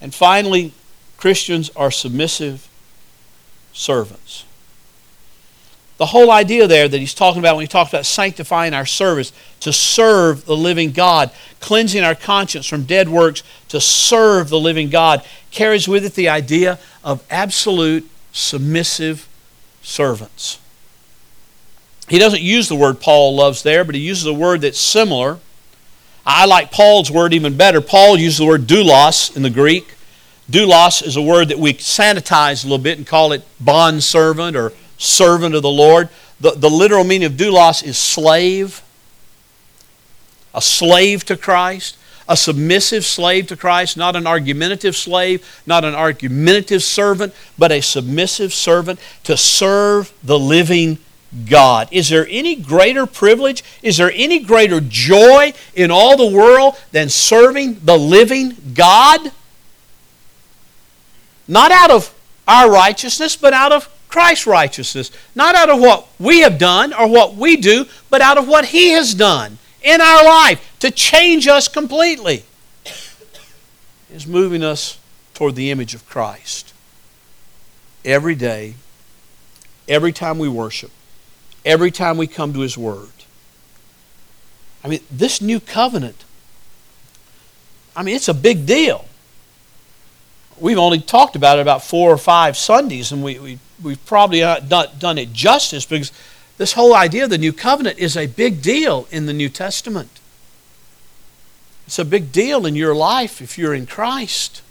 and 0.00 0.14
finally, 0.14 0.72
Christians 1.16 1.70
are 1.76 1.90
submissive 1.90 2.68
servants. 3.72 4.44
The 5.96 6.06
whole 6.06 6.30
idea 6.30 6.66
there 6.66 6.88
that 6.88 6.98
he's 6.98 7.14
talking 7.14 7.38
about 7.38 7.54
when 7.56 7.62
he 7.62 7.68
talks 7.68 7.90
about 7.90 8.04
sanctifying 8.04 8.74
our 8.74 8.86
service, 8.86 9.32
to 9.60 9.72
serve 9.72 10.44
the 10.44 10.56
living 10.56 10.90
God, 10.90 11.30
cleansing 11.60 12.02
our 12.02 12.16
conscience 12.16 12.66
from 12.66 12.82
dead 12.82 13.08
works 13.08 13.42
to 13.68 13.80
serve 13.80 14.48
the 14.48 14.58
living 14.58 14.90
God, 14.90 15.24
carries 15.50 15.86
with 15.86 16.04
it 16.04 16.14
the 16.14 16.28
idea 16.28 16.78
of 17.04 17.24
absolute 17.30 18.08
submissive 18.32 19.28
servants. 19.82 20.58
He 22.08 22.18
doesn't 22.18 22.42
use 22.42 22.68
the 22.68 22.74
word 22.74 23.00
Paul 23.00 23.36
loves 23.36 23.62
there, 23.62 23.84
but 23.84 23.94
he 23.94 24.00
uses 24.00 24.26
a 24.26 24.34
word 24.34 24.62
that's 24.62 24.78
similar. 24.78 25.38
I 26.26 26.44
like 26.44 26.72
Paul's 26.72 27.10
word 27.10 27.32
even 27.32 27.56
better. 27.56 27.80
Paul 27.80 28.18
uses 28.18 28.38
the 28.38 28.46
word 28.46 28.66
doulos 28.66 29.34
in 29.36 29.42
the 29.42 29.50
Greek. 29.50 29.94
Doulos 30.50 31.06
is 31.06 31.16
a 31.16 31.22
word 31.22 31.48
that 31.48 31.58
we 31.58 31.74
sanitize 31.74 32.64
a 32.64 32.68
little 32.68 32.82
bit 32.82 32.98
and 32.98 33.06
call 33.06 33.32
it 33.32 33.46
bond 33.60 34.02
servant 34.02 34.56
or 34.56 34.72
servant 34.98 35.54
of 35.54 35.62
the 35.62 35.70
Lord. 35.70 36.08
The, 36.40 36.52
the 36.52 36.70
literal 36.70 37.04
meaning 37.04 37.26
of 37.26 37.32
doulos 37.32 37.84
is 37.84 37.96
slave, 37.96 38.82
a 40.52 40.60
slave 40.60 41.24
to 41.26 41.36
Christ, 41.36 41.96
a 42.28 42.36
submissive 42.36 43.04
slave 43.04 43.46
to 43.48 43.56
Christ, 43.56 43.96
not 43.96 44.16
an 44.16 44.26
argumentative 44.26 44.96
slave, 44.96 45.62
not 45.66 45.84
an 45.84 45.94
argumentative 45.94 46.82
servant, 46.82 47.34
but 47.58 47.70
a 47.70 47.80
submissive 47.80 48.52
servant 48.52 48.98
to 49.24 49.36
serve 49.36 50.12
the 50.22 50.38
living 50.38 50.98
God. 51.48 51.88
Is 51.90 52.08
there 52.08 52.26
any 52.30 52.54
greater 52.54 53.06
privilege? 53.06 53.62
Is 53.82 53.96
there 53.96 54.12
any 54.14 54.38
greater 54.38 54.80
joy 54.80 55.52
in 55.74 55.90
all 55.90 56.16
the 56.16 56.34
world 56.34 56.76
than 56.92 57.08
serving 57.08 57.80
the 57.82 57.98
living 57.98 58.56
God? 58.74 59.32
Not 61.46 61.72
out 61.72 61.90
of 61.90 62.14
our 62.46 62.70
righteousness, 62.70 63.36
but 63.36 63.52
out 63.52 63.72
of 63.72 63.88
Christ's 64.14 64.46
righteousness. 64.46 65.10
Not 65.34 65.56
out 65.56 65.68
of 65.68 65.80
what 65.80 66.06
we 66.20 66.42
have 66.42 66.56
done 66.56 66.94
or 66.94 67.08
what 67.08 67.34
we 67.34 67.56
do, 67.56 67.86
but 68.10 68.20
out 68.20 68.38
of 68.38 68.46
what 68.46 68.66
He 68.66 68.90
has 68.90 69.12
done 69.12 69.58
in 69.82 70.00
our 70.00 70.24
life 70.24 70.72
to 70.78 70.92
change 70.92 71.48
us 71.48 71.66
completely. 71.66 72.44
Is 74.12 74.24
moving 74.24 74.62
us 74.62 75.00
toward 75.34 75.56
the 75.56 75.72
image 75.72 75.96
of 75.96 76.08
Christ. 76.08 76.72
Every 78.04 78.36
day, 78.36 78.74
every 79.88 80.12
time 80.12 80.38
we 80.38 80.48
worship, 80.48 80.92
every 81.64 81.90
time 81.90 82.16
we 82.16 82.28
come 82.28 82.52
to 82.52 82.60
His 82.60 82.78
Word. 82.78 83.08
I 84.84 84.86
mean, 84.86 85.00
this 85.10 85.40
new 85.40 85.58
covenant, 85.58 86.24
I 87.96 88.04
mean, 88.04 88.14
it's 88.14 88.28
a 88.28 88.34
big 88.34 88.64
deal. 88.64 89.06
We've 90.58 90.78
only 90.78 91.00
talked 91.00 91.36
about 91.36 91.58
it 91.58 91.62
about 91.62 91.82
four 91.82 92.10
or 92.10 92.18
five 92.18 92.56
Sundays, 92.56 93.12
and 93.12 93.22
we, 93.22 93.38
we, 93.38 93.58
we've 93.82 94.04
probably 94.06 94.40
not 94.40 94.98
done 94.98 95.18
it 95.18 95.32
justice 95.32 95.84
because 95.84 96.12
this 96.58 96.74
whole 96.74 96.94
idea 96.94 97.24
of 97.24 97.30
the 97.30 97.38
new 97.38 97.52
covenant 97.52 97.98
is 97.98 98.16
a 98.16 98.26
big 98.26 98.62
deal 98.62 99.08
in 99.10 99.26
the 99.26 99.32
New 99.32 99.48
Testament. 99.48 100.20
It's 101.86 101.98
a 101.98 102.04
big 102.04 102.32
deal 102.32 102.64
in 102.66 102.76
your 102.76 102.94
life 102.94 103.42
if 103.42 103.58
you're 103.58 103.74
in 103.74 103.86
Christ 103.86 104.62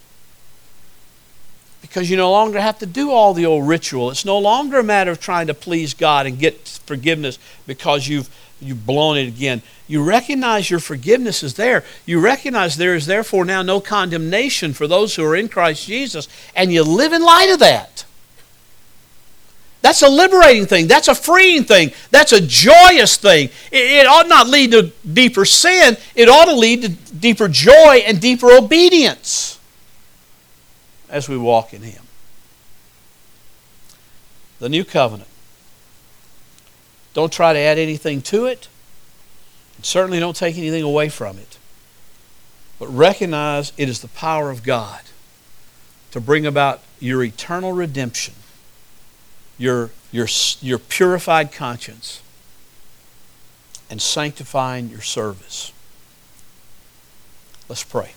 because 1.82 2.10
you 2.10 2.16
no 2.16 2.32
longer 2.32 2.62
have 2.62 2.80
to 2.80 2.86
do 2.86 3.12
all 3.12 3.34
the 3.34 3.46
old 3.46 3.68
ritual. 3.68 4.10
It's 4.10 4.26
no 4.26 4.40
longer 4.40 4.80
a 4.80 4.84
matter 4.84 5.12
of 5.12 5.20
trying 5.20 5.48
to 5.48 5.54
please 5.54 5.94
God 5.94 6.26
and 6.26 6.40
get 6.40 6.80
forgiveness 6.86 7.38
because 7.68 8.08
you've 8.08 8.30
you've 8.64 8.86
blown 8.86 9.18
it 9.18 9.28
again. 9.28 9.62
You 9.88 10.04
recognize 10.04 10.70
your 10.70 10.80
forgiveness 10.80 11.44
is 11.44 11.56
there. 11.56 11.84
You 12.06 12.20
recognize 12.20 12.78
there 12.78 12.96
is 12.96 13.06
therefore 13.06 13.46
now 13.46 13.62
no 13.62 13.80
condemnation 13.80 14.74
for 14.74 14.88
those 14.88 15.16
who 15.16 15.24
are 15.24 15.36
in 15.36 15.50
Christ 15.50 15.86
Jesus, 15.88 16.28
and 16.56 16.72
you 16.72 16.84
live 16.84 17.14
in 17.14 17.22
light 17.22 17.52
of 17.52 17.60
that. 17.60 18.06
That's 19.84 20.02
a 20.02 20.08
liberating 20.08 20.66
thing. 20.66 20.88
That's 20.88 21.10
a 21.10 21.16
freeing 21.16 21.66
thing. 21.66 21.92
That's 22.10 22.32
a 22.32 22.40
joyous 22.40 23.18
thing. 23.18 23.50
It, 23.70 23.92
it, 23.92 24.08
ought 24.08 24.30
not 24.30 24.48
lead 24.48 24.72
to 24.72 24.94
deeper 25.12 25.44
sin. 25.44 25.98
It 26.16 26.30
ought 26.30 26.46
to 26.46 26.56
lead 26.56 26.84
to 26.84 26.90
deeper 26.90 27.50
joy 27.50 28.02
and 28.08 28.22
deeper 28.22 28.50
obedience 28.50 29.60
as 31.10 31.28
we 31.28 31.38
walk 31.38 31.74
in 31.74 31.82
Him. 31.82 32.02
The 34.60 34.70
new 34.70 34.86
covenant. 34.86 35.28
Don't 37.14 37.32
try 37.32 37.54
to 37.54 37.60
add 37.60 37.78
anything 37.78 38.22
to 38.24 38.46
it. 38.46 38.68
Certainly 39.82 40.20
don't 40.20 40.36
take 40.36 40.58
anything 40.58 40.84
away 40.84 41.10
from 41.10 41.38
it. 41.38 41.58
But 42.80 42.88
recognize 42.88 43.74
it 43.78 43.90
is 43.90 44.02
the 44.02 44.08
power 44.10 44.50
of 44.50 44.64
God 44.64 45.02
to 46.12 46.20
bring 46.20 46.46
about 46.46 46.82
your 47.00 47.24
eternal 47.24 47.74
redemption, 47.74 48.34
your, 49.58 49.92
your, 50.12 50.28
your 50.62 50.80
purified 50.80 51.52
conscience, 51.52 52.22
and 53.90 54.02
sanctifying 54.02 54.90
your 54.90 55.02
service. 55.02 55.72
Let's 57.68 57.84
pray. 57.84 58.14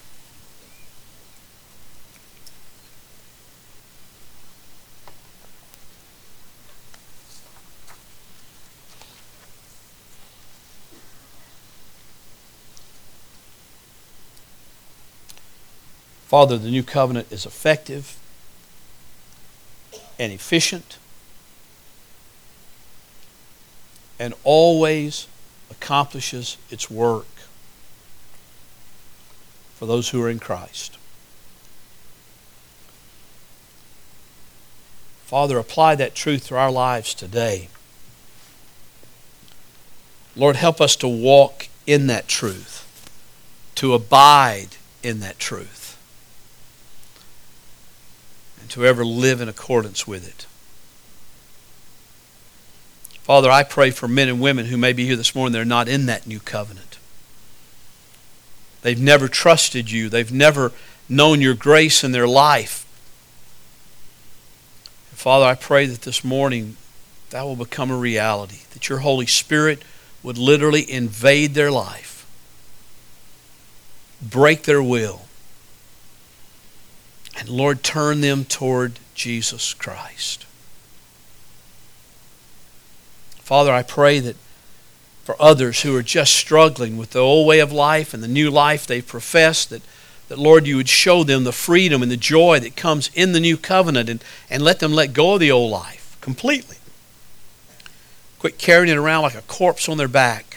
Father, 16.27 16.59
the 16.59 16.71
new 16.71 16.83
covenant 16.83 17.31
is 17.31 17.47
effective 17.47 18.17
and 20.19 20.33
efficient 20.33 20.99
and 24.19 24.35
always 24.45 25.29
accomplishes 25.71 26.57
its 26.71 26.91
work 26.91 27.27
for 29.77 29.87
those 29.87 30.09
who 30.09 30.23
are 30.23 30.31
in 30.31 30.39
Christ. 30.39 30.97
Father, 35.27 35.59
apply 35.59 35.95
that 35.97 36.15
truth 36.15 36.47
to 36.49 36.57
our 36.57 36.71
lives 36.71 37.13
today. 37.13 37.69
Lord, 40.35 40.57
help 40.57 40.81
us 40.81 40.97
to 40.97 41.09
walk 41.09 41.69
in 41.87 42.07
that 42.07 42.27
truth, 42.27 43.11
to 43.77 43.93
abide 43.93 44.77
in 45.03 45.21
that 45.21 45.39
truth, 45.39 45.86
and 48.67 48.73
to 48.73 48.85
ever 48.85 49.05
live 49.05 49.41
in 49.41 49.49
accordance 49.49 50.09
with 50.09 50.27
it. 50.27 50.45
Father, 53.23 53.49
I 53.49 53.63
pray 53.63 53.93
for 53.93 54.09
men 54.09 54.29
and 54.29 54.41
women 54.41 54.67
who 54.67 54.77
may 54.77 54.93
be 54.93 55.07
here 55.07 55.15
this 55.15 55.37
morning, 55.37 55.53
they're 55.53 55.65
not 55.65 55.89
in 55.89 56.07
that 56.07 56.27
new 56.27 56.41
covenant. 56.41 56.99
They've 58.83 59.01
never 59.01 59.29
trusted 59.29 59.93
you, 59.93 60.09
they've 60.09 60.33
never 60.33 60.73
known 61.09 61.41
your 61.41 61.55
grace 61.55 62.03
in 62.03 62.11
their 62.11 62.27
life. 62.27 62.85
Father, 65.13 65.45
I 65.45 65.55
pray 65.55 65.87
that 65.87 66.03
this 66.03 66.25
morning 66.25 66.77
that 67.31 67.43
will 67.43 67.55
become 67.55 67.93
a 67.93 67.97
reality, 67.97 68.63
that 68.73 68.89
your 68.89 68.99
Holy 68.99 69.27
Spirit 69.27 69.83
would 70.25 70.39
literally 70.39 70.91
invade 70.91 71.55
their 71.55 71.71
life, 71.71 72.27
break 74.21 74.65
their 74.65 74.83
will, 74.83 75.26
and 77.47 77.57
Lord, 77.57 77.83
turn 77.85 78.23
them 78.23 78.45
toward 78.45 78.99
Jesus 79.15 79.73
Christ. 79.73 80.45
Father, 83.39 83.73
I 83.73 83.85
pray 83.85 84.19
that 84.19 84.37
for 85.23 85.41
others 85.41 85.83
who 85.83 85.95
are 85.97 86.03
just 86.03 86.35
struggling 86.35 86.97
with 86.97 87.11
the 87.11 87.21
old 87.21 87.47
way 87.47 87.61
of 87.61 87.71
life 87.71 88.13
and 88.13 88.23
the 88.23 88.29
new 88.29 88.51
life 88.51 88.87
they 88.87 89.01
profess, 89.01 89.65
that, 89.67 89.83
that 90.29 90.39
Lord, 90.39 90.67
you 90.67 90.77
would 90.77 90.89
show 90.89 91.23
them 91.23 91.45
the 91.45 91.53
freedom 91.53 92.03
and 92.03 92.11
the 92.11 92.17
joy 92.17 92.59
that 92.59 92.75
comes 92.75 93.11
in 93.15 93.31
the 93.31 93.41
new 93.41 93.57
covenant 93.57 94.09
and, 94.09 94.25
and 94.51 94.63
let 94.63 94.81
them 94.81 94.93
let 94.93 95.13
go 95.13 95.35
of 95.35 95.41
the 95.41 95.53
old 95.53 95.71
life 95.71 96.17
completely. 96.21 96.79
Quit 98.41 98.59
carrying 98.59 98.93
it 98.93 98.99
around 98.99 99.23
like 99.23 99.37
a 99.37 99.43
corpse 99.43 99.89
on 99.89 99.99
their 99.99 100.09
back. 100.09 100.56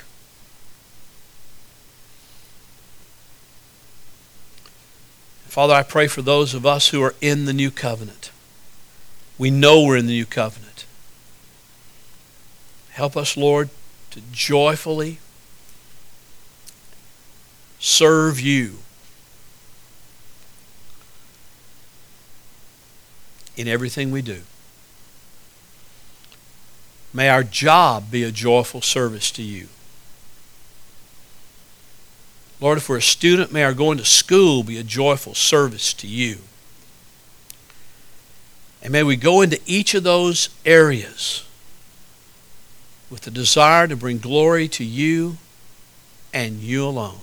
Father, 5.49 5.73
I 5.73 5.81
pray 5.81 6.05
for 6.05 6.21
those 6.21 6.53
of 6.53 6.63
us 6.63 6.89
who 6.89 7.01
are 7.01 7.15
in 7.21 7.45
the 7.45 7.53
new 7.53 7.71
covenant. 7.71 8.29
We 9.39 9.49
know 9.49 9.83
we're 9.83 9.97
in 9.97 10.05
the 10.05 10.13
new 10.13 10.27
covenant. 10.27 10.85
Help 12.91 13.17
us, 13.17 13.35
Lord, 13.35 13.71
to 14.11 14.21
joyfully 14.31 15.17
serve 17.79 18.39
you 18.39 18.77
in 23.57 23.67
everything 23.67 24.11
we 24.11 24.21
do. 24.21 24.43
May 27.11 27.27
our 27.27 27.43
job 27.43 28.11
be 28.11 28.23
a 28.23 28.31
joyful 28.31 28.81
service 28.81 29.31
to 29.31 29.41
you. 29.41 29.69
Lord, 32.61 32.77
if 32.77 32.89
we're 32.89 32.97
a 32.97 33.01
student, 33.01 33.53
may 33.53 33.63
our 33.63 33.73
going 33.73 33.97
to 33.97 34.05
school 34.05 34.63
be 34.63 34.77
a 34.77 34.83
joyful 34.83 35.33
service 35.33 35.93
to 35.93 36.07
you. 36.07 36.39
And 38.81 38.91
may 38.91 39.03
we 39.03 39.15
go 39.15 39.41
into 39.41 39.59
each 39.65 39.93
of 39.93 40.03
those 40.03 40.49
areas 40.65 41.45
with 43.09 43.21
the 43.21 43.31
desire 43.31 43.87
to 43.87 43.95
bring 43.95 44.19
glory 44.19 44.67
to 44.69 44.83
you 44.83 45.37
and 46.33 46.59
you 46.59 46.85
alone. 46.85 47.19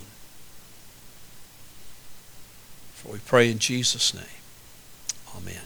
For 2.94 3.12
we 3.12 3.18
pray 3.20 3.50
in 3.50 3.58
Jesus' 3.58 4.12
name. 4.12 4.24
Amen. 5.36 5.65